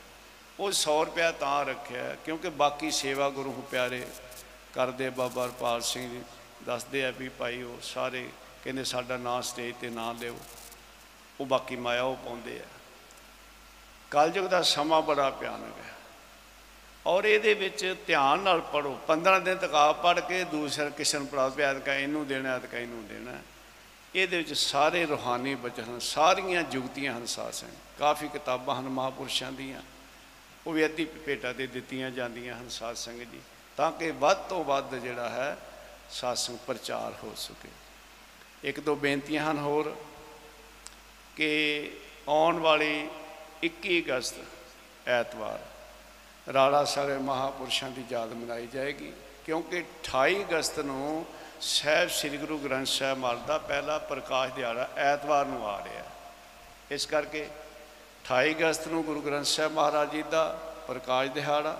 [0.59, 4.07] ਉਹ 100 ਰੁਪਇਆ ਤਾਂ ਰੱਖਿਆ ਹੈ ਕਿਉਂਕਿ ਬਾਕੀ ਸੇਵਾ ਗੁਰੂ ਪਿਆਰੇ
[4.73, 6.21] ਕਰਦੇ ਬਾਬਾ ਹਰਪਾਲ ਸਿੰਘ ਜੀ
[6.65, 8.29] ਦੱਸਦੇ ਆ ਵੀ ਭਾਈ ਉਹ ਸਾਰੇ
[8.63, 10.37] ਕਹਿੰਦੇ ਸਾਡਾ ਨਾਂ ਸਟੇਜ ਤੇ ਨਾਂ ਲਿਓ
[11.39, 12.65] ਉਹ ਬਾਕੀ ਮਾਇਆ ਉਹ ਪਾਉਂਦੇ ਆ।
[14.11, 15.88] ਕਲਯੁਗ ਦਾ ਸਮਾਂ ਬੜਾ ਭਿਆਨਕ ਹੈ।
[17.07, 21.61] ਔਰ ਇਹਦੇ ਵਿੱਚ ਧਿਆਨ ਨਾਲ ਪੜੋ 15 ਦਿਨ ਤੱਕ ਆਪ ਪੜ ਕੇ ਦੂਸਰਾ ਕਿਸ਼ਨ ਪ੍ਰਾਪਤ
[21.71, 23.37] ਅਦਕਾ ਇਹਨੂੰ ਦੇਣਾ ਅਦਕਾ ਇਹਨੂੰ ਦੇਣਾ।
[24.15, 29.51] ਇਹਦੇ ਵਿੱਚ ਸਾਰੇ ਰੂਹਾਨੀ ਬਚਨ ਹਨ, ਸਾਰੀਆਂ ਜੁਗਤੀਆਂ ਹਨ ਸਾਧ ਸੰਗ ਕਾਫੀ ਕਿਤਾਬਾਂ ਹਨ ਮਹਾਪੁਰਸ਼ਾਂ
[29.51, 29.81] ਦੀਆਂ।
[30.67, 33.41] ਉਹ ਵੀ ਅੱਧੀ ਭੇਟਾ ਤੇ ਦਿੱਤੀਆਂ ਜਾਂਦੀਆਂ ਹਨ ਸਾਧ ਸੰਗਤ ਜੀ,
[33.77, 35.57] ਤਾਂ ਕਿ ਵੱਧ ਤੋਂ ਵੱਧ ਜਿਹੜਾ ਹੈ
[36.11, 37.69] ਸਾਧ ਸੰਗ ਪ੍ਰਚਾਰ ਹੋ ਸਕੇ।
[38.63, 39.95] ਇੱਕ ਦੋ ਬੇਨਤੀਆਂ ਹਨ ਹੋਰ
[41.35, 41.91] ਕਿ
[42.27, 43.07] ਆਉਣ ਵਾਲੀ
[43.63, 45.59] 21 ਅਗਸਤ ਐਤਵਾਰ
[46.53, 49.11] ਰਾੜਾ ਸਾਰੇ ਮਹਾਪੁਰਸ਼ਾਂ ਦੀ ਯਾਦ ਮਨਾਈ ਜਾਏਗੀ,
[49.45, 51.25] ਕਿਉਂਕਿ 28 ਅਗਸਤ ਨੂੰ
[51.61, 56.11] ਸਾਹਿਬ ਸ੍ਰੀ ਗੁਰੂ ਗ੍ਰੰਥ ਸਾਹਿਬ ਮਹਾਰਾਜ ਦਾ ਪਹਿਲਾ ਪ੍ਰਕਾਸ਼ ਦਿਹਾੜਾ ਐਤਵਾਰ ਨੂੰ ਆ ਰਿਹਾ ਹੈ।
[56.91, 57.47] ਇਸ ਕਰਕੇ
[58.25, 60.43] 28 ਅਗਸਤ ਨੂੰ ਗੁਰੂ ਗ੍ਰੰਥ ਸਾਹਿਬ ਮਹਾਰਾਜ ਜੀ ਦਾ
[60.87, 61.77] ਪ੍ਰਕਾਸ਼ ਦਿਹਾੜਾ,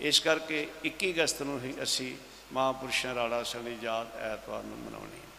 [0.00, 2.14] ਇਸ ਕਰਕੇ 21 ਅਗਸਤ ਨੂੰ ਹੀ ਅਸੀਂ
[2.52, 5.32] ਮਹਾਪੁਰਸ਼ਾਂ ਰਾੜਾ ਸਾਹਿਬ ਦੀ ਯਾਦ ਐਤਵਾਰ ਨੂੰ ਮਨਾਉਣੀ ਹੈ।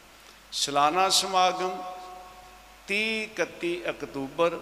[0.51, 1.77] ਸਾਲਾਨਾ ਸਮਾਗਮ
[2.87, 4.59] 30 31 ਅਕਤੂਬਰ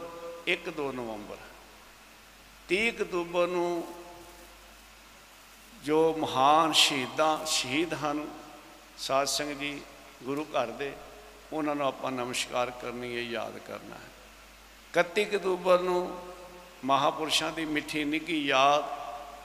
[0.47, 1.42] 1 2 ਨਵੰਬਰ।
[2.69, 3.83] 30 ਅਕਤੂਬਰ ਨੂੰ
[5.83, 8.27] ਜੋ ਮਹਾਨ ਸ਼ਹੀਦਾਂ, ਸ਼ਹੀਦ ਹਨ,
[8.97, 9.81] ਸਾਧ ਸੰਗਤ ਜੀ,
[10.23, 10.91] ਗੁਰੂ ਘਰ ਦੇ,
[11.53, 14.09] ਉਹਨਾਂ ਨੂੰ ਆਪਾਂ ਨਮਸਕਾਰ ਕਰਨੀ ਹੈ, ਯਾਦ ਕਰਨਾ ਹੈ।
[14.93, 16.19] 31 ਅਕਤੂਬਰ ਨੂੰ
[16.85, 18.83] ਮਹਾਪੁਰਸ਼ਾਂ ਦੀ ਮਿੱਠੀ ਨਿੱਘੀ ਯਾਦ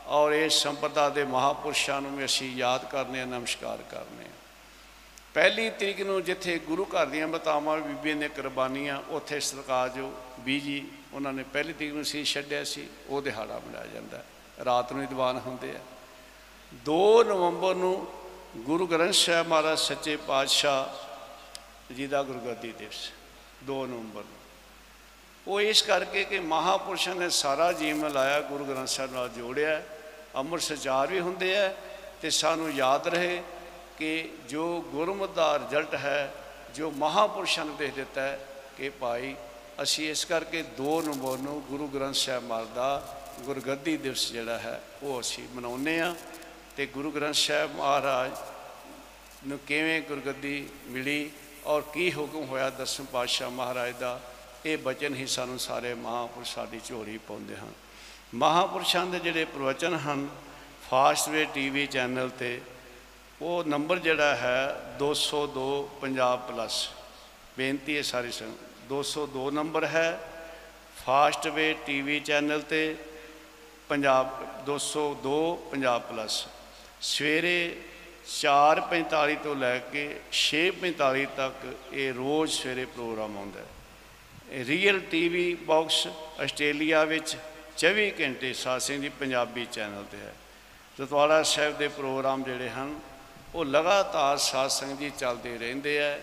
[0.06, 4.36] ਔਰ ਇਸ ਸੰਪਦਾ ਦੇ ਮਹਾਪੁਰਸ਼ਾਂ ਨੂੰ ਵੀ ਅਸੀਂ ਯਾਦ ਕਰਨੇ ਆ ਨਮਸਕਾਰ ਕਰਨੇ ਆ
[5.34, 10.86] ਪਹਿਲੀ ਤਰੀਕ ਨੂੰ ਜਿੱਥੇ ਗੁਰੂ ਘਰ ਦੀਆਂ ਬਤਾਵਾਂ ਬੀਬੀਆਂ ਨੇ ਕੁਰਬਾਨੀਆਂ, ਉੱਥੇ ਸਰਕਾਰ ਜੋ ਬੀਜੀ
[11.12, 14.24] ਉਹਨਾਂ ਨੇ ਪਹਿਲੀ ਤਰੀਕ ਨੂੰ ਸੀ ਛੱਡਿਆ ਸੀ, ਉਹ ਦਿਹਾੜਾ ਮਨਾਇਆ ਜਾਂਦਾ ਹੈ।
[14.64, 15.80] ਰਾਤ ਨੂੰ ਹੀ ਦੀਵਾਨ ਹੁੰਦੇ ਆ
[16.86, 18.06] 2 ਨਵੰਬਰ ਨੂੰ
[18.56, 23.10] ਗੁਰੂ ਗ੍ਰੰਥ ਸਾਹਿਬ ਮਹਾਰਾਜ ਸੱਚੇ ਪਾਤਸ਼ਾਹ ਜੀ ਦਾ ਗੁਰਗੱਦੀ ਦਿਵਸ
[23.70, 24.36] 2 ਨਵੰਬਰ ਨੂੰ
[25.46, 29.86] ਉਹ ਇਸ ਕਰਕੇ ਕਿ ਮਹਾਪੁਰਸ਼ਾਂ ਨੇ ਸਾਰਾ ਜੀਵਨ ਲਾਇਆ, ਗੁਰੂ ਗ੍ਰੰਥ ਸਾਹਿਬ ਨਾਲ ਜੋੜਿਆ ਹੈ।
[30.36, 31.72] ਅੰਮ੍ਰਿਤ ਸਚਾਰ ਵੀ ਹੁੰਦੇ ਆ
[32.22, 33.42] ਤੇ ਸਾਨੂੰ ਯਾਦ ਰਹੇ
[33.98, 36.34] ਕਿ ਜੋ ਗੁਰਮਤਿ ਦਾ ਰਿਜ਼ਲਟ ਹੈ,
[36.74, 38.38] ਜੋ ਮਹਾਪੁਰਸ਼ਾਂ ਨੇ ਦੇ ਦਿੱਤਾ ਹੈ
[38.76, 39.34] ਕਿ ਭਾਈ
[39.82, 44.80] ਅਸੀਂ ਇਸ ਕਰਕੇ 2 ਨਵੰਬਰ ਨੂੰ ਗੁਰੂ ਗ੍ਰੰਥ ਸਾਹਿਬ ਮਹਾਰਾਜ ਦਾ ਗੁਰਗੱਦੀ ਦਿਵਸ ਜਿਹੜਾ ਹੈ,
[45.02, 46.14] ਉਹ ਅਸੀਂ ਮਨਾਉਂਦੇ ਆ
[46.76, 48.32] ਤੇ ਗੁਰੂ ਗ੍ਰੰਥ ਸਾਹਿਬ ਮਹਾਰਾਜ
[49.46, 51.30] ਨੂੰ ਕਿਵੇਂ ਗੁਰਗੱਦੀ ਮਿਲੀ
[51.66, 54.20] ਔਰ ਕੀ ਹੁਕਮ ਹੋਇਆ ਦਸਮ ਪਾਤਸ਼ਾਹ ਮਹਾਰਾਜ ਦਾ,
[54.66, 57.72] ਇਹ ਬਚਨ ਹੀ ਸਾਨੂੰ ਸਾਰੇ ਮਹਾਪੁਰਸ਼ਾਂ ਦੀ ਝੋਲੀ ਪਾਉਂਦੇ ਹਨ।
[58.34, 60.28] ਮਹਾਪੁਰਸ਼ਾਂ ਦੇ ਜਿਹੜੇ ਪ੍ਰਵਚਨ ਹਨ,
[60.90, 62.60] ਫਾਸਟਵੇ ਟੀਵੀ ਚੈਨਲ ਤੇ,
[63.40, 66.88] ਉਹ ਨੰਬਰ ਜਿਹੜਾ ਹੈ 202 ਪੰਜਾਬ ਪਲੱਸ।
[67.58, 70.18] ਬੇਨਤੀ ਹੈ ਸਾਰੀ ਸੰਗਤ 202 ਨੰਬਰ ਹੈ।
[71.06, 72.96] ਫਾਸਟਵੇ ਟੀਵੀ ਚੈਨਲ ਤੇ
[73.88, 74.30] ਪੰਜਾਬ
[74.66, 76.46] 202 ਪੰਜਾਬ ਪਲੱਸ।
[77.00, 77.76] ਸਵੇਰੇ
[78.28, 86.06] 4:45 ਤੋਂ ਲੈ ਕੇ 6:45 ਤੱਕ ਇਹ ਰੋਜ਼ ਸਵੇਰੇ ਪ੍ਰੋਗਰਾਮ ਆਉਂਦਾ ਹੈ। ਰੀਅਲ ਟੀਵੀ ਬਾਕਸ
[86.40, 87.36] ਆਸਟ੍ਰੇਲੀਆ ਵਿੱਚ
[87.76, 90.34] 24 ਘੰਟੇ ਸਾਸਿੰਗ ਦੀ ਪੰਜਾਬੀ ਚੈਨਲ ਤੇ ਹੈ।
[90.98, 93.00] ਰਤਵਾੜਾ ਸਾਹਿਬ ਦੇ ਪ੍ਰੋਗਰਾਮ ਜਿਹੜੇ ਹਨ,
[93.54, 96.18] ਉਹ ਲਗਾਤਾਰ ਸਾਧ ਸੰਗਤ ਜੀ ਚੱਲਦੇ ਰਹਿੰਦੇ ਆ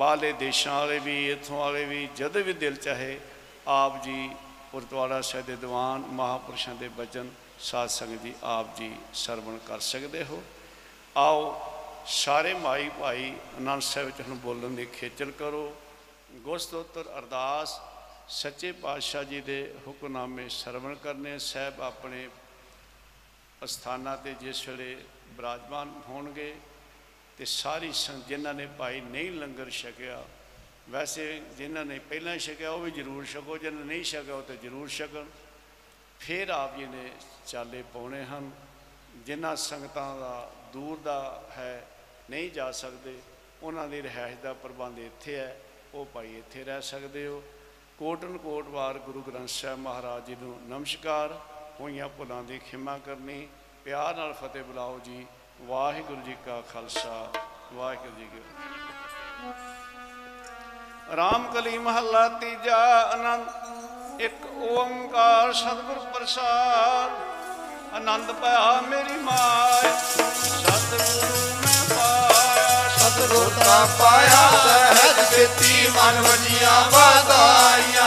[0.00, 3.20] ਬਾਹਰਲੇ ਦੇਸ਼ਾਂ ਵਾਲੇ ਵੀ, ਇੱਥੋਂ ਵਾਲੇ ਵੀ, ਜਦੋਂ ਵੀ ਦਿਲ ਚਾਹੇ,
[3.68, 4.30] ਆਪ ਜੀ
[4.72, 10.24] ਗੁਰਦੁਆਰਾ ਸਾਹਿਬ ਦੇ ਦੀਵਾਨ ਮਹਾਪੁਰਸ਼ਾਂ ਦੇ ਬਚਨ, ਸਾਧ ਸੰਗਤ ਜੀ, ਆਪ ਜੀ ਸਰਵਣ ਕਰ ਸਕਦੇ
[10.24, 10.42] ਹੋ।
[11.16, 11.42] ਆਓ
[12.06, 15.76] ਸਾਰੇ ਮਾਈ ਭਾਈ ਆਨੰਦ ਸਾਹਿਬ ਵਿੱਚ ਹੁਣ ਬੋਲਣ ਦੀ ਖੇਚਲ ਕਰੋ।
[16.34, 17.80] ਗੁਰਸਤੋਤਰ ਅਰਦਾਸ,
[18.28, 22.28] ਸੱਚੇ ਪਾਤਸ਼ਾਹ ਜੀ ਦੇ ਹੁਕਮਨਾਮੇ ਸਰਵਣ ਕਰਨੇ, ਸਾਹਿਬ ਆਪਣੇ
[23.64, 24.96] ਅਸਥਾਨਾਂ ਤੇ ਜਿਸ ਵੇਲੇ
[25.28, 26.54] ਬਿਰਾਜਮਾਨ ਹੋਣਗੇ
[27.40, 30.22] ਤੇ ਸਾਰੀ ਸੰਗਤ ਜਿਨ੍ਹਾਂ ਨੇ ਭਾਈ ਨਹੀਂ ਲੰਗਰ ਛਕਿਆ,
[30.90, 34.56] ਵੈਸੇ ਜਿਨ੍ਹਾਂ ਨੇ ਪਹਿਲਾਂ ਛਕਿਆ ਉਹ ਵੀ ਜ਼ਰੂਰ ਛਕੋ, ਜਿਨ੍ਹਾਂ ਨੇ ਨਹੀਂ ਛਕਿਆ ਉਹ ਤੇ
[34.56, 35.26] ਜ਼ਰੂਰ ਛਕਣ।
[36.20, 37.10] ਫਿਰ ਆਪ ਜੀ ਨੇ
[37.46, 38.50] ਚਾਲੇ ਪਾਉਣੇ ਹਨ,
[39.26, 41.86] ਜਿਨ੍ਹਾਂ ਸੰਗਤਾਂ ਦਾ ਦੂਰ ਦਾ ਹੈ,
[42.30, 43.16] ਨਹੀਂ ਜਾ ਸਕਦੇ,
[43.62, 45.56] ਉਹਨਾਂ ਦੀ ਰਿਹਾਇਸ਼ ਦਾ ਪ੍ਰਬੰਧ ਇੱਥੇ ਹੈ,
[45.94, 47.42] ਉਹ ਭਾਈ ਇੱਥੇ ਰਹਿ ਸਕਦੇ ਹੋ।
[47.98, 51.38] ਕੋਟਨ ਕੋਟ ਵਾਰ ਗੁਰੂ ਗ੍ਰੰਥ ਸਾਹਿਬ ਮਹਾਰਾਜ ਜੀ ਨੂੰ ਨਮਸਕਾਰ,
[51.80, 53.46] ਹੋਈਆਂ ਭੁੱਲਾਂ ਦੀ ਖਿਮਾ ਕਰਨੀ,
[53.84, 55.26] ਪਿਆਰ ਨਾਲ ਫਤਿਹ ਬੁਲਾਓ ਜੀ।
[55.60, 57.28] ਵਾਹਿਗੁਰੂ ਜੀ ਕਾ ਖਾਲਸਾ,
[57.72, 59.56] ਵਾਹਿਗੁਰੂ ਜੀ ਕੀ ਫਤਿਹ।
[61.16, 63.48] ਰਾਮ ਕਲੀ ਮਹੱਲਾ ਤੀਜਾ ਆਨੰਦ,
[64.20, 67.10] ਇੱਕ ਓੰਕਾਰ ਸਤਿਗੁਰ ਪ੍ਰਸਾਦ।
[67.94, 69.90] ਆਨੰਦ ਪਾਇਆ ਮੇਰੀ ਮਾਇ
[70.38, 71.79] ਸਤਿਗੁਰੂ ਮੈਂ ਪਾਇਆ
[73.20, 78.06] ਸਤਿਗੁਰ ਦਾ ਪਾਇਆ ਸਹਿਜ ਸੇਤੀ ਮਨ ਵਜੀਆਂ ਵਾਦਾਈਆਂ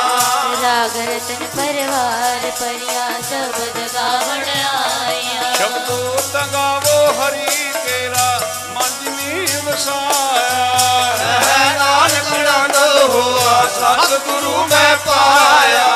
[0.61, 12.33] ਰਾਗ ਰਤਨ ਪਰਵਾਰ ਪਰਿਆ ਸ਼ਬਦ ਗਾਵਣ ਆਇਆ ਸ਼ਬਦੋ ਤਗਾਵੋ ਹਰੀ ਕੇਰਾ ਮੰਜਨੀ ਵਸਾਇਆ। ਹੈ ਨਾਨਕ
[12.39, 12.75] ਨੰਦ
[13.09, 15.87] ਹੋਆ ਸਤਿਗੁਰੂ ਮੈਂ ਪਾਇਆ।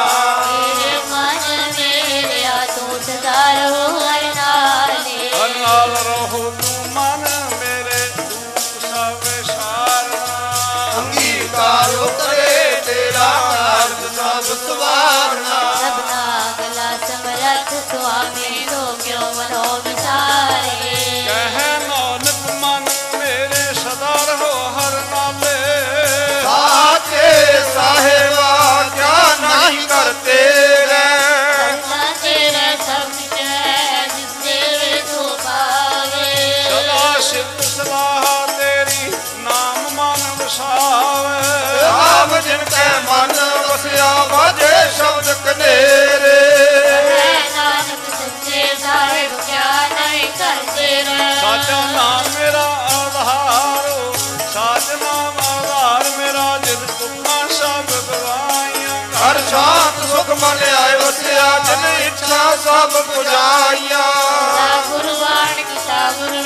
[42.27, 43.33] ਰਾਮ ਜਿਨ ਕੈ ਮਨ
[43.67, 46.35] ਵਸਿਆ ਵਾਜੇ ਸ਼ਬਦ ਕਨੇਰੇ।
[51.37, 52.63] ਸੱਚੇ ਨਾਮ ਮੇਰਾ
[52.93, 54.13] ਆਧਾਰੋ
[54.53, 61.85] ਸਾਚ ਨਾਮ ਆਧਾਰ ਮੇਰਾ ਜਿਤ ਤੁਮਾ ਸਭ ਗਵਾਈਆਂ ਹਰ ਸ਼ਾਂਤ ਸੁਖ ਮਨ ਆਏ ਵਸਿਆ ਜਿਨ
[62.07, 64.05] ਇੱਛਾ ਸਭ ਪੁਜਾਈਆਂ।
[64.89, 66.43] ਗੁਰਬਾਣ ਕੀਤਾ ਗੁਰੂ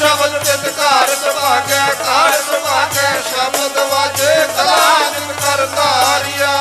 [0.00, 6.52] ਸ਼ਬਦ ਤਿਤ ਘਰ ਸੁਭਾਗੈ ਘਰ ਸੁਭਾਗੈ ਸ਼ਬਦ ਵਾਜੇ ਕਲਾਨਿਤ ਕਰ ਧਾਰਿਆ।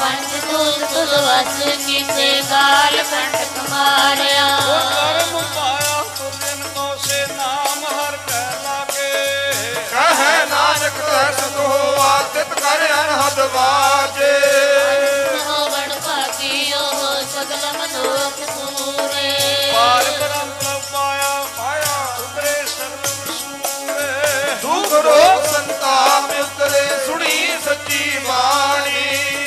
[0.00, 8.16] ਪੰਜ ਦੂਤ ਤੁਧ ਵਸ ਕੀਤੇ ਗਾਲ ਕੰਟਕ ਮਾਰਿਆ ਕਰਮ ਪਾਇਆ ਤੁਰਨ ਕੋ ਸੇ ਨਾਮ ਹਰ
[8.28, 9.12] ਕੈ ਲਾਗੇ।
[9.92, 11.68] ਕਹੈ ਨਾਨਕ ਤਰਸ ਤੋ
[12.02, 14.32] ਆਦਿਤ ਕਰ ਅਨਹਦ ਵਾਜੇ
[25.02, 29.46] ਰੋਗ ਸੰਤਾਪ ਉਤਰੇ ਸੁਣੀ ਸੱਚੀ ਬਾਣੀ।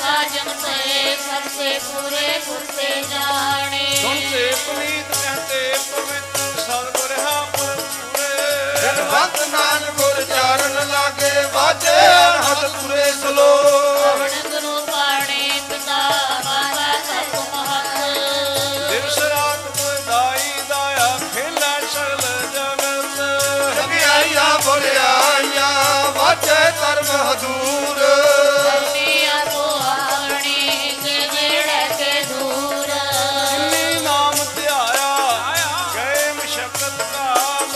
[0.00, 9.90] ਸਾਜਨ ਪਏ ਸਰਸੇ ਪੂਰੇ ਕੁਰਤੇ ਜਾਣੇ। ਸੁਣਤੇ ਪੁਨੀਤ ਕਹਤੇ ਪਵਿੱਤਰ ਸਤਿਗੁਰ ਹਾ ਪਰਪੂਰੇ ਜਨਵੰਤ ਨਾਨਕ
[10.00, 13.50] ਗੁਰ ਚਾਰਨ ਲਾਗੇ ਵਾਜੇ ਅਨਹਦ ਤੁਰੇ ਸਲੋ
[27.36, 27.98] ਹਦੂਰ
[28.64, 35.10] ਸਤਿਆ ਪੁਆਣੀ ਕੇ ਜਿਹੜੇ ਕੇ ਦੂਰ ਜਿਨੀ ਨਾਮ ਧਿਆਇਆ
[35.94, 37.68] ਗਏ ਮਸ਼ਕਤ ਕਾਲ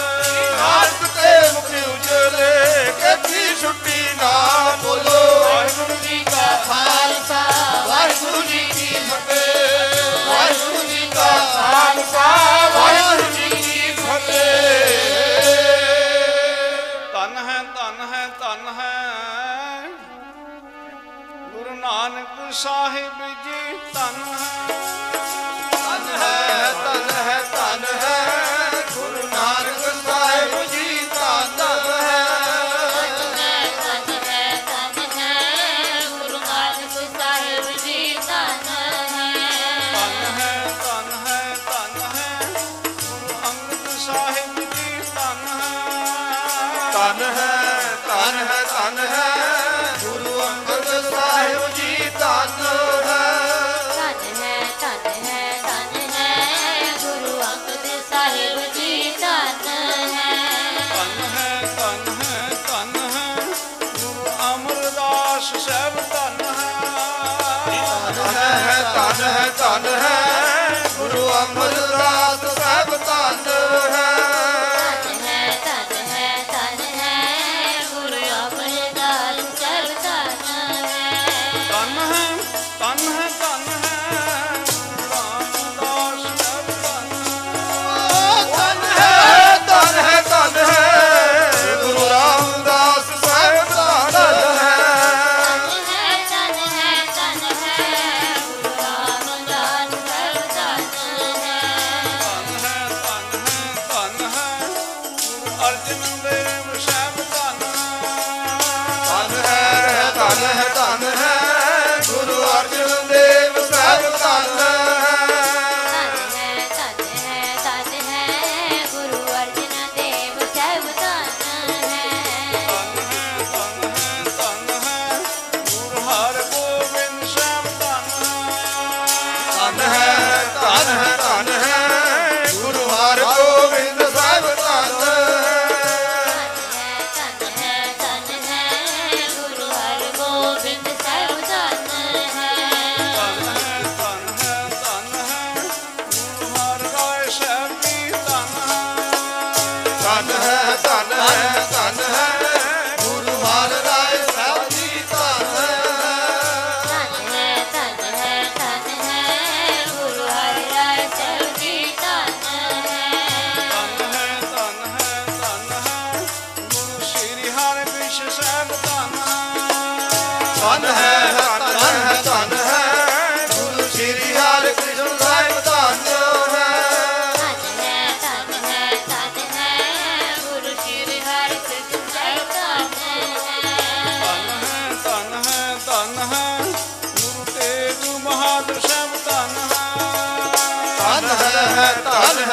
[0.56, 4.32] ਨਾਨਕ ਤੇ ਮੁਖ ਉਜਲੇ ਕਿਥੀ ਛੁੱਟੀ ਨਾ
[4.82, 7.44] ਬੋਲੋ ਵਾਹਿਗੁਰੂ ਜੀ ਕਾ ਖਾਲਸਾ
[7.86, 12.28] ਵਾਹਿਗੁਰੂ ਜੀ ਕੀ ਫਤਿਹ ਵਾਹਿਗੁਰੂ ਜੀ ਕਾ ਖਾਲਸਾ
[21.90, 24.66] ਨਾਨਕ ਸਾਹਿਬ ਜੀ ਧਨ ਹੈ।
[25.72, 28.18] ਧਨ ਹੈ ਧਨ ਹੈ ਧਨ ਹੈ
[28.94, 31.60] ਗੁਰੂ ਨਾਨਕ ਸਾਹਿਬ ਜੀ ਧਨ
[32.02, 32.24] ਹੈ।
[33.10, 39.32] ਤਨ ਹੈ ਤਨ ਹੈ ਗੁਰੂ ਨਾਨਕ ਸਾਹਿਬ ਜੀ ਤਨ ਹੈ।
[46.92, 49.28] ਧਨ ਹੈ ਧਨ ਹੈ ਧਨ ਹੈ
[50.02, 50.79] ਗੁਰੂ ਅੰਗਦ
[68.94, 72.49] ਧਨ ਹੈ ਧਨ ਹੈ। ਗੁਰੂ ਅਮਰਦਾਸ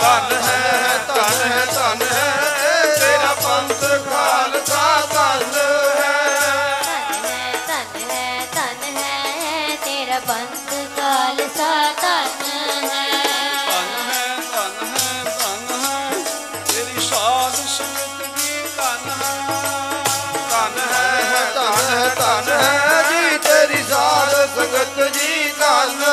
[0.01, 5.72] ਧਨ ਹੈ ਧਨ ਹੈ। ਧਨ ਹੈ। ਤੇਰਾ ਪੰਥ ਖਾਲਸਾ ਧਨ
[20.49, 26.12] ਧਨ ਹੈ। ਧਨ ਹੈ ਜੀ ਤੇਰੀ ਸਾਧ ਸੰਗਤ ਜੀ ਧਨ।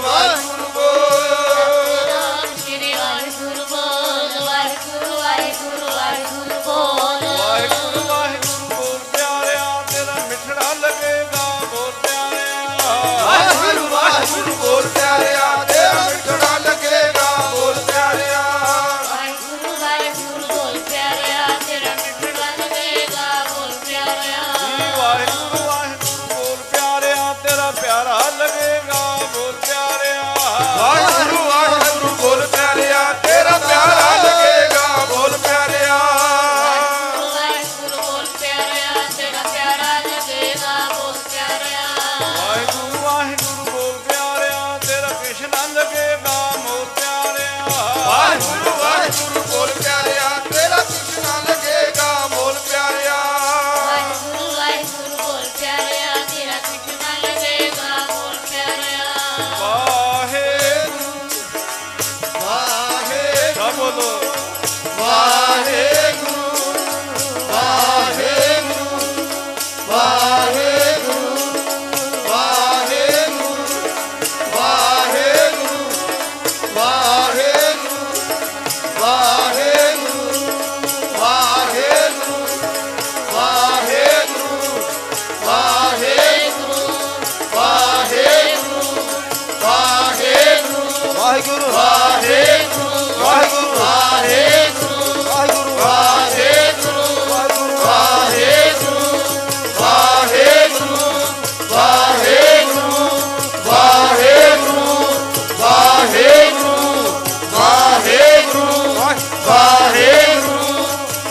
[109.51, 110.83] ਵਾਹਿਗੁਰੂ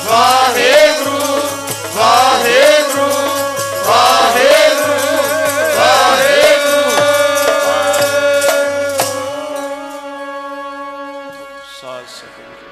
[0.06, 1.36] ਵਾਹਿਗੁਰੂ
[1.94, 3.06] ਵਾਹਿਗੁਰੂ
[3.86, 5.22] ਵਾਹਿਗੁਰੂ
[5.76, 6.90] ਵਾਹਿਗੁਰੂ।
[11.80, 12.64] ਸਾਧ ਸੰਗਤ,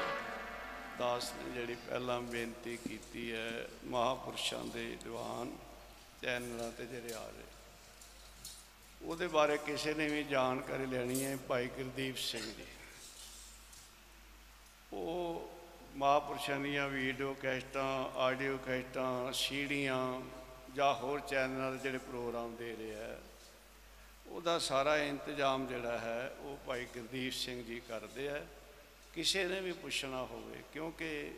[0.99, 3.49] ਦਾਸ ਨੇ ਜਿਹੜੀ ਪਹਿਲਾਂ ਬੇਨਤੀ ਕੀਤੀ ਹੈ,
[3.85, 5.51] ਮਹਾਪੁਰਸ਼ਾਂ ਦੇ ਦੀਵਾਨ
[6.23, 7.47] ਚੈਨਲਾਂ ਤੇ ਜਿਹੜੇ ਆ ਰਹੇ,
[9.01, 12.65] ਉਹਦੇ ਬਾਰੇ ਕਿਸੇ ਨੇ ਵੀ ਜਾਣਕਾਰੀ ਲੈਣੀ ਹੈ ਭਾਈ ਗੁਰਦੀਪ ਸਿੰਘ ਜੀ
[14.93, 15.49] ਉਹ
[15.95, 20.21] ਮਹਾਪੁਰਸ਼ਾਂ ਦੀਆਂ ਵੀਡੀਓ ਕੈਸਟਾਂ, ਆਡੀਓ ਕੈਸਟਾਂ ਸੀੜੀਆਂ
[20.75, 23.17] ਜਾਂ ਹੋਰ ਚੈਨਲਾਂ ਦੇ ਜਿਹੜੇ ਪ੍ਰੋਗਰਾਮ ਦੇ ਰਿਹਾ
[24.27, 28.41] ਉਹਦਾ ਸਾਰਾ ਇੰਤਜ਼ਾਮ ਜਿਹੜਾ ਹੈ ਉਹ ਭਾਈ ਗੁਰਦੀਪ ਸਿੰਘ ਜੀ ਕਰਦੇ ਆ।
[29.13, 31.31] ਕਿਸੇ ਨੇ ਵੀ ਪੁੱਛਣਾ ਹੋਵੇ, ਕਿਉਂਕਿ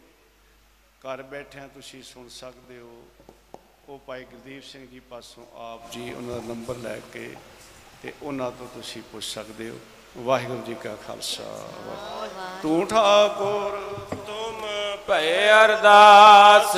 [1.02, 3.04] ਘਰ ਬੈਠਿਆਂ ਤੁਸੀਂ ਸੁਣ ਸਕਦੇ ਹੋ,
[3.90, 7.36] ਉਹ ਭਾਈ ਗੁਰਦੀਪ ਸਿੰਘ ਜੀ ਪਾਸੋਂ ਆਪ ਜੀ ਉਹਨਾਂ ਦਾ ਨੰਬਰ ਲੈ ਕੇ
[8.04, 9.80] ਤੇ ਉਹਨਾਂ ਤੋਂ ਤੁਸੀਂ ਪੁੱਛ ਸਕਦੇ ਹੋ।
[10.18, 11.44] ਵਾਹਿਗੁਰੂ ਜੀ ਕਾ ਖਾਲਸਾ
[12.62, 13.78] ਤੂੰ ਠਾਕੁਰ,
[14.16, 14.66] ਤੁਮ
[15.08, 16.76] ਭਏ ਅਰਦਾਸ,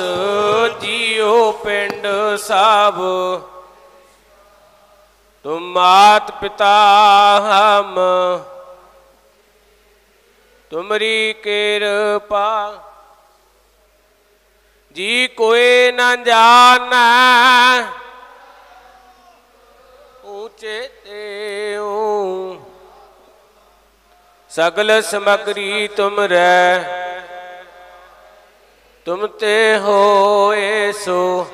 [0.80, 2.06] ਜੀਉ ਪਿੰਡ
[2.36, 2.94] ਸਭ
[5.44, 6.74] ਤੁਮ ਮਾਤ ਪਿਤਾ
[7.44, 7.98] ਹਮ।
[10.70, 12.82] ਤੁਮਰੀ ਕਿਰਪਾ।
[14.94, 17.82] ਜੀ ਕੋਈ ਨਾ ਜਾਣੈ,
[20.24, 22.56] ਉੱਚੇ ਤੇ ਊ।
[24.56, 26.84] ਸਗਲ ਸਮਗਰੀ ਤੁਮ ਰਹਿ
[29.04, 31.46] ਤੁਮ ਤੇ ਹੋਏ ਸੋ।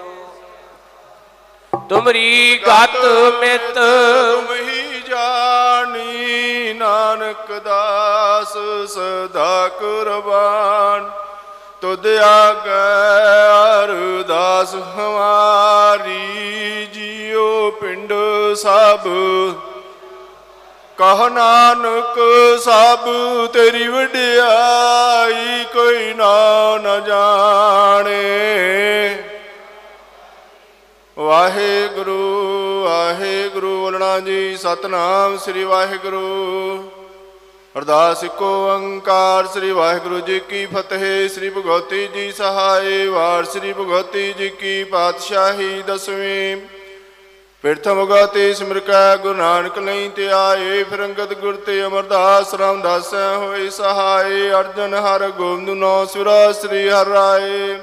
[1.89, 2.97] ਤੁਮਰੀ ਗਤ
[3.41, 8.53] ਮਿਤ। ਤੁਮ ਹੀ ਜਾਣੀ, ਨਾਨਕ ਦਾਸ,
[8.93, 11.11] ਸਦਾ ਕੁਰਬਾਨ।
[11.81, 18.13] ਤੁਧ ਆਗੇ ਅਰਦਾਸ, ਹਮਾਰੀ ਜੀਉ ਪਿੰਡ
[18.55, 19.09] ਸਭ।
[21.01, 22.19] ਕਹ ਨਾਨਕ,
[22.65, 22.99] ਸਭ
[23.53, 28.19] ਤੇਰੀ ਵਡਿਆਈ ਕੋਈ ਨਾ, ਨ ਜਾਣੇ।
[31.19, 36.91] ਵਾਹਿਗੁਰੂ ਵਾਹਿਗੁਰੂ ਬੋਲਣਾ ਜੀ, ਸਤਨਾਮ ਸ੍ਰੀ ਵਾਹਿਗੁਰੂ।
[37.79, 44.33] ਅਰਦਾਸ ਇੱਕੋ ਓੰਕਾਰ, ਸ੍ਰੀ ਵਾਹਿਗੁਰੂ ਜੀ ਕੀ ਫਤਿਹ, ਸ੍ਰੀ ਭਗਵਤੀ ਜੀ ਸਹਾਏ ਵਾਰ, ਸ੍ਰੀ ਭਗਵਤੀ
[44.33, 46.80] ਜੀ ਕੀ ਪਾਤਸ਼ਾਹੀ ਦਸਵੀਂ।
[47.63, 53.71] ਪਿਰਥਮ ਗਾਤੇ ਸਿਮਰਕੈ ਗੁਰੂ ਨਾਨਕ ਲਈ ਤੇ ਆਏ। ਫਿਰ ਅੰਗਦ ਗੁਰ ਤੇ ਅਮਰਦਾਸ ਰਾਮਦਾਸ ਹੋਏ
[53.71, 57.79] ਸਹਾਏ। ਅਰਜਨ ਹਰ ਗੋਬਿੰਦ ਨੋ ਸੁਰਾ ਸ੍ਰੀ ਹਰਿ ਰਾਏ।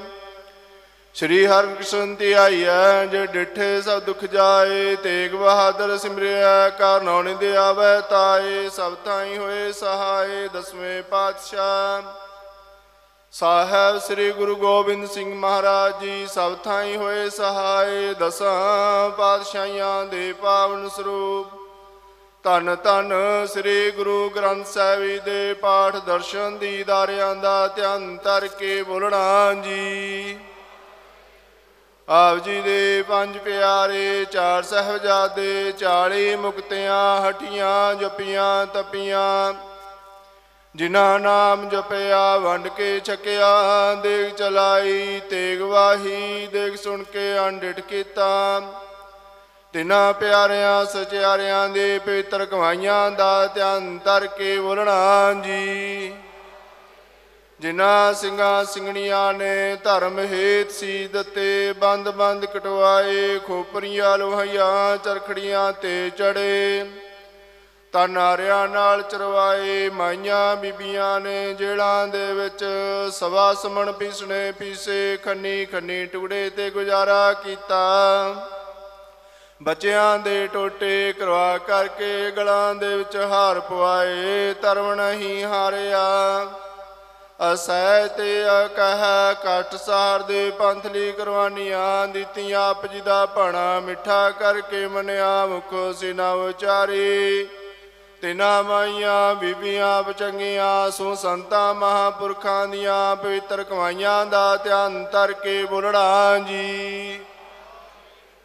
[1.14, 8.00] ਸ਼੍ਰੀ ਹਰਿਕ੍ਰਿਸ਼ਨ ਤੇ ਆਈਐ, ਜੇ ਡਿਠੇ ਸਭ ਦੁਖ ਜਾਏ। ਤੇਗ ਬਹਾਦਰ ਸਿਮਰਿਆ ਕਾਰਨੌਣੀ ਦੇ ਆਵੈ
[8.00, 12.27] ਤਾਏ। ਸਭ ਥਾਈ ਹੋਏ ਸਹਾਏ, ਦਸਵੇਂ ਪਾਤਸ਼ਾਹ।
[13.40, 20.90] ਸਾਹਿਬ ਸ੍ਰੀ ਗੁਰੂ ਗੋਬਿੰਦ ਸਿੰਘ ਮਹਾਰਾਜ ਜੀ, ਸਭ ਥਾਈ ਹੋਏ ਸਹਾਏ, ਦਸਾਂ ਪਾਤਸ਼ਾਹਾਂ ਦੇ ਪਾਵਨ
[20.90, 21.48] ਸਰੂਪ।
[22.44, 23.14] ਧੰਨ ਧੰਨ
[23.46, 30.38] ਸ੍ਰੀ ਗੁਰੂ ਗ੍ਰੰਥ ਸਾਹਿਬ ਜੀ ਦੇ ਪਾਠ ਦਰਸ਼ਨ ਦੀਦਾਰਿਆਂ ਦਾ ਧਿਆਨ ਧਰ ਕੇ ਬੋਲਣਾ ਜੀ।
[32.10, 39.54] ਆਪ ਜੀ ਦੇ ਪੰਜ ਪਿਆਰੇ, ਚਾਰ ਸਹਿਬਜ਼ਾਦੇ 40 ਮੁਕਤਿਆਂ, ਹਟੀਆਂ, ਜਪੀਆਂ, ਤਪੀਆਂ
[40.78, 48.62] ਜਿਨ੍ਹਾਂ ਨਾਮ ਜਪਿਆ, ਵੰਡ ਕੇ ਛਕਿਆ ਦੇਖ ਚਲਾਈ, ਤੇਗ ਵਾਹੀ ਦੇਖ ਸੁਣ ਕੇ ਅੰਡਿਟ ਕੀਤਾ।
[49.74, 56.14] ਤਿਨਾਂ ਪਿਆਰਿਆਂ, ਸਚਿਆਰਿਆਂ ਦੇ ਪਵਿੱਤਰ ਕਮਾਈਆਂ ਦਾ ਧਿਆਨ ਧਰ ਕੇ ਬੋਲਣਾ ਜੀ।
[57.60, 66.10] ਜਿਨ੍ਹਾਂ ਸਿੰਘਾਂ ਸਿੰਘਣੀਆਂ ਨੇ ਧਰਮ ਹੇਤ ਸੀ ਦਿੱਤੇ ਬੰਦ ਬੰਦ ਕਟਵਾਏ, ਖੋਪਰੀਆਂ, ਲੋਹੀਆਂ, ਚਰਖੜੀਆਂ ਤੇ
[66.10, 66.86] ਚੜੇ।
[67.98, 72.64] ਤਾਂ ਨਾਰਿਆਂ ਨਾਲ ਚਰਵਾਏ ਮਾਈਆਂ ਬੀਬੀਆਂ ਨੇ ਜੇਲਾਂ ਦੇ ਵਿੱਚ
[73.12, 77.80] ਸਵਾ ਸਮਣ ਪੀਸਣੇ ਪੀਸੇ, ਖੰਨੀ ਖੰਨੀ ਟੁਕੜੇ ਤੇ ਗੁਜ਼ਾਰਾ ਕੀਤਾ।
[79.64, 86.06] ਬੱਚਿਆਂ ਦੇ ਟੋਟੇ ਕਰਵਾ ਕਰਕੇ ਗਲਾਂ ਦੇ ਵਿੱਚ ਹਾਰ ਪਵਾਏ ਧਰਮ ਨਹੀਂ ਹਾਰਿਆ।
[87.54, 89.04] ਅਸਹਿ ਤੇ ਅਕਹ
[89.44, 96.32] ਕਟ ਸਾਰ ਦੇ ਪੰਥਲੀ ਕੁਰਬਾਨੀਆਂ ਦਿੱਤੀਆਂ, ਆਪ ਜੀ ਦਾ ਭਾਣਾ ਮਿੱਠਾ ਕਰਕੇ ਮਨਿਆ, ਮੁਖ ਸਿਨਾ
[96.32, 97.48] ਉਚਾਰੀ
[98.22, 106.38] ਤਿਨਾ ਮਾਈਆਂ, ਬੀਬੀਆਂ, ਬਚੰਗੀਆਂ, ਸੋ ਸੰਤਾਂ, ਮਹਾਪੁਰਖਾਂ ਦੀਆਂ ਪਵਿੱਤਰ ਕਮਾਈਆਂ ਦਾ ਧਿਆਨ ਧਰ ਕੇ ਬੋਲਣਾ
[106.38, 107.20] ਜੀ।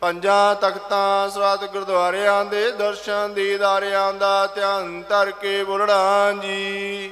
[0.00, 7.10] ਪੰਜਾਂ ਤਖਤਾਂ ਸਵਾਤ ਗੁਰਦੁਆਰਿਆਂ ਦੇ ਦਰਸ਼ਨ ਦੀਦਾਰਿਆਂ ਦਾ ਧਿਆਨ ਧਰ ਕੇ ਬੋਲਣਾ ਜੀ।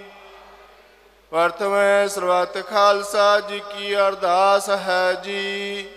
[1.33, 5.89] ਵਰਤਵੇਂ ਸਰਬੱਤ ਖਾਲਸਾ ਜੀ ਕੀ ਅਰਦਾਸ ਹੈ ਜੀ।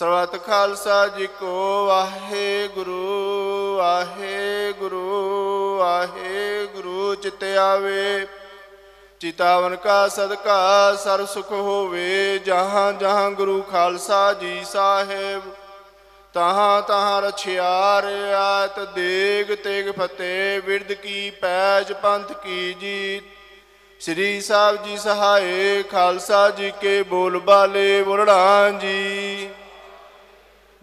[0.00, 5.00] ਸਰਬੱਤ ਖਾਲਸਾ ਜੀ ਕੋ ਵਾਹਿਗੁਰੂ ਵਾਹਿਗੁਰੂ
[5.78, 8.26] ਵਾਹਿਗੁਰੂ, ਚਿਤ ਆਵੇ।
[9.20, 15.42] ਚਿਤਾਵਨ ਕਾ ਸਦਕਾ ਸਰਬ ਸੁਖ ਹੋਵੇ, ਜਹਾਂ ਜਹਾਂ ਗੁਰੂ ਖਾਲਸਾ ਜੀ ਸਾਹਿਬ।
[16.34, 23.24] ਤਹਾਂ ਤਹਾਂ ਰਛਿਆ ਰਿਆਤ ਦੇਗ ਤੇਗ ਫਤਿਹ ਵਿਰਧ ਕੀ ਪੈਜ, ਪੰਥ ਕੀ ਜੀਤ।
[24.02, 29.50] ਸ੍ਰੀ ਸਾਹਿਬ ਜੀ ਸਹਾਏ ਖਾਲਸਾ ਜੀ ਕੇ ਬੋਲ ਬਾਲੇ ਬੋਲਣਾ ਜੀ।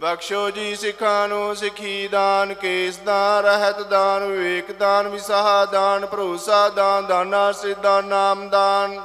[0.02, 6.68] ਬਖਸ਼ੋ ਜੀ ਸਿੱਖਾਂ ਨੂੰ, ਸਿੱਖੀ ਦਾਨ, ਕੇਸ ਦਾਨ, ਰਹਿਤ ਦਾਨ, ਵਿਵੇਕ ਦਾਨ, ਵਿਸਾਹਾ ਦਾਨ, ਭਰੋਸਾ
[6.70, 9.02] ਦਾਨ, ਦਾਨਾ, ਸਿੱਧਾ ਨਾਮ ਦਾਨ।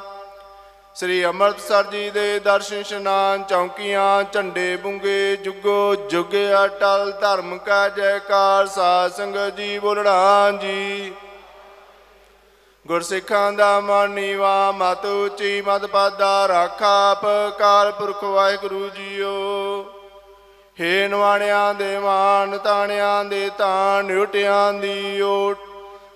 [0.95, 8.67] ਸ੍ਰੀ ਅੰਮ੍ਰਿਤਸਰ ਜੀ ਦੇ ਦਰਸ਼ਨ ਇਸ਼ਨਾਨ, ਚੌਂਕੀਆਂ, ਝੰਡੇ ਬੁੰਗੇ, ਜੁਗੋ ਜੁਗ ਅਟਲ, ਧਰਮ ਕਾ ਜੈਕਾਰ,
[8.67, 11.13] ਸਾਧ ਸੰਗਤ ਜੀ ਬੋਲਣਾ ਜੀ।
[12.87, 17.15] ਗੁਰਸਿੱਖਾਂ ਦਾ ਮਨ ਨੀਵਾ, ਮਤ ਉੱਚੀ ਮਤ ਪਾਦਾ ਰਾਖਾ
[17.59, 19.33] ਕਾਲ ਪੁਰਖ ਵਾਹਿਗੁਰੂ ਜੀਓ।
[20.77, 25.59] ਹੇ ਨਵਾਣਿਆਂ ਦੇ ਮਾਨ, ਤਾਣਿਆਂ ਦੇ ਤਾਣ ਉਟਿਆਂ ਦੀ ਓਟ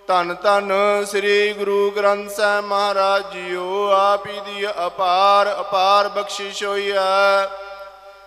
[0.09, 0.73] ਧੰਨ ਧੰਨ
[1.05, 7.49] ਸ੍ਰੀ ਗੁਰੂ ਗ੍ਰੰਥ ਸਾਹਿਬ ਮਹਾਰਾਜ ਜੀਓ, ਆਪ ਹੀ ਦੀ ਅਪਾਰ ਅਪਾਰ ਬਖਸ਼ਿਸ਼ ਹੋਈ ਹੈ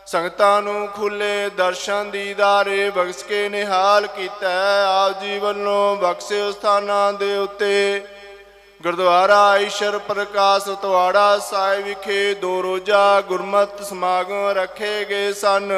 [0.06, 7.12] ਸੰਗਤਾਂ ਨੂੰ ਖੁੱਲੇ ਦਰਸ਼ਨ ਦੀਦਾਰੇ ਬਖਸ਼ ਕੇ ਨਿਹਾਲ ਕੀਤਾ ਹੈ। ਆਪ ਜੀ ਵੱਲੋਂ ਬਖਸ਼ੇ ਸਥਾਨਾਂ
[7.14, 8.02] ਦੇ ਉੱਤੇ
[8.82, 15.72] ਗੁਰਦੁਆਰਾ ਈਸ਼ਰ ਪ੍ਰਕਾਸ਼ ਤਵਾੜਾ ਸਾਹਿਬ ਵਿਖੇ ਦੋ ਰੋਜ਼ਾ ਗੁਰਮਤਿ ਸਮਾਗਮ ਰੱਖੇ ਗਏ ਸਨ।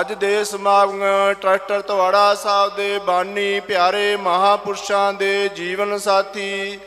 [0.00, 1.02] ਅੱਜ ਦੇ ਸਮਾਗਮ
[1.40, 6.78] ਟਰੈਕਟਰ ਤਵਾੜਾ ਸਾਹਿਬ ਦੇ ਬਾਨੀ ਪਿਆਰੇ ਮਹਾਪੁਰਸ਼ਾਂ ਦੇ ਜੀਵਨ ਸਾਥੀ,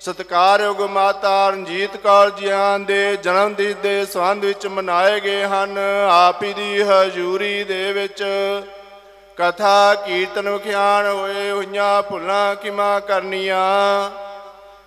[0.00, 5.78] ਸਤਿਕਾਰਯੋਗ ਮਾਤਾ ਰਣਜੀਤ ਕੌਰ ਜੀਆਂ ਦੇ ਜਨਮ ਦਿਨ ਦੇ ਸੰਬੰਧ ਵਿੱਚ ਮਨਾਏ ਗਏ ਹਨ।
[6.10, 8.24] ਆਪ ਹੀ ਦੀ ਹਜ਼ੂਰੀ ਦੇ ਵਿੱਚ
[9.36, 14.10] ਕਥਾ, ਕੀਰਤਨ ਵਿਖਿਆਨ ਹੋਏ ਹੋਈਆਂ ਭੁੱਲਾਂ, ਕਿਮਾ ਕਰਨੀਆਂ।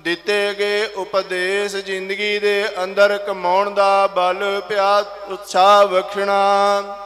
[0.04, 6.98] ਦਿੱਤੇ ਗਏ ਉਪਦੇਸ਼ ਜ਼ਿੰਦਗੀ ਦੇ ਅੰਦਰ ਕਮਾਉਣ ਦਾ ਬਲ, ਪਿਆਰ, ਉਤਸ਼ਾਹ ਬਖਸ਼ਣਾ।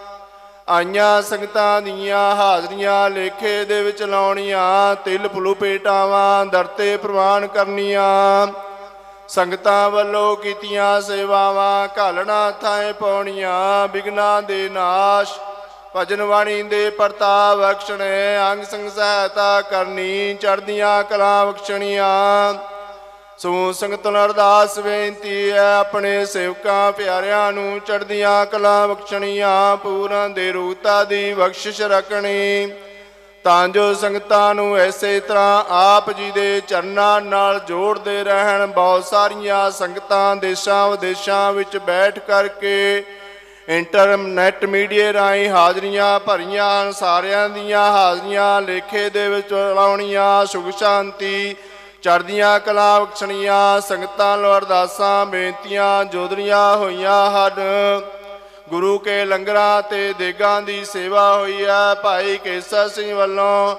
[0.70, 8.48] ਆਈਆਂ ਸੰਗਤਾਂ ਦੀਆਂ ਹਾਜ਼ਰੀਆਂ ਲੇਖੇ ਦੇ ਵਿੱਚ ਲਾਉਣੀਆਂ, ਤਿਲ ਪਲੂ ਪੇਟਾਵਾਂ ਦਰਤੇ ਪ੍ਰਵਾਨ ਕਰਨੀਆਂ।
[9.28, 15.34] ਸੰਗਤਾਂ ਵੱਲੋਂ ਕੀਤੀਆਂ ਸੇਵਾਵਾਂ ਘਾਲਣਾ ਥਾਂ ਪਾਉਣੀਆਂ, ਬਿਗਨਾ ਦੇ ਨਾਸ਼,
[15.96, 22.54] ਭਜਨ ਬਾਣੀ ਦੇ ਪ੍ਰਤਾਪ ਬਖਸ਼ਣੇ, ਅੰਗ ਸੰਗ ਸਹਾਇਤਾ ਕਰਨੀ ਚੜਦੀਆਂ ਕਲਾ ਬਖਸ਼ਣੀਆਂ।
[23.40, 30.52] ਸੋ ਸੰਗਤ ਨੂੰ ਅਰਦਾਸ ਬੇਨਤੀ ਹੈ, ਆਪਣੇ ਸੇਵਕਾਂ ਪਿਆਰਿਆਂ ਨੂੰ ਚੜਦੀਆਂ ਕਲਾ ਬਖਸ਼ਣੀਆਂ, ਪੂਰਨ ਦੇ
[30.52, 32.72] ਰੂਤਾ ਦੀ ਬਖਸ਼ਿਸ਼ ਰੱਖਣੀ
[33.46, 39.70] ਤਾਂ ਜੋ ਸੰਗਤਾਂ ਨੂੰ ਐਸੇ ਤਰ੍ਹਾਂ ਆਪ ਜੀ ਦੇ ਚਰਨਾਂ ਨਾਲ ਜੋੜਦੇ ਰਹਿਣ, ਬਹੁਤ ਸਾਰੀਆਂ
[39.72, 43.04] ਸੰਗਤਾਂ ਦੇਸ਼ਾਂ ਵਿਦੇਸ਼ਾਂ ਵਿੱਚ ਬੈਠ ਕਰਕੇ
[43.70, 51.56] ਇੰਟਰਨੈਟ ਮੀਡੀਆ ਰਾਹੀਂ ਹਾਜ਼ਰੀਆਂ ਭਰੀਆਂ ਹਨ। ਸਾਰਿਆਂ ਦੀਆਂ ਹਾਜ਼ਰੀਆਂ ਲੇਖੇ ਦੇ ਵਿੱਚ ਲਾਉਣੀਆਂ ਸੁਖ ਸ਼ਾਂਤੀ
[52.08, 57.60] ਚੜ੍ਹਦੀਆਂ ਕਲਾ ਬਖਸ਼ਣੀਆਂ, ਸੰਗਤਾਂ ਨੂੰ ਅਰਦਾਸਾਂ, ਬੇਨਤੀਆਂ ਜੋਦਰੀਆਂ ਹੋਈਆਂ ਹਨ
[58.70, 63.76] ਗੁਰੂ ਕੇ ਲੰਗਰਾਂ ਤੇ ਦੇਗਾਂ ਦੀ ਸੇਵਾ ਹੋਈ ਹੈ ਭਾਈ ਕੇਸਰ ਸਿੰਘ ਵੱਲੋਂ।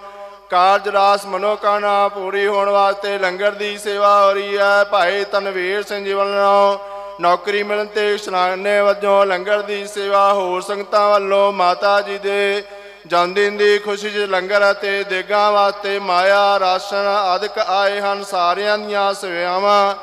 [0.50, 6.05] ਕਾਰਜ ਰਾਸ ਮਨੋਕਾਮਨਾ ਪੂਰੀ ਹੋਣ ਵਾਸਤੇ ਲੰਗਰ ਦੀ ਸੇਵਾ ਹੋ ਰਹੀ ਹੈ ਭਾਈ ਤਨਵੀਰ ਸਿੰਘ
[6.05, 6.78] ਜੀ ਵੱਲੋਂ।
[7.20, 12.62] ਨੌਕਰੀ ਮਿਲਣ ਤੇ ਸ਼ਨਾਨੇ ਵਜੋਂ ਲੰਗਰ ਦੀ ਸੇਵਾ ਹੋਰ ਸੰਗਤਾਂ ਵੱਲੋਂ ਮਾਤਾ ਜੀ ਦੇ
[13.09, 19.12] ਜਨਮਦਿਨ ਦੀ ਖੁਸ਼ੀ 'ਚ ਲੰਗਰ ਅਤੇ ਦੇਗਾਂ ਵਾਸਤੇ ਮਾਇਆ, ਰਾਸ਼ਨ ਆਦਿਕ ਆਏ ਹਨ ਸਾਰਿਆਂ ਦੀਆਂ
[19.14, 19.94] ਸੇਵਾਵਾਂ।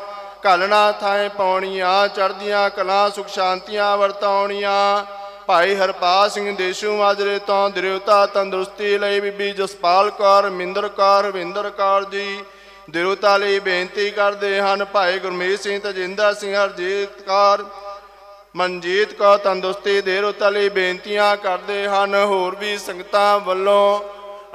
[0.45, 5.05] ਘਾਲਣਾ ਥਾਂ ਪਾਉਣੀਆਂ, ਚੜ੍ਹਦੀਆਂ ਕਲਾਂ ਸੁਖ ਸ਼ਾਂਤੀਆਂ ਵਰਤਾਉਣੀਆਂ।
[5.47, 11.69] ਭਾਈ ਹਰਪਾਲ ਸਿੰਘ ਦੇਸ਼ੂ ਮਾਜਰੇ ਤੋਂ ਦਿਰਵਤਾ ਤੰਦਰੁਸਤੀ ਲਈ ਬੀਬੀ ਜਸਪਾਲ ਕੌਰ, ਮਿੰਦਰ ਕੌਰ, ਰਵਿੰਦਰ
[11.69, 12.43] ਕੌਰ ਜੀ
[12.89, 17.65] ਦਿਰਵਤਾ ਲਈ ਬੇਨਤੀ ਕਰਦੇ ਹਨ। ਭਾਈ ਗੁਰਮੀਤ ਸਿੰਘ, ਤਜਿੰਦਰ ਸਿੰਘ, ਹਰਜੀਤ ਕੌਰ
[18.55, 23.99] ਮਨਜੀਤ ਕੌਰ ਤੰਦਰੁਸਤੀ ਦੇ ਰੁੱਤਾਂ ਲਈ ਬੇਨਤੀਆਂ ਕਰਦੇ ਹਨ, ਹੋਰ ਵੀ ਸੰਗਤਾਂ ਵੱਲੋਂ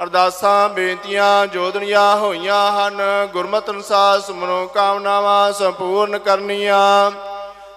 [0.03, 3.01] ਅਰਦਾਸਾਂ, ਬੇਨਤੀਆਂ ਜੋਦਣੀਆਂ ਹੋਈਆਂ ਹਨ।
[3.33, 7.11] ਗੁਰਮਤਿ ਅਨੁਸਾਰ ਸਮਨੋ ਕਾਮਨਾਵਾਂ ਸੰਪੂਰਨ ਕਰਨੀਆਂ।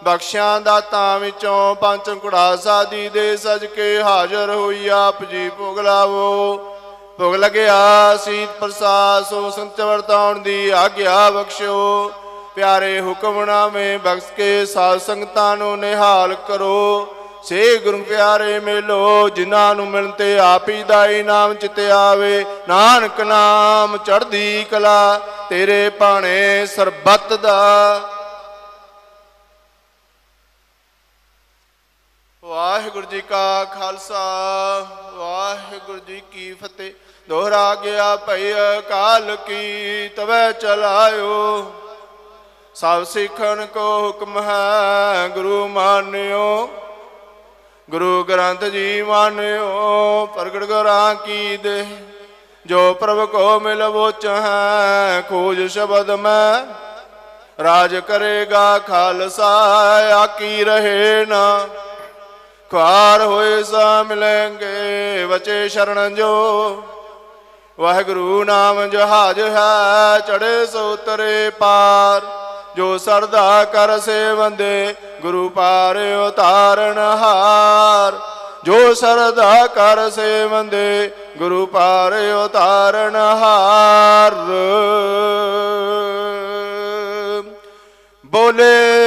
[0.04, 6.56] ਬਖਸ਼ਿਆਂ ਦਾਤਾਂ ਵਿੱਚੋਂ ਪੰਜ ਕੁੜਾ ਸਾਦੀ ਦੇ ਸਜ ਕੇ ਹਾਜ਼ਰ ਹੋਈ ਆਪ ਜੀ, ਭੋਗ ਲਾਵੋ।
[7.18, 12.10] ਭੋਗ ਲਗਿਆ, ਸੀਤ ਪ੍ਰਸਾਦ ਸੋ ਸੰਤ ਵਰਤਾਉਣ ਦੀ ਆਗਿਆ ਬਖਸ਼ਿਓ।
[12.54, 19.86] ਪਿਆਰੇ ਹੁਕਮਨਾਮੇ ਬਖਸ਼ ਕੇ ਸਾਧ ਸੰਗਤਾਂ ਨੂੰ ਨਿਹਾਲ ਕਰੋ। ਸੇ ਗੁਰੂ ਪਿਆਰੇ ਮਿਲੋ, ਜਿਨ੍ਹਾਂ ਨੂੰ
[19.88, 27.32] ਮਿਲਣ ਤੇ ਆਪ ਹੀ ਦਾ ਇਨਾਮ ਚਿਤ ਆਵੇ। ਨਾਨਕ ਨਾਮ ਚੜ੍ਹਦੀ ਕਲਾ, ਤੇਰੇ ਭਾਣੇ ਸਰਬੱਤ
[27.32, 28.00] ਦਾ।
[32.44, 34.24] ਵਾਹਿਗੁਰੂ ਜੀ ਕਾ ਖਾਲਸਾ,
[35.12, 36.92] ਵਾਹਿਗੁਰੂ ਜੀ ਕੀ ਫਤਿਹ।
[37.28, 38.52] ਦੋਹਰਾ ਗਿਆ ਭਈ
[38.88, 41.72] ਕਾਲ ਕੀ, ਤਵੈ ਚਲਾਇਓ।
[42.74, 46.70] ਸਭ ਸਿੱਖਣ ਕੋ ਹੁਕਮ ਹੈ, ਗੁਰੂ ਮਾਨਿਓ।
[47.90, 51.86] ਗੁਰੂ ਗ੍ਰੰਥ ਜੀ ਮਾਨਿਓ, ਪ੍ਰਗਟ ਗੁਰਾਂ ਕੀ ਦੇ।
[52.66, 56.66] ਜੋ ਪ੍ਰਭ ਕੋ ਮਿਲਵੋ ਚਾਹੈ ਖੋਜ ਸ਼ਬਦ ਮੈਂ।
[57.62, 59.66] ਰਾਜ ਕਰੇਗਾ ਖਾਲਸਾ
[60.16, 61.68] ਆਕੀ ਰਹੇ ਨਾ।
[62.70, 66.82] ਖਾਰ ਹੋਏ ਸਾ ਮਿਲेंगे ਵਚੇ ਸ਼ਰਨ ਜੋ।
[67.80, 72.43] ਵਾਹਿਗੁਰੂ ਨਾਮ ਜਹਾਜ ਹੈ ਚੜੇ ਸੋ ਉਤਰੇ ਪਾਰ।
[72.76, 75.96] ਜੋ ਸਰਦਾ ਕਰ ਸੇਵੰਦੇ, ਗੁਰੂ ਪਾਰ
[76.26, 78.18] ਉਤਾਰਨ ਹਾਰ।
[78.64, 82.12] ਜੋ ਸਰਦਾ ਕਰ ਸੇਵੰਦੇ, ਗੁਰੂ ਪਾਰ
[82.44, 84.34] ਉਤਾਰਨ ਹਾਰ।
[88.26, 89.04] ਬੋਲੇ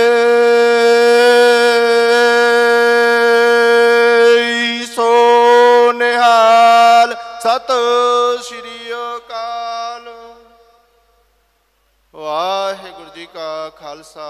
[13.98, 14.26] ਖਾਲਸਾ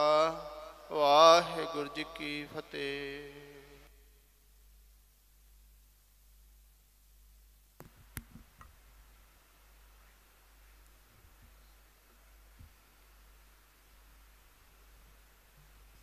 [0.91, 3.33] ਵਾਹਿਗੁਰੂ ਜੀ ਕੀ ਫਤਿਹ।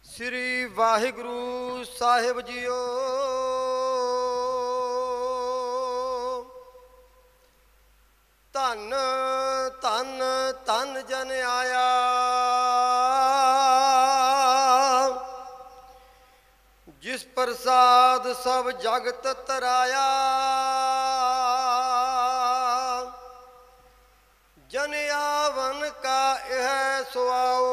[0.05, 2.83] ਸ੍ਰੀ ਵਾਹਿਗੁਰੂ ਸਾਹਿਬ ਜੀਓ।
[8.57, 8.95] ਧੰਨ
[9.83, 10.23] ਧੰਨ
[10.67, 11.89] ਧੰਨ ਜਨ ਆਇਆ।
[16.89, 20.07] ਜਿਸ ਪ੍ਰਸਾਦ ਸਭ ਜਗਤ ਤਰਾਇਆ।
[24.69, 27.73] ਜਨ ਆਵਨ ਕਾ ਇਹ ਸੁਆਓ।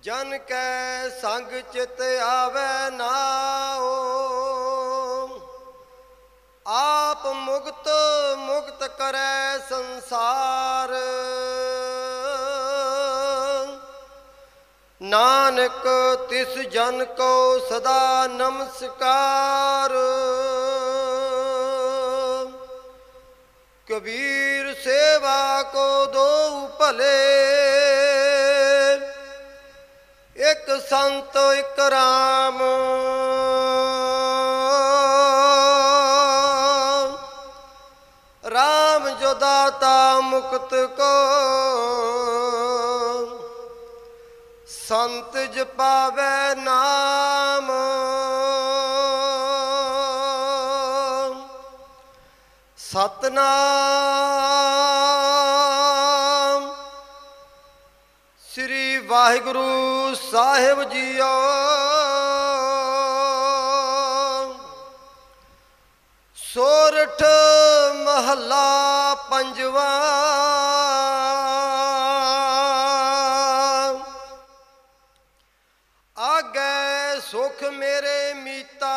[0.00, 4.21] ਜਨ ਕੈ ਸੰਗ ਚਿਤ ਆਵੇ ਨਾਓ।
[6.82, 7.88] ਆਪ ਮੁਕਤ
[8.36, 10.88] ਮੁਕਤ ਕਰੈ ਸੰਸਾਰ।
[15.02, 15.88] ਨਾਨਕ,
[16.30, 19.90] ਤਿਸ ਜਨ ਕੋ ਸਦਾ ਨਮਸਕਾਰ।
[23.90, 27.32] ਕਬੀਰ ਸੇਵਾ ਕੋ ਦੋ ਭਲੇ।
[30.50, 33.81] ਇੱਕ ਸੰਤ, ਇੱਕ ਰਾਮ। ਰਾਮ
[40.32, 41.14] ਮੁਕਤ ਕੋ
[44.66, 47.70] ਸੰਤ ਜਪਾਵੇ ਨਾਮ।
[52.76, 53.42] ਸਤਨਾਮ।
[58.52, 61.30] ਸ੍ਰੀ ਵਾਹਿਗੁਰੂ ਸਾਹਿਬ ਜੀਓ।
[66.54, 67.22] ਸੋਰਠ
[67.94, 69.86] ਮਹੱਲਾ ਪੰਜਵਾ।
[76.18, 78.92] ਆਗੇ ਸੁਖ ਮੇਰੇ ਮੀਤਾ।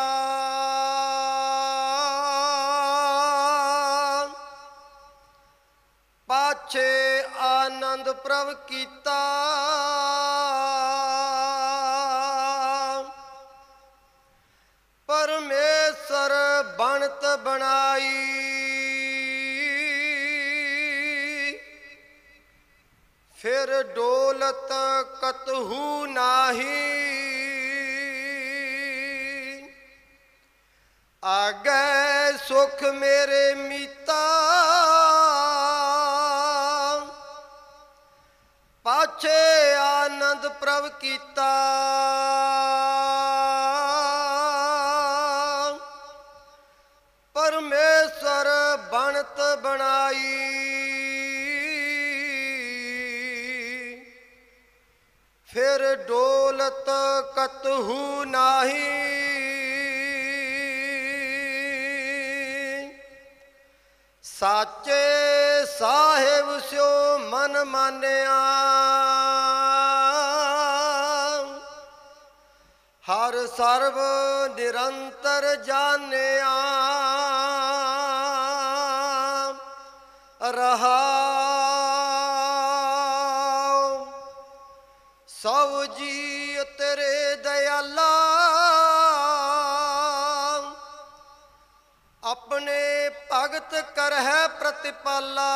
[6.28, 8.52] ਪਾਛੇ ਆਨੰਦ ਪ੍ਰਭ
[16.78, 18.32] ਬਣਤ ਬਣਾਈ।
[23.38, 24.72] ਫਿਰ ਡੋਲਤ
[25.22, 27.06] ਕਤਹੂ ਨਾਹੀ।
[31.24, 34.22] ਆਗੇ ਸੁਖ ਮੇਰੇ ਮੀਤਾ।
[38.84, 41.52] ਪਾਛੇ ਆਨੰਦ ਪ੍ਰਭ ਕੀਤਾ।
[49.56, 50.42] ਬਣਾਈ।
[55.48, 56.90] ਫਿਰ ਡੋਲਤ
[57.36, 59.06] ਕਤਹੂ ਨਾਹੀ।
[64.22, 68.40] ਸਾਚੇ ਸਾਹਿਬ ਸਿਓ ਮਨ ਮਾਨਿਆ।
[73.04, 73.98] ਹਰ ਸਰਬ
[74.56, 76.54] ਨਿਰੰਤਰ ਜਾਣਿਆ।
[93.56, 95.52] ਭਗਤ ਕਰਹਿ ਪ੍ਰਤਿਪਾਲਾ।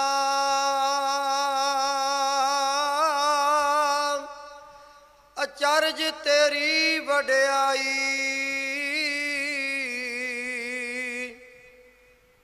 [5.43, 7.97] ਅਚਰਜ ਤੇਰੀ ਵਡਿਆਈ।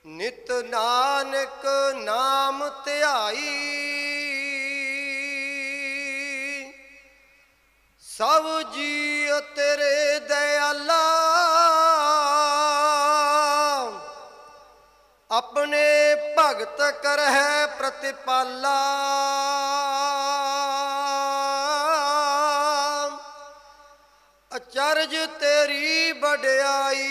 [0.07, 3.47] ਨਿਤ ਨਾਨਕ ਨਾਮ ਧਿਆਈ।
[8.03, 11.26] ਸਭ ਜੀ ਤੇਰੇ ਦਇਆਲਾ
[15.57, 18.81] ਆਪਣੇ ਭਗਤ ਕਰਹਿ ਪ੍ਰਤਿਪਾਲਾ।
[24.57, 27.09] ਅਚਰਜ ਤੇਰੀ ਵਡਿਆਈ।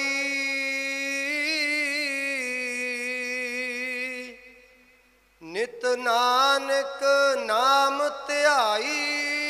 [5.43, 7.03] ਨਿਤ ਨਾਨਕ
[7.45, 9.14] ਨਾਮ ਧਿਆਈ।